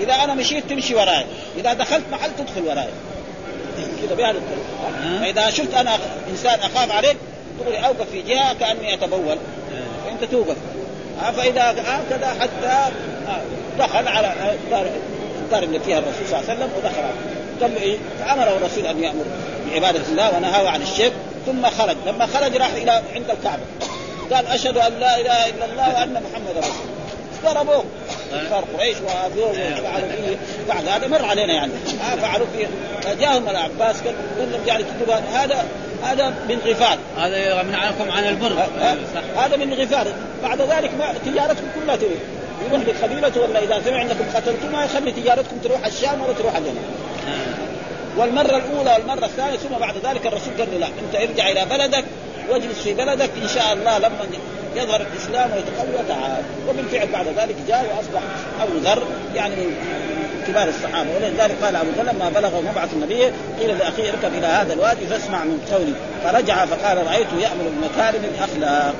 إذا 0.00 0.14
أنا 0.14 0.34
مشيت 0.34 0.70
تمشي 0.70 0.94
وراي. 0.94 1.24
إذا 1.56 1.72
دخلت 1.72 2.04
محل 2.12 2.30
تدخل 2.38 2.62
وراي. 2.62 2.88
كذا 4.02 4.14
بهذا 4.14 4.38
الطريقة 4.38 5.20
فإذا 5.20 5.50
شفت 5.50 5.74
أنا 5.74 5.98
إنسان 6.30 6.58
أخاف 6.58 6.92
عليك 6.92 7.16
تقول 7.60 7.76
أوقف 7.76 8.10
في 8.12 8.22
جهة 8.22 8.54
كأني 8.54 8.94
أتبول. 8.94 9.36
فأنت 10.04 10.24
توقف. 10.32 10.56
فإذا 11.36 11.74
هكذا 11.86 12.36
حتى 12.40 12.92
دخل 13.78 14.08
على 14.08 14.54
الدار 14.64 14.86
الدار 15.44 15.62
اللي 15.62 15.80
فيها 15.80 15.98
الرسول 15.98 16.26
صلى 16.30 16.38
الله 16.38 16.50
عليه 16.50 16.60
وسلم 16.60 16.70
ودخل 16.76 17.02
قال 17.60 17.74
له 17.74 17.80
إيه؟ 17.80 17.96
فامره 18.18 18.56
الرسول 18.56 18.86
أن 18.86 19.02
يأمر. 19.02 19.24
بعباده 19.74 20.02
الله 20.12 20.36
ونهاه 20.36 20.68
عن 20.68 20.82
الشرك 20.82 21.12
ثم 21.46 21.66
خرج، 21.66 21.96
لما 22.06 22.26
خرج 22.26 22.56
راح 22.56 22.72
إلى 22.72 22.90
عند 22.90 23.30
الكعبة. 23.30 23.62
قال 24.32 24.46
أشهد 24.46 24.76
أن 24.76 24.92
لا 25.00 25.20
إله 25.20 25.48
إلا 25.48 25.64
الله 25.64 25.94
وأن 25.94 26.12
محمدا 26.12 26.60
رسول 26.60 26.72
الله. 27.44 27.52
ضربوه. 27.52 27.84
كفار 28.32 28.64
قريش 28.78 28.96
وفعلوا 28.96 30.08
فيه 30.08 30.36
بعد 30.68 30.88
هذا 30.88 31.06
مر 31.06 31.24
علينا 31.24 31.52
يعني. 31.52 31.72
آه 32.12 32.16
فعلوا 32.16 32.46
فيه. 32.56 32.66
فجاءهم 33.02 33.48
العباس 33.48 33.96
قال 33.96 34.14
لهم 34.38 34.60
يعني 34.66 34.84
هذا. 35.34 35.64
هذا 36.02 36.28
من 36.48 36.58
غفار. 36.66 36.98
هذا 37.18 37.60
يمنعكم 37.60 38.10
عن 38.10 38.24
البر. 38.24 38.62
آه 38.80 38.96
هذا 39.36 39.56
من 39.56 39.74
غفار. 39.74 40.06
بعد 40.42 40.60
ذلك 40.60 40.90
ما 40.98 41.14
تجارتكم 41.26 41.66
كلها 41.80 41.96
تروح. 41.96 42.12
يروح 42.70 42.80
لقبيلته 42.80 43.40
ولا 43.40 43.58
إذا 43.58 43.82
سمع 43.84 44.02
انكم 44.02 44.24
قتلتم 44.34 44.72
ما 44.72 44.84
يخلي 44.84 45.12
تجارتكم 45.12 45.56
تروح 45.64 45.86
الشام 45.86 46.22
ولا 46.22 46.32
تروح 46.32 46.56
اليمن 46.56 46.84
والمرة 48.16 48.56
الأولى 48.56 48.92
والمرة 48.92 49.24
الثانية 49.24 49.56
ثم 49.56 49.74
بعد 49.80 49.94
ذلك 50.04 50.26
الرسول 50.26 50.54
قال 50.58 50.68
له 50.72 50.78
لا 50.78 50.86
أنت 50.86 51.14
ارجع 51.14 51.48
إلى 51.48 51.64
بلدك 51.64 52.04
واجلس 52.50 52.78
في 52.82 52.94
بلدك 52.94 53.30
إن 53.42 53.48
شاء 53.48 53.72
الله 53.72 53.98
لما 53.98 54.18
يظهر 54.76 55.00
الإسلام 55.00 55.50
ويتقوى 55.50 56.04
تعال. 56.08 56.42
وبالفعل 56.68 57.08
بعد 57.12 57.26
ذلك 57.26 57.56
جاء 57.68 57.96
وأصبح 57.96 58.22
أبو 58.62 58.78
ذر 58.78 59.02
يعني 59.34 59.54
من 59.56 59.74
كبار 60.48 60.68
الصحابة. 60.68 61.08
ولذلك 61.16 61.56
قال 61.62 61.76
أبو 61.76 61.90
ذر 61.96 62.12
لما 62.12 62.28
بلغ 62.34 62.60
مبعث 62.60 62.92
النبي 62.92 63.24
قيل 63.60 63.78
لأخيه 63.78 64.10
اركب 64.10 64.34
إلى 64.38 64.46
هذا 64.46 64.72
الوادي 64.72 65.06
فاسمع 65.06 65.44
من 65.44 65.60
قولي 65.72 65.92
فرجع 66.24 66.66
فقال 66.66 67.06
رايته 67.06 67.36
يأمر 67.40 67.64
بمكارم 67.68 68.24
الأخلاق. 68.24 68.94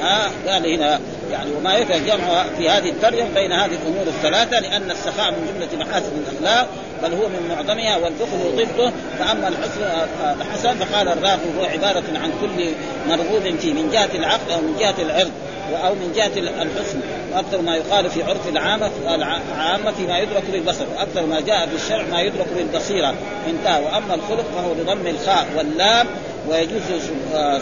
ها 0.00 0.30
قال 0.48 0.66
هنا 0.66 1.00
يعني 1.32 1.50
وما 1.50 1.74
يكره 1.74 1.98
جمع 1.98 2.44
في 2.58 2.70
هذه 2.70 2.88
الترجمه 2.88 3.28
بين 3.34 3.52
هذه 3.52 3.78
الأمور 3.82 4.06
الثلاثة 4.06 4.60
لأن 4.60 4.90
السخاء 4.90 5.30
من 5.30 5.46
جملة 5.54 5.84
محاسن 5.84 6.12
الأخلاق 6.26 6.68
بل 7.02 7.14
هو 7.14 7.28
من 7.28 7.48
معظمها 7.48 7.96
والبخل 7.96 8.56
ضده. 8.56 8.92
فأما 9.18 9.48
الحسن 10.40 10.74
فقال 10.74 11.08
الراغب 11.08 11.40
هو 11.58 11.64
عبارة 11.64 12.04
عن 12.22 12.32
كل 12.40 12.70
مرغوب 13.08 13.56
فيه 13.60 13.72
من 13.72 13.90
جهة 13.92 14.10
العقل 14.14 14.52
أو 14.52 14.60
من 14.60 14.76
جهة 14.80 14.94
العرض 15.02 15.30
أو 15.84 15.94
من 15.94 16.12
جهة 16.16 16.38
الحسن. 16.62 17.00
وأكثر 17.32 17.62
ما 17.62 17.76
يقال 17.76 18.10
في 18.10 18.22
عرف 18.22 18.48
العامه 18.48 18.90
العامة 19.54 19.90
فيما 19.90 20.18
يدرك 20.18 20.42
بالبصر. 20.52 20.84
وأكثر 20.96 21.26
ما 21.26 21.40
جاء 21.40 21.66
في 21.66 21.74
الشرع 21.76 22.02
ما 22.10 22.20
يدرك 22.20 22.46
بالبصيرة. 22.56 23.14
انتهى. 23.48 23.84
وأما 23.84 24.14
الخلق 24.14 24.44
فهو 24.56 24.74
بضم 24.74 25.06
الخاء 25.06 25.46
واللام 25.56 26.06
ويجوز 26.48 26.82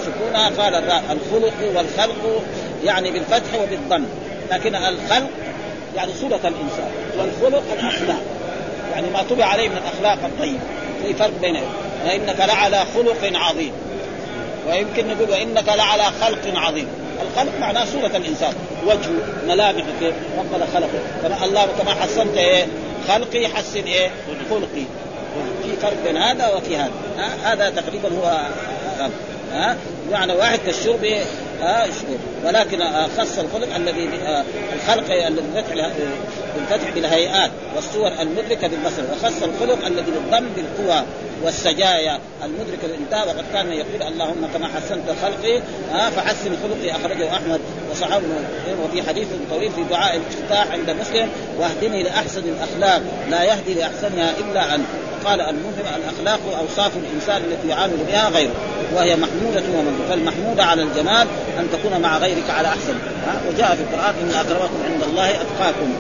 سكونها. 0.01 0.51
قال 0.59 0.74
الخلق 1.11 1.76
والخلق 1.76 2.43
يعني 2.84 3.11
بالفتح 3.11 3.55
وبالضم. 3.62 4.05
لكن 4.53 4.74
الخلق 4.74 5.30
يعني 5.97 6.12
صورة 6.20 6.41
الإنسان. 6.45 6.91
والخلق 7.18 7.62
الأخلاق 7.72 8.20
يعني 8.93 9.11
ما 9.11 9.22
طبع 9.22 9.45
عليه 9.45 9.68
من 9.68 9.76
الأخلاق 9.76 10.18
الطيبة 10.24 10.59
في 11.03 11.14
فرق 11.14 11.41
بينهم. 11.41 11.72
وإنك 12.07 12.41
لعلى 12.41 12.84
خلق 12.95 13.38
عظيم. 13.38 13.72
ويمكن 14.68 15.09
نقول 15.09 15.30
وإنك 15.30 15.68
لعلى 15.68 16.05
خلق 16.20 16.59
عظيم. 16.59 16.86
الخلق 17.22 17.53
معناه 17.61 17.84
صورة 17.84 18.16
الإنسان. 18.16 18.55
وجهه 18.86 19.45
ملامحه 19.47 19.86
كيف؟ 20.01 20.14
ربنا 20.38 20.66
خلقه. 20.74 21.01
كما 21.22 21.45
الله 21.45 21.66
كما 21.66 21.95
حسنت 21.95 22.36
إيه؟ 22.36 22.66
خلقي 23.09 23.49
حسن 23.49 23.84
إيه؟ 23.84 24.11
خلقي. 24.51 24.84
فرق 25.82 25.97
بين 26.05 26.16
هذا 26.16 26.49
وفي 26.49 26.76
هذا. 26.76 26.93
هذا 27.43 27.70
تقريبا 27.70 28.09
هو 28.09 28.49
ها؟ 29.53 29.76
معنى 30.12 30.32
واحد 30.32 30.59
كالشرب 30.59 31.05
ها 31.63 31.87
ولكن 32.45 32.79
خص 33.19 33.39
الخلق 33.39 33.77
الذي 33.77 34.09
الخلق 34.75 35.27
الذي 35.27 35.53
بالفتح 36.57 36.91
بالهيئات 36.95 37.51
والصور 37.77 38.13
المدركة 38.21 38.69
بالبصر. 38.69 39.03
وخص 39.13 39.43
الخلق 39.43 39.87
الذي 39.87 40.11
بالضم 40.11 40.49
بالقوى 40.57 41.05
والسجايا 41.43 42.19
المدركة 42.45 42.87
للانتهاء 42.89 43.29
وقد 43.29 43.45
كان 43.53 43.73
يقول 43.73 44.03
اللهم 44.03 44.49
كما 44.55 44.69
حسنت 44.69 45.05
خلقي 45.23 45.63
ها 45.93 46.11
فحسن 46.11 46.57
خلقي 46.63 46.91
أخرجه 46.91 47.37
أحمد 47.37 47.61
وصحابه 47.91 48.27
وفي 48.85 49.03
حديث 49.03 49.29
طويل 49.51 49.73
في 49.73 49.83
دعاء 49.91 50.17
الافتتاح 50.17 50.73
عند 50.73 50.91
مسلم 50.91 51.29
واهدني 51.59 52.03
لأحسن 52.03 52.43
الأخلاق. 52.45 53.03
لا 53.31 53.45
يهدي 53.45 53.75
لأحسنها 53.75 54.33
إلا 54.39 54.75
أنت. 54.75 54.87
قال 55.25 55.41
المهم 55.41 55.75
الأخلاق 55.97 56.41
اوصاف 56.59 56.93
الإنسان 56.97 57.43
التي 57.51 57.68
يعامل 57.68 57.97
بها 58.09 58.29
غيره 58.29 58.53
وهي 58.95 59.16
محمودة 59.16 59.62
وممدوحه 59.75 60.09
فالمحموده 60.09 60.64
على 60.64 60.83
الجمال 60.83 61.27
أن 61.59 61.68
تكون 61.73 62.01
مع 62.01 62.18
غيرك 62.18 62.51
على 62.51 62.68
أحسن. 62.68 62.95
وجاء 63.49 63.75
في 63.75 63.83
القرآن 63.83 64.14
إن 64.23 64.31
اكرمكم 64.35 64.79
عند 64.93 65.03
الله 65.03 65.31
أتقاكم. 65.31 65.93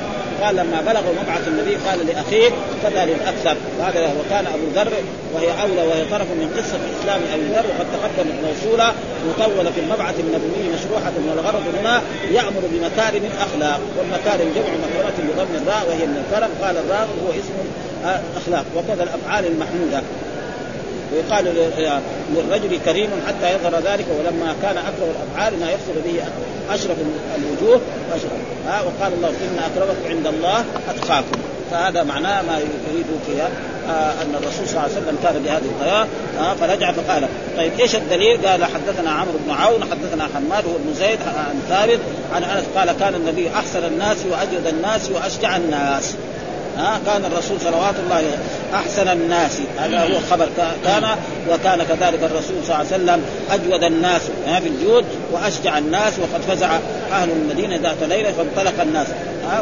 قال 0.42 0.56
لما 0.56 0.80
بلغوا 0.80 1.14
مبعث 1.22 1.48
النبي 1.48 1.74
قال 1.74 2.06
لأخيه 2.06 2.50
كذا 2.82 3.04
للاكثر 3.04 3.56
وهذا 3.78 4.14
وكان 4.20 4.46
أبو 4.46 4.66
ذر 4.74 4.92
وهي 5.34 5.62
أولى 5.62 5.82
وهي 5.88 6.04
طرف 6.04 6.28
من 6.40 6.48
قصة 6.56 6.78
اسلام 7.00 7.20
ابي 7.34 7.46
ذر 7.54 7.66
وقد 7.70 7.86
تقدمت 7.94 8.34
موصوله 8.44 8.92
مطوله 9.28 9.70
في 9.70 9.80
المبعث 9.80 10.14
النبوي 10.20 10.64
مشروحة 10.74 11.12
والغرض 11.28 11.62
هنا 11.80 12.02
يأمر 12.30 12.62
بمكارم 12.72 13.22
الأخلاق 13.32 13.80
والمكارم 13.98 14.52
جمع 14.56 14.72
مكرمه 14.84 15.18
بضم 15.28 15.54
الراء 15.62 15.82
وهي 15.88 16.06
من 16.06 16.24
الكرم 16.24 16.50
قال 16.62 16.76
الراء 16.76 17.08
هو 17.22 17.30
اسم 17.30 17.56
الاخلاق 18.04 18.64
وكذا 18.76 19.02
الأفعال 19.02 19.46
المحمودة 19.46 20.02
ويقال 21.12 21.44
للرجل 22.30 22.78
كريم 22.84 23.10
حتى 23.28 23.54
يظهر 23.54 23.80
ذلك 23.80 24.06
ولما 24.18 24.54
كان 24.62 24.76
اكرم 24.76 25.10
الأفعال 25.10 25.60
ما 25.60 25.70
يحصل 25.70 25.92
به 26.04 26.22
أشرف 26.74 26.96
الوجوه 27.36 27.80
وأشرف. 28.10 28.32
ها 28.66 28.80
وقال 28.82 29.12
الله 29.12 29.28
إن 29.28 29.58
اكرمكم 29.58 30.08
عند 30.08 30.26
الله 30.26 30.64
أتقاكم 30.88 31.40
فهذا 31.70 32.02
معناه 32.02 32.42
ما 32.42 32.58
يريد 32.58 33.06
فيها 33.26 33.48
آه 33.88 34.22
أن 34.22 34.34
الرسول 34.34 34.68
صلى 34.68 34.70
الله 34.70 34.80
عليه 34.80 34.92
وسلم 34.92 35.18
كان 35.22 35.42
بهذه 35.42 35.64
الطريقة 35.64 36.06
آه 36.40 36.54
فرجع 36.54 36.92
فقال 36.92 37.28
طيب 37.56 37.72
إيش 37.80 37.94
الدليل؟ 37.94 38.46
قال 38.46 38.64
حدثنا 38.64 39.10
عمرو 39.10 39.38
بن 39.46 39.50
عون 39.50 39.82
حدثنا 39.82 40.28
حماد 40.34 40.64
بن 40.64 40.94
زيد 40.98 41.18
عن 41.22 41.60
ثابت 41.68 42.00
عن 42.34 42.44
أنس 42.44 42.64
قال 42.76 42.92
كان 43.00 43.14
النبي 43.14 43.48
أحسن 43.48 43.84
الناس 43.84 44.16
وأجود 44.30 44.66
الناس 44.66 45.10
وأشجع 45.10 45.56
الناس 45.56 46.14
ها 46.80 47.00
كان 47.06 47.24
الرسول 47.24 47.60
صلوات 47.60 47.94
الله 48.04 48.38
أحسن 48.74 49.08
الناس. 49.08 49.58
هذا 49.78 50.00
هو 50.00 50.20
خبر. 50.30 50.48
كان 50.84 51.04
وكان 51.50 51.78
كذلك 51.82 52.22
الرسول 52.22 52.56
صلى 52.66 52.74
الله 52.74 52.76
عليه 52.76 52.86
وسلم 52.86 53.24
أجود 53.50 53.84
الناس 53.84 54.22
في 54.62 54.68
الجود 54.68 55.04
وأشجع 55.32 55.78
الناس 55.78 56.12
وقد 56.18 56.42
فزع 56.48 56.78
أهل 57.12 57.30
المدينة 57.30 57.76
ذات 57.76 58.02
ليلة 58.08 58.32
فانطلق 58.32 58.82
الناس. 58.82 59.06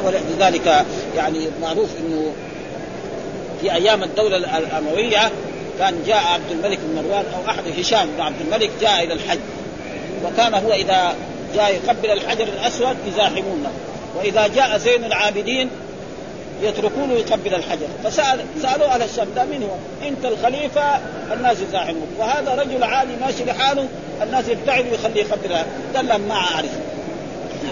ولذلك 0.04 0.84
يعني 1.16 1.48
معروف 1.62 1.88
إنه 2.00 2.32
في 3.60 3.74
أيام 3.74 4.02
الدولة 4.02 4.36
الأموية 4.36 5.30
كان 5.78 5.94
جاء 6.06 6.22
عبد 6.34 6.50
الملك 6.50 6.78
بن 6.78 7.02
مروان 7.02 7.24
أو 7.34 7.50
أحد 7.50 7.62
هشام 7.78 8.08
بن 8.16 8.20
عبد 8.20 8.40
الملك 8.40 8.70
جاء 8.80 9.04
إلى 9.04 9.12
الحج. 9.12 9.38
وكان 10.24 10.54
هو 10.54 10.72
إذا 10.72 11.14
جاء 11.54 11.74
يقبل 11.74 12.10
الحجر 12.10 12.44
الأسود 12.44 12.96
يزاحمونه. 13.08 13.70
وإذا 14.16 14.46
جاء 14.46 14.78
زين 14.78 15.04
العابدين 15.04 15.70
يتركونه 16.62 17.12
يقبل 17.12 17.54
الحجر. 17.54 17.86
فسال 18.04 18.40
سألوا 18.62 18.86
أهل 18.86 19.02
الشام 19.02 19.28
ده 19.36 19.44
من 19.44 19.62
هو؟ 19.62 20.08
أنت 20.08 20.24
الخليفة 20.24 20.82
الناس 21.32 21.56
يزاحموك 21.60 22.08
وهذا 22.18 22.54
رجل 22.54 22.84
عالي 22.84 23.16
ماشي 23.20 23.44
لحاله 23.44 23.88
الناس 24.22 24.48
يبتعدوا 24.48 24.94
يخليه 24.94 25.20
يقبل 25.24 25.64
قال 25.96 26.06
ما 26.28 26.34
أعرف. 26.34 26.70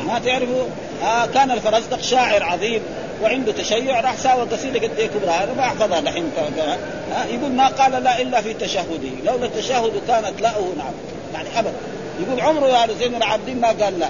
ما 0.06 0.18
تعرفوا 0.18 0.64
آه 1.04 1.26
كان 1.26 1.50
الفرزدق 1.50 2.00
شاعر 2.00 2.42
عظيم 2.42 2.80
وعنده 3.22 3.52
تشيع 3.52 4.00
راح 4.00 4.16
ساوى 4.16 4.42
قصيدة 4.42 4.80
قد 4.80 4.98
إيه 4.98 5.06
كبرى 5.06 5.30
أنا 5.30 5.52
ما 5.56 5.62
أحفظها 5.62 6.00
دحين 6.00 6.30
آه 6.38 7.24
يقول 7.24 7.52
ما 7.52 7.68
قال 7.68 8.04
لا 8.04 8.20
إلا 8.22 8.40
في 8.40 8.54
تشهده. 8.54 9.10
لولا 9.24 9.46
التشهد 9.46 9.92
كانت 10.08 10.40
لاؤه 10.40 10.72
نعم. 10.78 10.92
يعني 11.34 11.48
ابدا. 11.58 11.72
يقول 12.20 12.40
عمره 12.40 12.66
يا 12.66 12.88
زين 12.98 13.14
العابدين 13.14 13.60
ما 13.60 13.68
قال 13.68 13.98
لا. 13.98 14.08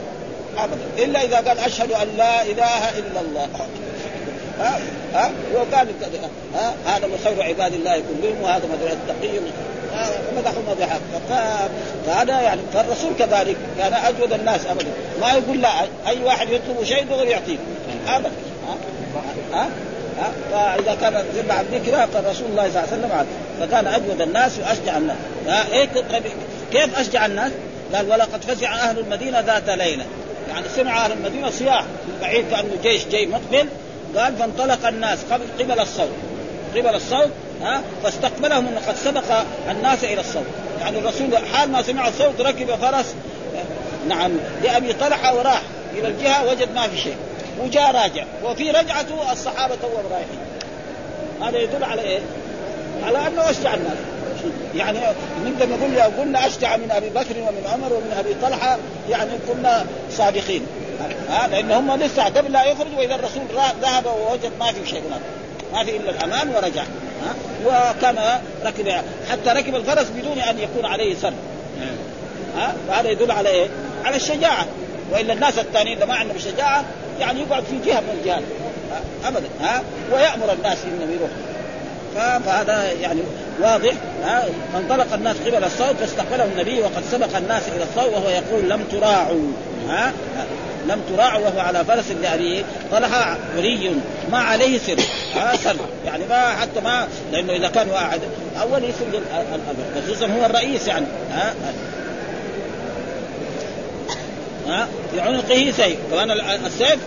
ابدا. 0.58 1.04
إلا 1.04 1.24
إذا 1.24 1.36
قال 1.36 1.58
أشهد 1.58 1.92
أن 1.92 2.08
لا 2.16 2.42
إله 2.42 2.98
إلا 2.98 3.20
الله. 3.20 3.48
ها؟ 4.60 4.80
ها؟ 5.14 5.30
وقال 5.54 5.88
ها؟ 6.54 6.74
هذا 6.86 7.06
من 7.06 7.18
خير 7.24 7.42
عباد 7.42 7.72
الله 7.72 7.92
كلهم 7.92 8.42
وهذا 8.42 8.64
مثل 8.66 8.92
التقي 8.92 9.40
مدحوا 10.36 10.62
مدحا 10.68 11.00
فهذا 12.06 12.40
يعني 12.40 12.60
فالرسول 12.74 13.12
كذلك 13.18 13.56
كان 13.78 13.92
أجود 13.92 14.32
الناس 14.32 14.66
أبدا. 14.66 14.90
ما 15.20 15.32
يقول 15.32 15.62
لا 15.62 15.68
أي 16.06 16.22
واحد 16.24 16.48
يطلب 16.48 16.84
شيء 16.84 17.04
دغري 17.04 17.30
يعطيه. 17.30 17.56
أبدا. 18.08 18.30
ها؟ 19.52 19.68
ها؟ 20.18 20.30
فإذا 20.52 20.94
كان 21.00 21.24
زي 21.34 21.52
عبد 21.52 21.86
كذا 21.86 22.06
فالرسول 22.06 22.46
الله 22.50 22.70
صلى 22.70 22.82
الله 22.82 22.88
عليه 22.92 23.26
وسلم 23.26 23.26
فكان 23.60 23.86
أجود 23.86 24.20
الناس 24.20 24.52
وأشجع 24.58 24.96
الناس. 24.96 25.16
ها؟ 25.48 25.72
إيه؟ 25.72 25.88
كيف 26.72 26.98
أشجع 26.98 27.26
الناس؟ 27.26 27.52
قال 27.94 28.10
ولقد 28.10 28.44
فزع 28.44 28.74
أهل 28.74 28.98
المدينة 28.98 29.40
ذات 29.40 29.68
ليلة. 29.68 30.04
يعني 30.48 30.66
سمع 30.76 31.04
أهل 31.04 31.12
المدينة 31.12 31.50
صياح. 31.50 31.84
بعيد 32.22 32.44
كأنه 32.50 32.70
جيش 32.82 33.04
جاي 33.06 33.26
مقبل. 33.26 33.68
قال 34.16 34.36
فانطلق 34.36 34.86
الناس 34.86 35.18
قبل 35.60 35.80
الصوت. 35.80 36.10
قبل 36.76 36.94
الصوت 36.94 37.30
ها 37.62 37.82
فاستقبلهم 38.02 38.66
إنه 38.68 38.80
قد 38.88 38.96
سبق 38.96 39.44
الناس 39.70 40.04
إلى 40.04 40.20
الصوت. 40.20 40.46
يعني 40.80 40.98
الرسول 40.98 41.38
حال 41.52 41.72
ما 41.72 41.82
سمع 41.82 42.08
الصوت 42.08 42.40
ركب 42.40 42.74
فرس 42.74 43.14
نعم 44.08 44.32
لأبي 44.62 44.92
طلحة 44.92 45.34
وراح 45.34 45.62
إلى 45.94 46.08
الجهة 46.08 46.50
وجد 46.50 46.74
ما 46.74 46.88
في 46.88 46.98
شيء. 46.98 47.16
وجاء 47.60 47.94
راجع. 47.94 48.24
وفي 48.44 48.70
رجعته 48.70 49.32
الصحابة 49.32 49.74
توهم 49.74 50.04
رايحين. 50.10 50.40
هذا 51.42 51.58
يدل 51.58 51.84
على 51.84 52.02
إيه؟ 52.02 52.20
على 53.06 53.26
أنه 53.26 53.50
أشجع 53.50 53.74
الناس. 53.74 53.98
يعني 54.74 54.98
نقدر 55.44 55.68
نقول 55.68 55.90
لو 55.94 56.22
قلنا 56.22 56.46
أشجع 56.46 56.76
من 56.76 56.90
أبي 56.90 57.08
بكر 57.08 57.38
ومن 57.38 57.66
عمر 57.72 57.92
ومن 57.92 58.16
أبي 58.18 58.34
طلحة 58.42 58.78
يعني 59.10 59.30
كنا 59.48 59.86
صادقين. 60.10 60.66
ها 61.30 61.48
لأن 61.48 61.70
هم 61.70 61.96
لسه 61.96 62.24
قبل 62.24 62.52
لا 62.52 62.64
يخرج 62.64 62.98
وإذا 62.98 63.14
الرسول 63.14 63.42
ذهب 63.82 64.06
ووجد 64.06 64.52
ما 64.60 64.72
في 64.72 64.90
شيء 64.90 65.02
هناك. 65.08 65.20
ما 65.72 65.84
في 65.84 65.96
إلا 65.96 66.10
الأمان 66.10 66.48
ورجع. 66.48 66.82
ها 66.82 67.34
وكان 67.66 68.40
ركب 68.64 68.88
حتى 69.30 69.50
ركب 69.50 69.74
الفرس 69.74 70.06
بدون 70.10 70.38
أن 70.38 70.58
يكون 70.58 70.84
عليه 70.84 71.14
سر. 71.14 71.32
ها 72.56 72.74
فهذا 72.88 73.10
يدل 73.10 73.30
على 73.30 73.48
إيه؟ 73.48 73.68
على 74.04 74.16
الشجاعة. 74.16 74.66
وإلا 75.12 75.32
الناس 75.32 75.58
الثانيين 75.58 75.96
اذا 75.96 76.06
ما 76.06 76.14
عندهم 76.14 76.38
شجاعه 76.38 76.84
يعني 77.20 77.40
يقعد 77.40 77.64
في 77.64 77.90
جهة 77.90 78.00
من 78.00 78.18
الجهات. 78.20 78.42
ابدا. 79.24 79.48
ها 79.60 79.82
ويأمر 80.12 80.52
الناس 80.52 80.78
إنهم 80.84 81.12
يروحوا. 81.12 82.40
فهذا 82.40 82.92
يعني 82.92 83.20
واضح. 83.60 83.92
ها 84.24 84.44
فانطلق 84.72 85.14
الناس 85.14 85.36
قبل 85.46 85.64
الصوت 85.64 85.96
فاستقبله 86.00 86.44
النبي 86.44 86.80
وقد 86.80 87.02
سبق 87.10 87.36
الناس 87.36 87.62
إلى 87.68 87.84
الصوت 87.84 88.12
وهو 88.12 88.28
يقول 88.28 88.70
لم 88.70 88.84
تراعوا. 88.92 89.52
ها 89.88 90.12
لم 90.88 91.00
تراع 91.08 91.36
وهو 91.36 91.60
على 91.60 91.84
فرس 91.84 92.10
لابي 92.22 92.64
طلحه 92.92 93.38
ولي 93.56 93.90
ما 94.30 94.38
عليه 94.38 94.78
سر. 94.78 95.00
ها 95.34 95.56
سر. 95.56 95.76
يعني 96.06 96.24
ما 96.26 96.48
حتى 96.50 96.80
ما 96.80 97.08
لأنه 97.32 97.52
إذا 97.52 97.68
كان 97.68 97.88
واحد 97.90 98.20
أول 98.60 98.84
يسر 98.84 99.20
خصوصا 99.96 100.26
هو 100.26 100.46
الرئيس 100.46 100.88
يعني. 100.88 101.06
ها 101.32 101.54
ها 104.66 104.88
في 105.12 105.20
عنقه 105.20 105.72
سيف 105.76 105.96
كمان 106.10 106.30
السيف 106.66 106.98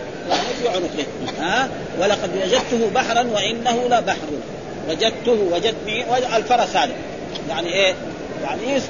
في 0.62 0.68
عنقه. 0.68 1.06
ها 1.40 1.68
ولقد 2.00 2.30
وجدته 2.36 2.90
بحرا 2.94 3.22
وإنه 3.22 3.86
لبحر. 3.86 4.28
وجدته 4.88 5.48
وجدني 5.52 6.36
الفرس 6.36 6.76
هذا. 6.76 6.92
يعني 7.48 7.72
إيه؟ 7.72 7.94
يعني 8.44 8.80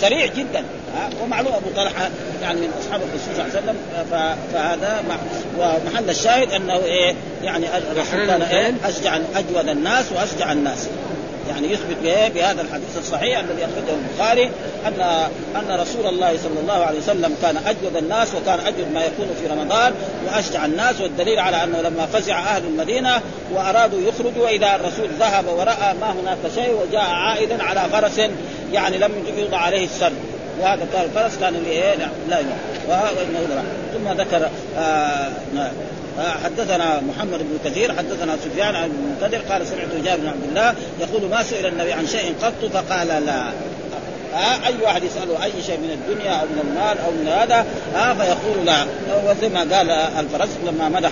سريع 0.00 0.26
جدا. 0.26 0.64
ومعلوم 1.22 1.52
أبو 1.52 1.70
طلحة 1.76 2.10
يعني 2.42 2.60
من 2.60 2.70
أصحاب 2.80 3.00
الرسول 3.00 3.34
صلى 3.36 3.44
الله 3.44 3.56
عليه 3.56 3.62
وسلم 3.62 3.76
فهذا 4.52 5.02
ومحل 5.58 6.10
الشاهد 6.10 6.52
أنه 6.52 6.76
إيه 6.76 7.14
يعني 7.42 7.66
الرسول 7.78 8.26
كان 8.26 8.42
إيه 8.42 8.74
أشجع 8.84 9.18
أجود 9.34 9.68
الناس 9.68 10.04
وأشجع 10.16 10.52
الناس. 10.52 10.88
يعني 11.48 11.72
يثبت 11.72 11.96
بهذا 12.34 12.62
الحديث 12.62 12.98
الصحيح 12.98 13.38
الذي 13.38 13.64
أخرجه 13.64 13.94
البخاري 13.94 14.50
ان 14.86 15.00
أن 15.56 15.80
رسول 15.80 16.06
الله 16.06 16.36
صلى 16.36 16.60
الله 16.60 16.84
عليه 16.84 16.98
وسلم 16.98 17.36
كان 17.42 17.56
أجود 17.56 17.96
الناس 17.96 18.34
وكان 18.34 18.60
أجود 18.60 18.92
ما 18.94 19.04
يكون 19.04 19.26
في 19.40 19.46
رمضان 19.46 19.92
وأشجع 20.26 20.64
الناس 20.64 21.00
والدليل 21.00 21.38
على 21.38 21.64
أنه 21.64 21.80
لما 21.80 22.06
فزع 22.06 22.38
أهل 22.38 22.64
المدينة 22.64 23.20
وأرادوا 23.54 24.00
يخرجوا 24.00 24.44
واذا 24.44 24.74
الرسول 24.74 25.08
ذهب 25.20 25.44
ورأى 25.48 25.94
ما 26.00 26.12
هناك 26.12 26.38
شيء 26.54 26.72
وجاء 26.72 27.10
عائدا 27.10 27.62
على 27.62 27.80
فرس 27.92 28.20
يعني 28.72 28.98
لم 28.98 29.12
يوضع 29.38 29.58
عليه 29.58 29.84
السن 29.84 30.12
وهذا 30.60 30.86
كان 30.92 31.04
الفرس 31.04 31.38
كان 31.40 31.54
لا 32.28 32.42
لا 32.42 32.42
ثم 33.94 34.20
ذكر 34.20 34.50
آه 34.76 34.80
آه، 35.58 35.70
حدثنا 36.18 37.00
محمد 37.00 37.38
بن 37.38 37.70
كثير 37.70 37.96
حدثنا 37.96 38.36
سفيان 38.36 38.76
عن 38.76 38.90
المنكدر 38.90 39.52
قال 39.52 39.66
سمعت 39.66 40.04
جابر 40.04 40.20
بن 40.20 40.28
عبد 40.28 40.44
الله 40.48 40.74
يقول 41.00 41.30
ما 41.30 41.42
سئل 41.42 41.66
النبي 41.66 41.92
عن 41.92 42.06
شيء 42.06 42.34
قط 42.42 42.72
فقال 42.72 43.08
لا. 43.08 43.44
أي 44.66 44.74
واحد 44.82 45.04
يسأله 45.04 45.44
أي 45.44 45.52
شيء 45.66 45.78
من 45.78 45.90
الدنيا 45.90 46.32
أو 46.32 46.46
من 46.46 46.58
المال 46.60 46.98
أو 46.98 47.10
من 47.10 47.28
هذا 47.28 47.66
ها 47.94 48.14
فيقول 48.14 48.66
لا. 48.66 48.86
وزي 49.26 49.48
ما 49.48 49.60
قال 49.60 49.90
الفرس 49.90 50.48
لما 50.66 50.88
مدح 50.88 51.10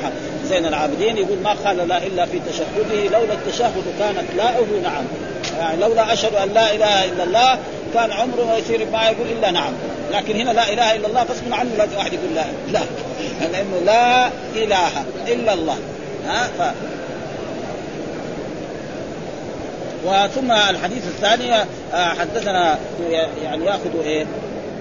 زين 0.49 0.67
العابدين 0.67 1.17
يقول 1.17 1.39
ما 1.45 1.53
قال 1.53 1.89
لا 1.89 2.07
إلا 2.07 2.27
في 2.27 2.41
تشهده 2.49 3.19
لولا 3.19 3.35
التشهد 3.35 3.85
كانت 3.99 4.35
لاؤه 4.37 4.67
نعم. 4.83 5.05
يعني 5.61 5.81
لولا 5.81 6.13
أشهد 6.13 6.35
أن 6.35 6.49
لا 6.49 6.75
إله 6.75 7.05
إلا 7.05 7.25
الله 7.25 7.59
كان 7.95 8.13
عمره 8.13 8.45
ما 8.45 8.57
يصير 8.57 8.87
ما 8.93 9.03
يقول 9.03 9.27
إلا 9.39 9.51
نعم. 9.51 9.73
لكن 10.13 10.37
هنا 10.37 10.51
لا 10.51 10.73
إله 10.73 10.97
إلا 10.97 11.07
الله 11.07 11.23
غصب 11.23 11.53
عنه 11.53 11.71
لازم 11.79 11.97
واحد 11.97 12.13
يقول 12.13 12.35
لا 12.35 12.45
لا. 12.73 12.81
لأنه 13.53 13.81
لا 13.87 14.27
إله 14.57 15.05
إلا 15.29 15.55
الله. 15.55 15.77
ها 16.27 16.49
ف... 16.59 16.75
وثم 20.05 20.53
الحديث 20.53 21.07
الثاني 21.07 21.55
آه، 21.55 22.09
حدثنا 22.21 22.79
يعني 23.43 23.65
يأخذ 23.65 24.01
إيه؟ 24.05 24.27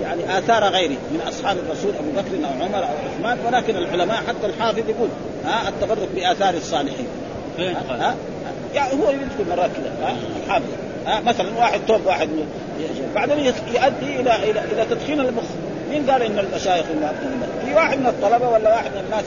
يعني 0.04 0.38
آثار 0.38 0.64
غيره 0.64 0.98
من 1.12 1.22
أصحاب 1.28 1.58
الرسول 1.58 1.94
أبو 1.96 2.12
بكر 2.12 2.48
أو 2.48 2.66
عمر 2.66 2.84
أو 2.84 2.96
عثمان 3.10 3.38
ولكن 3.46 3.78
العلماء 3.78 4.18
حتى 4.28 4.46
الحافظ 4.46 4.90
يقول 4.90 5.10
ها 5.46 5.70
التبرك 5.70 6.10
بآثار 6.16 6.54
الصالحين. 6.54 7.08
قال؟ 7.58 8.02
ها. 8.02 8.16
يعني 8.76 8.94
هو 8.94 9.10
يذكر 9.10 9.50
مرات 9.50 9.72
كذا 9.72 9.94
ها؟ 10.02 10.16
الحافظ 10.46 10.66
مثلا 11.26 11.58
واحد 11.58 11.80
توب 11.88 12.06
واحد 12.06 12.30
بعدين 13.16 13.40
يؤدي 13.46 14.20
إلى 14.20 14.36
إلى 14.36 14.64
إلى 14.64 14.86
تدخين 14.90 15.20
المخ. 15.20 15.44
مين 15.90 16.10
قال 16.10 16.22
إن 16.22 16.40
المشايخ 16.40 16.86
في 17.66 17.74
واحد 17.74 17.98
من 17.98 18.08
الطلبة 18.08 18.50
ولا 18.50 18.70
واحد 18.70 18.92
من 18.92 19.04
الناس 19.06 19.26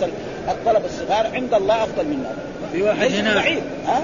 الطلبة 0.49 0.85
الصغار 0.87 1.27
عند 1.35 1.55
الله 1.55 1.85
أفضل 1.85 2.05
منا 2.05 2.31
في 2.73 2.83
واحد 2.83 3.13
هنا 3.13 3.35
بعيد 3.35 3.63
ها؟ 3.87 4.03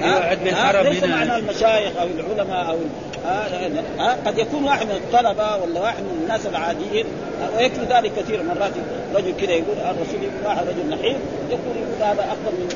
في 0.00 0.14
واحد 0.14 0.38
بالحرم 0.44 0.86
ليس 0.86 1.04
هنا. 1.04 1.16
معنى 1.16 1.36
المشايخ 1.36 1.92
أو 2.00 2.06
العلماء 2.06 2.70
أو 2.70 2.76
آه 3.26 3.48
آه 4.00 4.16
قد 4.26 4.38
يكون 4.38 4.64
واحد 4.64 4.86
من 4.86 4.92
الطلبة 4.92 5.56
ولا 5.56 5.80
واحد 5.80 6.02
من 6.02 6.20
الناس 6.22 6.46
العاديين. 6.46 7.06
ويكفي 7.56 7.80
ذلك 7.80 8.12
كثير 8.16 8.42
مرات. 8.42 8.72
رجل 9.14 9.32
كذا 9.40 9.52
يقول 9.52 9.76
الرسول 9.78 10.22
يقول 10.22 10.46
واحد 10.46 10.66
رجل 10.66 10.90
نحيف. 10.90 11.16
يقول 11.50 11.76
يقول 11.76 12.02
هذا 12.02 12.20
أفضل 12.20 12.52
من 12.58 12.68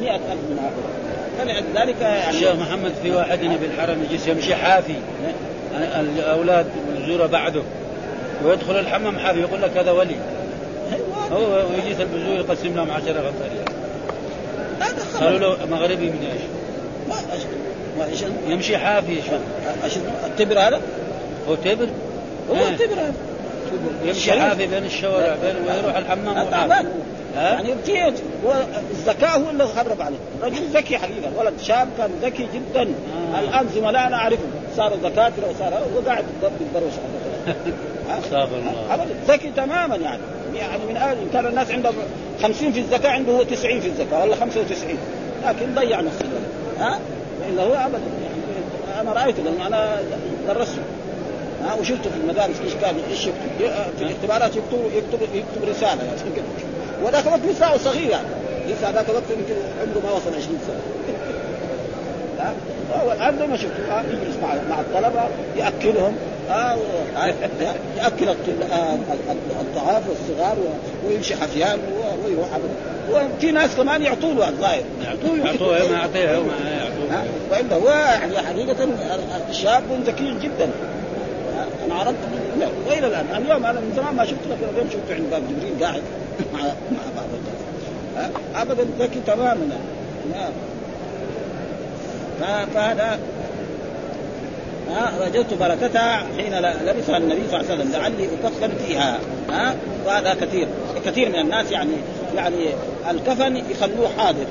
مئة 0.00 0.16
ألف 0.16 0.42
من 0.50 0.58
هؤلاء. 0.58 1.13
فلذلك 1.38 2.00
يعني 2.00 2.30
الشيخ 2.30 2.54
محمد 2.54 2.92
في 3.02 3.10
واحد 3.10 3.38
هنا 3.44 3.56
بالحرم 3.56 4.02
يجلس 4.10 4.26
يمشي 4.28 4.54
حافي 4.54 4.94
الأولاد 6.00 6.66
والزوره 6.90 7.26
بعده 7.26 7.62
ويدخل 8.44 8.78
الحمام 8.80 9.18
حافي 9.18 9.40
يقول 9.40 9.62
لك 9.62 9.76
هذا 9.76 9.90
ولي 9.90 10.16
هو 11.32 11.62
ويجلس 11.70 12.00
البزور 12.00 12.36
يقسم 12.36 12.74
لهم 12.76 12.90
عشرة 12.90 13.32
هذا 14.80 15.04
قالوا 15.20 15.38
له 15.38 15.66
مغربي 15.70 16.06
من 16.10 16.28
إيش؟ 16.32 16.42
ما 17.08 17.14
أش- 17.14 18.24
ما 18.46 18.52
يمشي 18.52 18.78
حافي 18.78 19.16
شو 19.94 20.00
التبر 20.26 20.58
هذا؟ 20.58 20.80
هو 21.48 21.54
تبر 21.54 21.88
هو 22.50 22.54
إيه. 22.56 22.68
التبر 22.68 22.92
هذا 22.94 23.12
يمشي. 24.04 24.32
حافي 24.32 24.66
بين 24.66 24.84
الشوارع 24.84 25.36
بين 25.42 25.56
ويروح 25.68 25.96
الحمام 25.96 26.36
وهو 26.36 26.50
تعبان 26.50 26.70
حافي. 26.76 26.86
ها؟ 26.88 26.92
يعني 27.34 27.74
هو 28.46 28.54
الذكاء 28.90 29.38
هو 29.40 29.50
اللي 29.50 29.66
خرب 29.66 30.02
عليه. 30.02 30.16
رجل 30.42 30.66
ذكي 30.74 30.98
حقيقة. 30.98 31.30
ولد 31.38 31.60
شاب 31.62 31.88
كان 31.98 32.10
ذكي 32.22 32.48
جدا. 32.54 32.82
آه. 33.34 33.40
الآن 33.40 33.68
زملائنا 33.74 34.16
اعرفهم 34.16 34.50
صاروا 34.76 34.96
دكاترة 34.96 35.50
وصار 35.50 35.74
هو 35.74 36.00
قاعد 36.06 36.24
بالبروش 36.42 36.92
ابدا. 38.90 39.14
ذكي 39.28 39.50
تماما 39.56 39.96
يعني. 39.96 40.22
يعني 40.54 40.84
من 40.88 40.96
إن 40.96 41.28
كان 41.32 41.46
الناس 41.46 41.70
عندهم 41.70 41.94
50 42.42 42.72
في 42.72 42.80
الزكاه 42.80 43.10
عنده 43.10 43.32
هو 43.32 43.42
90 43.42 43.80
في 43.80 43.88
الزكاه 43.88 44.22
ولا 44.24 44.36
95 44.36 44.98
لكن 45.46 45.74
ضيع 45.74 46.00
نفسه. 46.00 46.26
ها؟ 46.78 46.98
إلا 47.50 47.62
هو 47.62 47.74
ابدا. 47.74 47.98
يعني 47.98 49.00
أنا 49.00 49.12
رأيته 49.12 49.42
لأن 49.42 49.60
أنا 49.66 49.98
درسته. 50.48 50.82
ها؟ 51.64 51.74
وشفته 51.74 52.10
في 52.10 52.16
المدارس. 52.22 52.60
إيش 52.64 52.74
كان؟ 52.74 52.94
إيش 53.10 53.26
يكتب؟ 53.26 53.70
في 53.98 54.04
الاختبارات 54.04 54.56
يكتب 54.56 54.78
يكتب 54.94 55.22
يكتب 55.34 55.68
رسالة. 55.68 56.02
يعني. 56.04 56.20
وذاك 57.02 57.26
الوقت 57.26 57.40
لسه 57.50 57.76
صغير. 57.76 58.10
يعني 58.10 58.26
لسه 58.68 58.90
ذاك 58.90 59.10
الوقت 59.10 59.24
يمكن 59.30 59.54
عمره 59.82 60.00
ما 60.06 60.12
وصل 60.12 60.28
20 60.36 60.58
سنة. 60.66 60.80
ها؟ 62.38 62.52
هو 63.04 63.12
الان 63.12 63.38
زي 63.38 63.46
ما 63.46 63.56
ها 63.56 64.04
يجلس 64.08 64.36
مع 64.42 64.54
مع 64.70 64.80
الطلبة 64.80 65.22
يأكلهم. 65.56 66.16
و- 66.74 67.18
ها، 67.18 67.26
يأكل 67.96 68.28
الطل- 68.28 68.72
آه، 68.72 68.94
الضعاف 69.60 70.02
والصغار 70.08 70.56
ويمشي 71.08 71.36
حفيان 71.36 71.78
ويروح 72.24 72.48
وفي 73.12 73.52
ناس 73.52 73.76
كمان 73.76 74.02
يعطوا 74.02 74.34
له 74.34 74.48
الظاهر. 74.48 74.82
يعطوه 75.04 75.38
يعطوه. 75.46 75.88
ما 75.90 75.96
يعطيه 75.98 76.38
وما 76.38 76.52
يعطوه. 76.70 77.10
ها؟ 77.18 77.24
والا 77.50 77.76
هو 77.76 77.88
يعني 77.88 78.38
حقيقة 78.38 78.88
شاب 79.52 79.82
ذكي 80.06 80.34
جدا؟ 80.42 80.70
أنا 81.86 81.94
عرضت 81.94 82.16
له 82.60 82.68
وإلى 82.88 83.06
الآن. 83.06 83.26
اليوم 83.42 83.66
أنا 83.66 83.80
من 83.80 83.92
زمان 83.96 84.14
ما 84.14 84.24
شفته 84.24 84.50
لكن 84.50 84.68
اليوم 84.74 84.88
شفته 84.90 85.14
عند 85.14 85.30
باب 85.30 85.42
جبريل 85.50 85.84
قاعد 85.84 86.02
مع 86.54 86.60
مع 86.60 87.02
بعض 87.16 87.26
الناس؟ 87.38 88.30
ابدا 88.56 88.86
ذكي 88.98 89.20
تماما؟ 89.26 89.68
ف- 92.40 92.74
فهذا 92.74 93.18
رجوت 95.20 95.54
بركتها 95.60 96.22
حين 96.36 96.54
لبسها 96.58 97.16
النبي 97.16 97.40
صلى 97.50 97.60
الله 97.60 97.70
عليه 97.70 97.74
وسلم. 97.80 97.92
لعلي 97.92 98.28
اكفن 98.44 98.70
فيها. 98.86 99.18
ها؟ 99.50 99.74
وهذا 100.06 100.34
كثير. 100.34 100.68
كثير 101.06 101.28
من 101.28 101.38
الناس 101.38 101.72
يعني 101.72 101.90
يعني 102.36 102.68
الكفن 103.10 103.56
يخلوه 103.56 104.08
حاضر. 104.18 104.46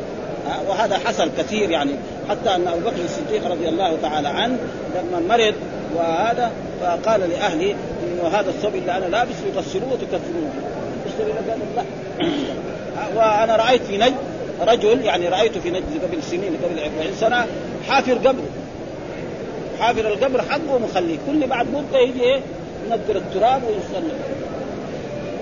وهذا 0.67 0.97
حصل 0.97 1.29
كثير 1.37 1.69
يعني. 1.71 1.91
حتى 2.29 2.55
أن 2.55 2.67
أبو 2.67 2.79
بكر 2.79 3.03
الصديق 3.05 3.51
رضي 3.51 3.69
الله 3.69 3.97
تعالى 4.01 4.27
عنه 4.27 4.57
لما 4.95 5.35
مرض 5.35 5.53
وهذا 5.95 6.51
فقال 6.83 7.29
لاهله 7.29 7.75
إنه 8.03 8.27
هذا 8.27 8.49
الثوب 8.49 8.75
اللي 8.75 8.97
أنا 8.97 9.05
لابس 9.05 9.35
يغسلوه 9.55 9.93
وتكفنوه. 9.93 10.49
لا. 11.75 11.83
وأنا 13.15 13.55
رأيت 13.55 13.81
في 13.81 13.97
نجد 13.97 14.15
رجل 14.61 15.01
يعني 15.05 15.27
رأيته 15.27 15.59
في 15.59 15.71
نجد 15.71 16.03
قبل 16.03 16.23
سنين 16.23 16.57
قبل 16.63 16.79
40 16.79 17.13
سنة 17.19 17.45
حافر 17.87 18.13
قبره. 18.13 18.49
حافر 19.79 20.07
القبر 20.07 20.41
حقه 20.41 20.75
ومخليه 20.75 21.17
كل 21.27 21.47
بعد 21.47 21.67
مدة 21.67 21.99
يجي 21.99 22.23
إيه؟ 22.23 22.39
ينقر 22.85 23.15
التراب 23.15 23.61
ويصلي 23.63 24.11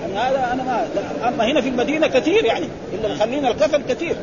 يعني 0.00 0.18
هذا 0.18 0.52
أنا 0.52 0.62
ما. 0.62 0.86
أما 1.28 1.44
هنا 1.46 1.60
في 1.60 1.68
المدينة 1.68 2.06
كثير 2.06 2.44
يعني 2.44 2.66
اللي 2.94 3.14
مخلين 3.14 3.46
الكفن 3.46 3.82
كثير. 3.88 4.16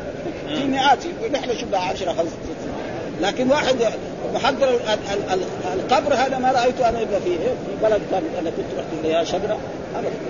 في 0.47 0.63
مئات 0.65 0.99
نحن 1.33 1.57
شفنا 1.57 1.77
10 1.77 2.13
15 2.13 2.27
لكن 3.21 3.51
واحد 3.51 3.75
محضر 4.33 4.69
ال- 4.69 4.89
ال- 4.89 5.33
ال- 5.33 5.79
القبر 5.79 6.13
هذا 6.13 6.37
ما 6.37 6.51
رايته 6.51 6.89
أنا 6.89 6.99
إلا 6.99 7.19
في؟ 7.19 7.37
في 7.37 7.83
بلد 7.83 8.01
أنا 8.39 8.49
كنت 8.49 8.65
رحت 8.77 8.87
إليها 9.03 9.23
شبرا. 9.23 9.57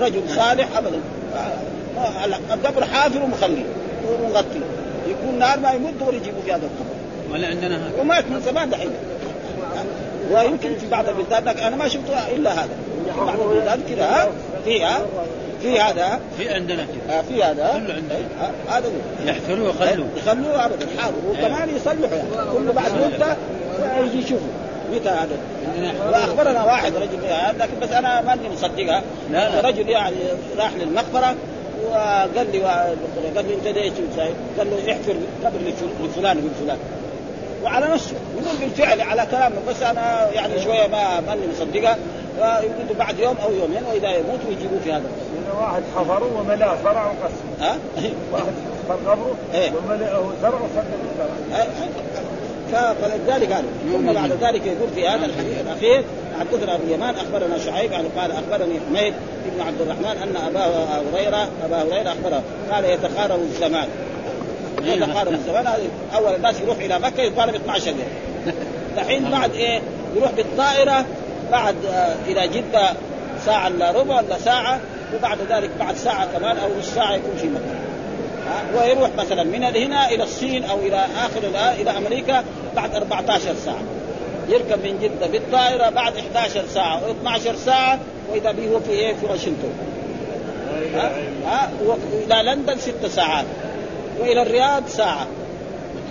رجل 0.02 0.22
صالح 0.36 0.78
ابدا. 0.78 1.00
القبر 2.54 2.86
حافر 2.86 3.24
ومخلي 3.24 3.64
ومغطي. 4.24 4.62
يكون 5.08 5.40
نار 5.40 5.60
ما 5.60 5.72
يمد 5.72 6.02
ولا 6.08 6.18
يجيبوا 6.18 6.42
في 6.46 6.52
هذا 6.52 6.62
القبر. 6.64 7.34
ولا 7.34 7.48
عندنا 7.48 7.76
هذا. 7.78 8.02
ومات 8.02 8.24
من 8.26 8.42
زمان 8.42 8.70
دحين. 8.70 8.90
ويمكن 10.32 10.76
في 10.76 10.88
بعض 10.88 11.10
البلدان 11.10 11.46
لكن 11.46 11.60
أنا 11.60 11.76
ما 11.76 11.88
شفته 11.88 12.28
إلا 12.36 12.54
هذا. 12.54 12.70
في 13.14 13.20
بعض 13.26 13.40
البلدان 13.40 13.82
كذا 13.90 14.06
ها؟ 14.06 14.28
في 15.62 15.80
هذا؟ 15.80 16.20
في 16.38 16.54
عندنا 16.54 16.86
كذا. 16.86 17.18
ها 17.18 17.22
في 17.22 17.44
هذا. 17.44 17.68
كله 17.74 17.94
عندنا. 17.94 18.20
ها، 18.40 18.78
هذا 18.78 18.88
هو. 18.88 19.28
يحفروه 19.28 19.68
ويخلوه 19.68 20.08
يخلوه 20.18 20.66
ابدا 20.66 20.88
حاضر. 20.98 21.16
وكمان 21.30 21.70
يصلحوا 21.76 22.16
يعني. 22.18 22.30
كل 22.54 22.72
بعد 22.72 22.92
مده 22.92 23.36
يجي 24.06 24.18
يشوفوا. 24.18 24.48
متى 24.94 25.10
هذا؟ 25.10 25.38
وأخبرنا 26.12 26.64
واحد 26.64 26.96
رجل 26.96 27.26
هذا 27.26 27.56
لكن 27.60 27.80
بس 27.82 27.90
أنا 27.92 28.22
ماني 28.22 28.50
مصدقها. 28.50 29.04
لا، 29.32 29.50
لا. 29.50 29.68
رجل 29.70 29.90
يعني 29.90 30.16
راح 30.58 30.72
للمقبرة 30.80 31.36
وقال 31.90 32.52
لي 32.52 32.64
قال 33.36 33.46
لي 33.48 33.54
أنت 33.56 33.68
ليش؟ 33.78 33.94
قال 34.58 34.68
له 34.72 34.92
احفر 34.92 35.16
قبر 35.46 35.58
لفل- 35.60 36.06
لفلان 36.06 36.38
بن 36.38 36.50
فلان 36.66 36.78
وعلى 37.64 37.88
نفسه. 37.88 38.14
يقول 38.34 38.58
بالفعل 38.60 39.02
على 39.02 39.28
كلامه. 39.32 39.56
بس 39.70 39.84
أنا 39.84 40.30
يعني 40.34 40.62
شوية 40.64 40.88
ما 40.88 41.20
ماني 41.20 41.42
مصدقها. 41.54 41.98
ويقول 42.40 42.86
له 42.90 42.96
بعد 43.00 43.20
يوم 43.20 43.36
أو 43.44 43.52
يومين 43.54 43.84
وإذا 43.92 44.10
يموت 44.10 44.40
ويجيبوه 44.50 44.80
في 44.84 44.92
هذا. 44.92 45.04
واحد 45.52 45.84
حفروا 45.96 46.40
وملاه 46.40 46.76
زرع 46.84 47.06
وقسم 47.06 47.62
ها؟ 47.62 47.78
واحد 48.34 48.46
حفر 48.88 48.96
قبره 49.12 49.36
إيه. 49.54 49.72
وملأه 49.72 50.24
زرع 50.42 50.54
وصدق 50.56 50.98
الزرع. 51.12 51.66
ف- 52.72 52.96
فلذلك 53.06 53.52
هذا 53.52 53.64
ثم 53.94 54.14
بعد 54.14 54.32
ذلك 54.32 54.66
يقول 54.66 54.90
في 54.96 55.08
هذا 55.08 55.26
الحديث 55.26 55.62
الأخير 55.62 56.04
حدثنا 56.40 56.76
ابو 56.76 56.84
اليمان 56.84 57.16
أخبرنا 57.16 57.58
شعيب 57.58 57.92
يعني 57.92 58.08
قال 58.18 58.32
أخبرني 58.32 58.80
حميد 58.90 59.14
بن 59.56 59.62
عبد 59.68 59.82
الرحمن 59.82 60.06
أن 60.24 60.36
أبا 60.48 60.66
هريره 61.14 61.48
أبا 61.66 61.82
هريرة 61.82 62.10
أخبره 62.12 62.42
قال 62.72 62.86
يتقارب 62.86 63.40
الزمان. 63.42 63.88
يتقارب 64.84 65.34
الزمان. 65.34 65.68
هذا 65.68 65.80
أول 66.16 66.36
الناس 66.36 66.60
يروح 66.62 66.78
إلى 66.78 67.00
مكة 67.00 67.22
يطالب 67.22 67.56
12 67.56 67.88
يوم 67.88 67.98
دحين 68.98 69.32
بعد 69.32 69.54
إيه؟ 69.54 69.82
يروح 70.16 70.32
بالطائرة 70.32 71.06
بعد 71.52 71.76
آه 71.86 72.16
إلى 72.28 72.48
جده 72.48 72.90
ساعة 73.46 73.68
إلا 73.68 73.92
ربع 73.92 74.16
ولا 74.22 74.38
ساعة 74.46 74.80
وبعد 75.16 75.38
ذلك 75.50 75.70
بعد 75.80 75.96
ساعة 75.96 76.38
كمان 76.38 76.58
أو 76.58 76.70
نص 76.80 76.86
ساعة 76.96 77.16
يكون 77.16 77.36
في 77.42 77.48
مكة. 77.48 77.80
ويروح 78.76 79.10
مثلا 79.18 79.44
من 79.44 79.64
هنا 79.64 80.10
إلى 80.10 80.24
الصين 80.24 80.64
أو 80.64 80.80
إلى 80.80 81.06
آخر 81.18 81.72
إلى 81.82 81.98
أمريكا 81.98 82.44
بعد 82.76 82.96
14 82.96 83.56
ساعة. 83.66 83.84
يركب 84.50 84.84
من 84.84 85.00
جدة 85.02 85.28
بالطائرة 85.28 85.90
بعد 85.90 86.18
11 86.18 86.64
ساعة 86.74 87.00
أو 87.00 87.12
12 87.12 87.56
ساعة 87.56 88.00
وإذا 88.32 88.52
به 88.52 88.68
هو 88.68 88.80
في 88.80 88.92
إيه؟ 88.92 89.16
في 89.16 89.26
واشنطن. 89.26 89.72
ها؟ 90.96 91.12
ها؟ 91.46 91.70
إلى 92.14 92.52
لندن 92.52 92.78
ست 92.78 93.06
ساعات 93.06 93.46
وإلى 94.20 94.42
الرياض 94.42 94.88
ساعة 94.88 95.28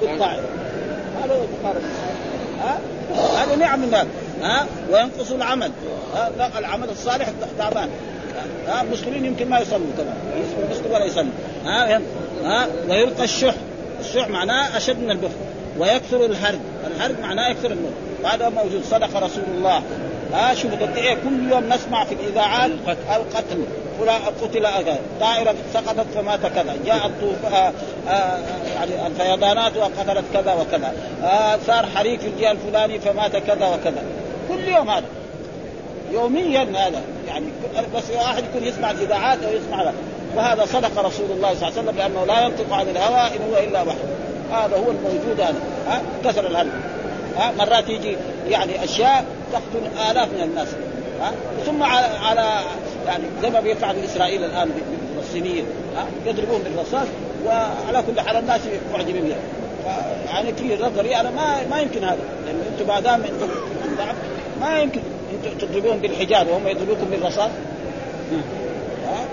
بالطائرة. 0.01 0.49
هذا 1.25 1.47
ها؟ 2.63 2.79
هذا 3.43 3.57
نعم 3.57 3.81
من 3.81 4.09
ها؟ 4.43 4.67
وينقص 4.91 5.33
العمل. 5.33 5.73
ها؟ 6.15 6.59
العمل 6.59 6.91
الصالح 6.91 7.29
تعبان. 7.59 7.89
ها 8.69 8.83
المسلمين 8.83 9.25
يمكن 9.25 9.49
ما 9.49 9.61
يصلوا 9.61 9.87
كمان 9.97 10.15
المسلم 10.65 10.93
ولا 10.93 11.05
يصلي 11.05 11.29
ها 11.65 12.01
ها 12.45 12.67
ويلقى 12.89 13.25
الشح. 13.25 13.55
الشح 14.01 14.29
معناه 14.29 14.77
أشد 14.77 14.99
من 14.99 15.11
البخل 15.11 15.35
ويكثر 15.79 16.25
الهرج. 16.25 16.59
الهرج 16.87 17.21
معناه 17.21 17.51
يكثر 17.51 17.71
الموت 17.71 17.93
هذا 18.25 18.49
موجود. 18.49 18.85
صدق 18.85 19.17
رسول 19.17 19.45
الله. 19.57 19.83
ها 20.33 20.55
شوف 20.55 20.73
قد 20.73 20.97
إيه 20.97 21.15
كل 21.15 21.53
يوم 21.53 21.69
نسمع 21.69 22.05
في 22.05 22.15
الإذاعات 22.15 22.71
القتل. 23.17 23.65
فلان 24.01 24.23
قتل 24.43 24.67
طائرة 25.21 25.55
سقطت 25.75 26.07
فمات 26.15 26.41
كذا. 26.41 26.77
جاء 26.87 27.07
الطوف 27.07 27.53
آه 27.53 27.73
آه 28.09 28.39
يعني 28.75 29.07
الفيضانات 29.07 29.77
وقتلت 29.77 30.25
كذا 30.33 30.53
وكذا. 30.53 30.93
آه 31.25 31.59
صار 31.67 31.87
حريق 31.87 32.21
في 32.21 32.27
الجهة 32.27 32.51
الفلاني 32.51 32.99
فمات 32.99 33.37
كذا 33.37 33.67
وكذا. 33.67 34.03
كل 34.49 34.69
يوم 34.69 34.91
هذا. 34.91 35.05
يوميا 36.13 36.63
هذا. 36.63 37.03
يعني 37.29 37.47
بس 37.97 38.11
واحد 38.11 38.45
يكون 38.45 38.69
يسمع 38.69 38.91
الإذاعات 38.91 39.39
أو 39.45 39.53
يسمع 39.53 39.83
له. 39.83 39.93
وهذا 40.37 40.65
صدق 40.65 40.99
رسول 40.99 41.31
الله 41.31 41.55
صلى 41.55 41.69
الله 41.69 41.79
عليه 41.79 41.83
وسلم 41.83 41.97
لأنه 41.97 42.25
لا 42.25 42.45
ينطق 42.45 42.73
عن 42.73 42.89
الهوى 42.89 43.37
إن 43.37 43.53
هو 43.53 43.59
إلا 43.59 43.83
وحي. 43.83 43.99
هذا 44.53 44.77
هو 44.77 44.91
الموجود 44.91 45.41
هذا. 45.41 45.61
ها؟ 45.89 46.03
كسر 46.25 46.47
الهرم 46.47 46.73
ها؟ 47.37 47.53
مرات 47.59 47.89
يجي 47.89 48.17
يعني 48.49 48.85
أشياء 48.85 49.25
تقتل 49.53 50.11
آلاف 50.11 50.29
من 50.33 50.43
الناس. 50.43 50.69
ها؟ 51.21 51.33
ثم 51.67 51.83
على, 51.83 52.07
على 52.07 52.61
يعني 53.07 53.25
زي 53.43 53.51
ما 53.51 53.61
بيفعل 53.61 53.97
إسرائيل 53.97 54.45
الآن 54.45 54.71
بالفلسطينيين 55.17 55.65
ها؟ 55.97 56.07
يضربون 56.27 56.63
بالرصاص 56.63 57.07
وعلى 57.47 58.03
كل 58.07 58.21
حال 58.21 58.37
الناس 58.37 58.61
معجبين 58.93 59.25
بها. 59.25 59.37
يعني 60.27 60.53
في 60.53 60.77
نظري. 60.83 61.17
أنا 61.17 61.31
ما 61.31 61.67
ما 61.71 61.81
يمكن 61.81 62.05
هذا. 62.05 62.19
لأن 62.47 62.63
أنتم 62.73 62.89
ما 62.95 63.01
دام 63.01 63.23
أنتم 63.23 63.49
ما 64.61 64.81
يمكن. 64.81 65.01
أنتم 65.35 65.67
تضربون 65.67 65.99
بالحجاب 65.99 66.49
وهم 66.49 66.69
يضربوكم 66.69 67.05
بالرصاص؟ 67.11 67.51
ها؟ 69.07 69.25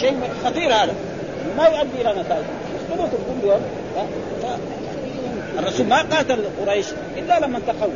شيء 0.00 0.20
خطير 0.44 0.72
هذا. 0.72 0.94
ما 1.58 1.66
يؤدي 1.66 2.00
إلى 2.00 2.20
نتائج. 2.20 2.44
يقتلوكم 2.90 3.16
كل 3.16 3.48
يوم. 3.48 3.60
الرسول 5.58 5.86
ما 5.86 6.02
قاتل 6.02 6.44
قريش 6.60 6.86
إلا 7.16 7.40
لما 7.40 7.60
تقووا 7.66 7.92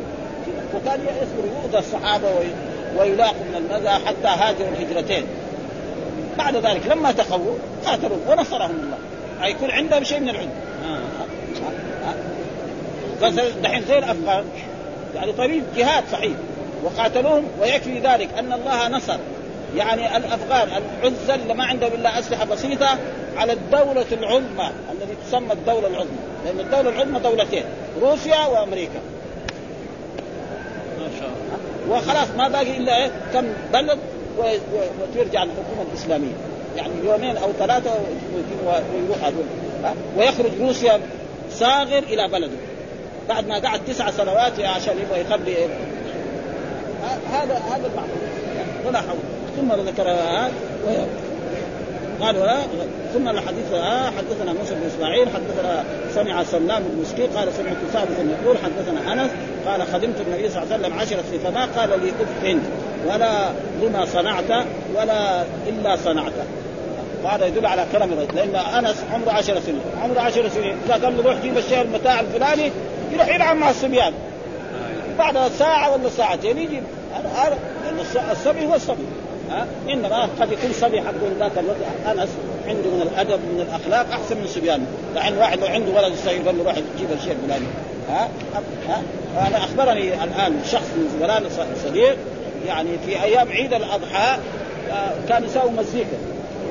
وكان 0.75 0.99
يصبر 0.99 1.45
يؤذى 1.63 1.79
الصحابة 1.79 2.27
ويلاقوا 2.97 3.33
من 3.33 3.55
المذى 3.55 3.89
حتى 3.89 4.27
هاجروا 4.27 4.69
الهجرتين. 4.69 5.23
بعد 6.37 6.55
ذلك 6.55 6.87
لما 6.87 7.11
تقووا 7.11 7.55
قاتلوا 7.85 8.17
ونصرهم 8.27 8.71
الله. 8.71 8.97
يكون 9.47 9.71
عندهم 9.71 10.03
شيء 10.03 10.19
من 10.19 10.29
العلم. 10.29 10.51
بس 13.23 13.33
دحين 13.63 13.83
زي 13.87 13.97
الأفغان. 13.97 14.43
يعني 15.15 15.33
طريق 15.33 15.63
جهاد 15.77 16.03
صحيح. 16.11 16.33
وقاتلوهم 16.83 17.43
ويكفي 17.61 17.99
ذلك 17.99 18.29
أن 18.39 18.53
الله 18.53 18.87
نصر. 18.87 19.17
يعني 19.75 20.17
الأفغان 20.17 20.67
العزة 21.03 21.35
اللي 21.35 21.53
ما 21.53 21.63
عندهم 21.63 21.93
إلا 21.93 22.19
أسلحة 22.19 22.45
بسيطة 22.45 22.97
على 23.37 23.53
الدولة 23.53 24.05
العظمى 24.11 24.71
التي 24.91 25.15
تسمى 25.27 25.53
الدولة 25.53 25.87
العظمى. 25.87 26.17
لأن 26.45 26.59
الدولة 26.59 26.89
العظمى 26.89 27.19
دولتين 27.19 27.63
روسيا 28.01 28.45
وأمريكا. 28.45 28.99
ما 30.99 31.07
شاء 31.19 31.29
الله. 31.29 31.97
وخلاص 31.97 32.27
ما 32.37 32.47
باقي 32.47 32.77
إلا 32.77 33.03
إيه؟ 33.03 33.11
كم 33.33 33.45
بلد 33.73 33.99
وترجع 34.37 35.43
الحكومة 35.43 35.85
الإسلامية. 35.91 36.33
يعني 36.77 36.93
يومين 37.05 37.37
أو 37.37 37.51
ثلاثة 37.59 37.91
ويروح 38.65 39.17
هذول. 39.23 39.45
ويخرج 40.17 40.51
روسيا 40.61 41.01
صاغر 41.51 41.97
إلى 41.97 42.27
بلده. 42.27 42.57
بعد 43.29 43.47
ما 43.47 43.59
قعد 43.59 43.85
تسع 43.85 44.11
سنوات 44.11 44.59
عشان 44.59 44.93
يبغى 44.97 45.21
يخلي 45.21 45.67
هذا 47.33 47.53
هذا 47.53 47.89
المعنى 47.91 48.11
ولا 48.87 48.99
حول. 48.99 49.17
ثم 49.57 49.71
ذكر 49.89 50.17
قال 52.21 52.37
ولا 52.37 52.57
ثم 53.13 53.29
الحديث 53.29 53.65
حدثنا 54.17 54.53
موسى 54.53 54.75
بن 54.75 54.89
إسماعيل 54.95 55.27
حدثنا 55.29 55.83
سمع 56.15 56.43
سلام 56.43 56.83
بن 56.83 57.01
مسكين 57.01 57.29
قال 57.37 57.53
سمعت 57.53 57.75
ثابتا 57.93 58.35
يقول 58.43 58.57
حدثنا 58.57 59.13
أنس 59.13 59.31
قال 59.67 59.81
خدمت 59.81 60.21
النبي 60.21 60.49
صلى 60.49 60.63
الله 60.63 60.73
عليه 60.73 60.85
وسلم 60.85 60.99
عشر 60.99 61.17
سنين 61.29 61.39
فما 61.39 61.65
قال 61.65 61.89
لي 61.89 62.09
أف 62.09 62.57
ولا 63.07 63.49
لما 63.81 64.05
صنعت 64.05 64.65
ولا 64.95 65.43
إلا 65.67 65.95
صنعت. 65.95 66.33
وهذا 67.23 67.45
يدل 67.45 67.65
على 67.65 67.85
كرم 67.91 68.13
الرجل 68.13 68.35
لأن 68.35 68.55
أنس 68.55 68.95
عمره 69.13 69.31
عشر 69.31 69.59
سنين 69.59 69.81
عمره 70.03 70.19
عشر 70.19 70.49
سنين. 70.49 70.75
إذا 70.85 70.93
قال 71.05 71.17
له 71.17 71.23
روح 71.23 71.41
جيب 71.41 71.57
الشيء 71.57 71.81
المتاع 71.81 72.19
الفلاني 72.19 72.71
يروح 73.11 73.27
يلعب 73.27 73.55
مع 73.55 73.69
الصبيان. 73.69 74.13
بعد 75.17 75.51
ساعة 75.59 75.93
ولا 75.93 76.09
ساعتين 76.09 76.57
يجي 76.57 76.81
هذا 77.35 77.57
الصبي 78.31 78.65
هو 78.65 78.75
الصبي. 78.75 79.03
ها؟ 79.51 79.65
انما 79.89 80.29
قد 80.39 80.51
يكون 80.51 80.71
صبي 80.73 81.01
حق 81.01 81.13
ذاك 81.39 81.51
الوقت. 81.57 81.77
أنس 82.05 82.29
عنده 82.67 82.89
من 82.89 83.01
الأدب 83.01 83.39
من 83.39 83.65
الأخلاق 83.69 84.05
أحسن 84.11 84.37
من 84.37 84.47
صبيانه. 84.47 84.85
لأن 85.15 85.37
واحد 85.37 85.59
لو 85.59 85.67
عنده 85.67 85.91
ولد 85.91 86.13
صغير 86.25 86.41
قال 86.41 86.57
له 86.57 86.63
روح 86.63 86.75
جيب 86.97 87.11
الشيء 87.17 87.31
الفلاني 87.31 87.65
ها؟ 88.09 88.29
ها؟ 88.87 89.01
أنا 89.47 89.57
أخبرني 89.57 90.23
الآن 90.23 90.59
شخص 90.71 90.87
من 90.97 91.17
زملائنا 91.19 91.49
صديق 91.85 92.17
يعني 92.67 92.89
في 93.05 93.23
أيام 93.23 93.49
عيد 93.49 93.73
الأضحى 93.73 94.37
كان 95.29 95.43
يساوي 95.43 95.71
مزيكا. 95.71 96.17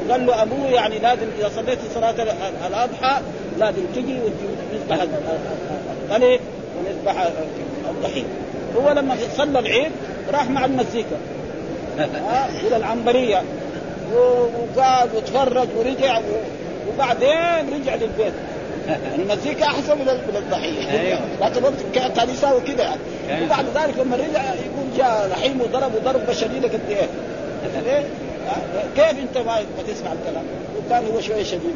وقال 0.09 0.27
له 0.27 0.43
أبوه 0.43 0.69
يعني 0.69 0.99
لازم 0.99 1.27
إذا 1.39 1.51
صليت 1.57 1.79
صلاة 1.95 2.15
الأضحى 2.67 3.21
لازم 3.59 3.83
تجي 3.95 4.19
ونذبح 4.21 5.07
القلي 6.11 6.41
ونذبح 6.79 7.29
الضحية. 7.91 8.25
هو 8.77 8.91
لما 8.91 9.17
صلى 9.37 9.59
العيد 9.59 9.93
راح 10.33 10.51
مع 10.51 10.65
المزيكا 10.65 11.17
إلى 12.67 12.77
العنبرية 12.77 13.43
وقعد 14.15 15.15
وتفرج 15.15 15.69
ورجع 15.77 16.21
وبعدين 16.89 17.75
رجع 17.75 17.95
للبيت 17.95 18.33
المزيكا 19.19 19.67
أحسن 19.67 19.99
من 19.99 20.37
الضحيه 20.37 21.01
أيوه. 21.01 21.21
لكن 21.41 21.63
كان 22.17 22.31
يساوي 22.31 22.61
كذا 22.61 22.97
يعني 23.29 23.45
وبعد 23.45 23.65
ذلك 23.75 23.95
لما 23.99 24.17
رجع 24.17 24.43
يقول 24.43 24.97
جاء 24.97 25.31
رحيم 25.33 25.61
وضرب 25.61 25.93
ضربه 26.05 26.33
شديده 26.33 26.69
قد 26.69 26.81
إيه؟ 26.89 27.09
ليه؟ 27.85 28.05
كيف 28.97 29.19
أنت 29.21 29.39
ما 29.39 29.63
تسمع 29.89 30.13
الكلام؟ 30.13 30.45
وكان 30.91 31.07
هو 31.15 31.21
شوية 31.21 31.43
شديد. 31.43 31.75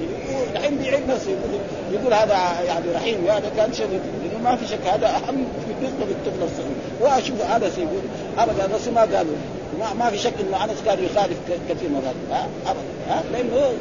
الحين 0.56 0.76
بيعيد 0.76 1.08
نفسه 1.08 1.30
يقول, 1.30 1.60
يقول 1.92 2.14
هذا 2.14 2.62
يعني 2.66 2.84
رحيم 2.94 3.26
هذا 3.28 3.50
كان 3.56 3.72
شديد. 3.72 4.00
لأنه 4.24 4.44
ما 4.44 4.56
في 4.56 4.66
شك 4.66 4.86
هذا 4.86 5.06
أهم 5.06 5.44
بالنسبة 5.68 6.04
للطفل 6.04 6.42
الصغير. 6.42 6.76
وأشوف 7.00 7.40
هذا 7.40 7.70
سيقول 7.70 8.02
ابدا 8.38 8.66
بس 8.66 8.88
ما 8.88 9.00
قالوا. 9.00 9.36
ما, 9.80 9.94
ما 9.94 10.10
في 10.10 10.18
شك 10.18 10.32
إنه 10.40 10.64
أنس 10.64 10.82
كان 10.86 11.04
يخالف 11.04 11.38
كثير 11.68 11.90
مرات 11.90 12.14
ها؟ 12.30 12.46
ابدا. 12.66 13.22
لأنه 13.32 13.72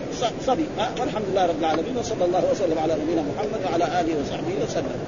صبي. 0.48 0.66
والحمد 1.00 1.26
لله 1.32 1.46
رب 1.46 1.60
العالمين 1.60 1.98
وصلى 1.98 2.26
الله 2.26 2.44
وسلم 2.52 2.80
على 2.84 2.94
نبينا 2.94 3.22
محمد 3.22 3.60
وعلى 3.72 3.86
آله 4.02 4.22
وصحبه 4.22 4.54
وسلم. 4.64 5.00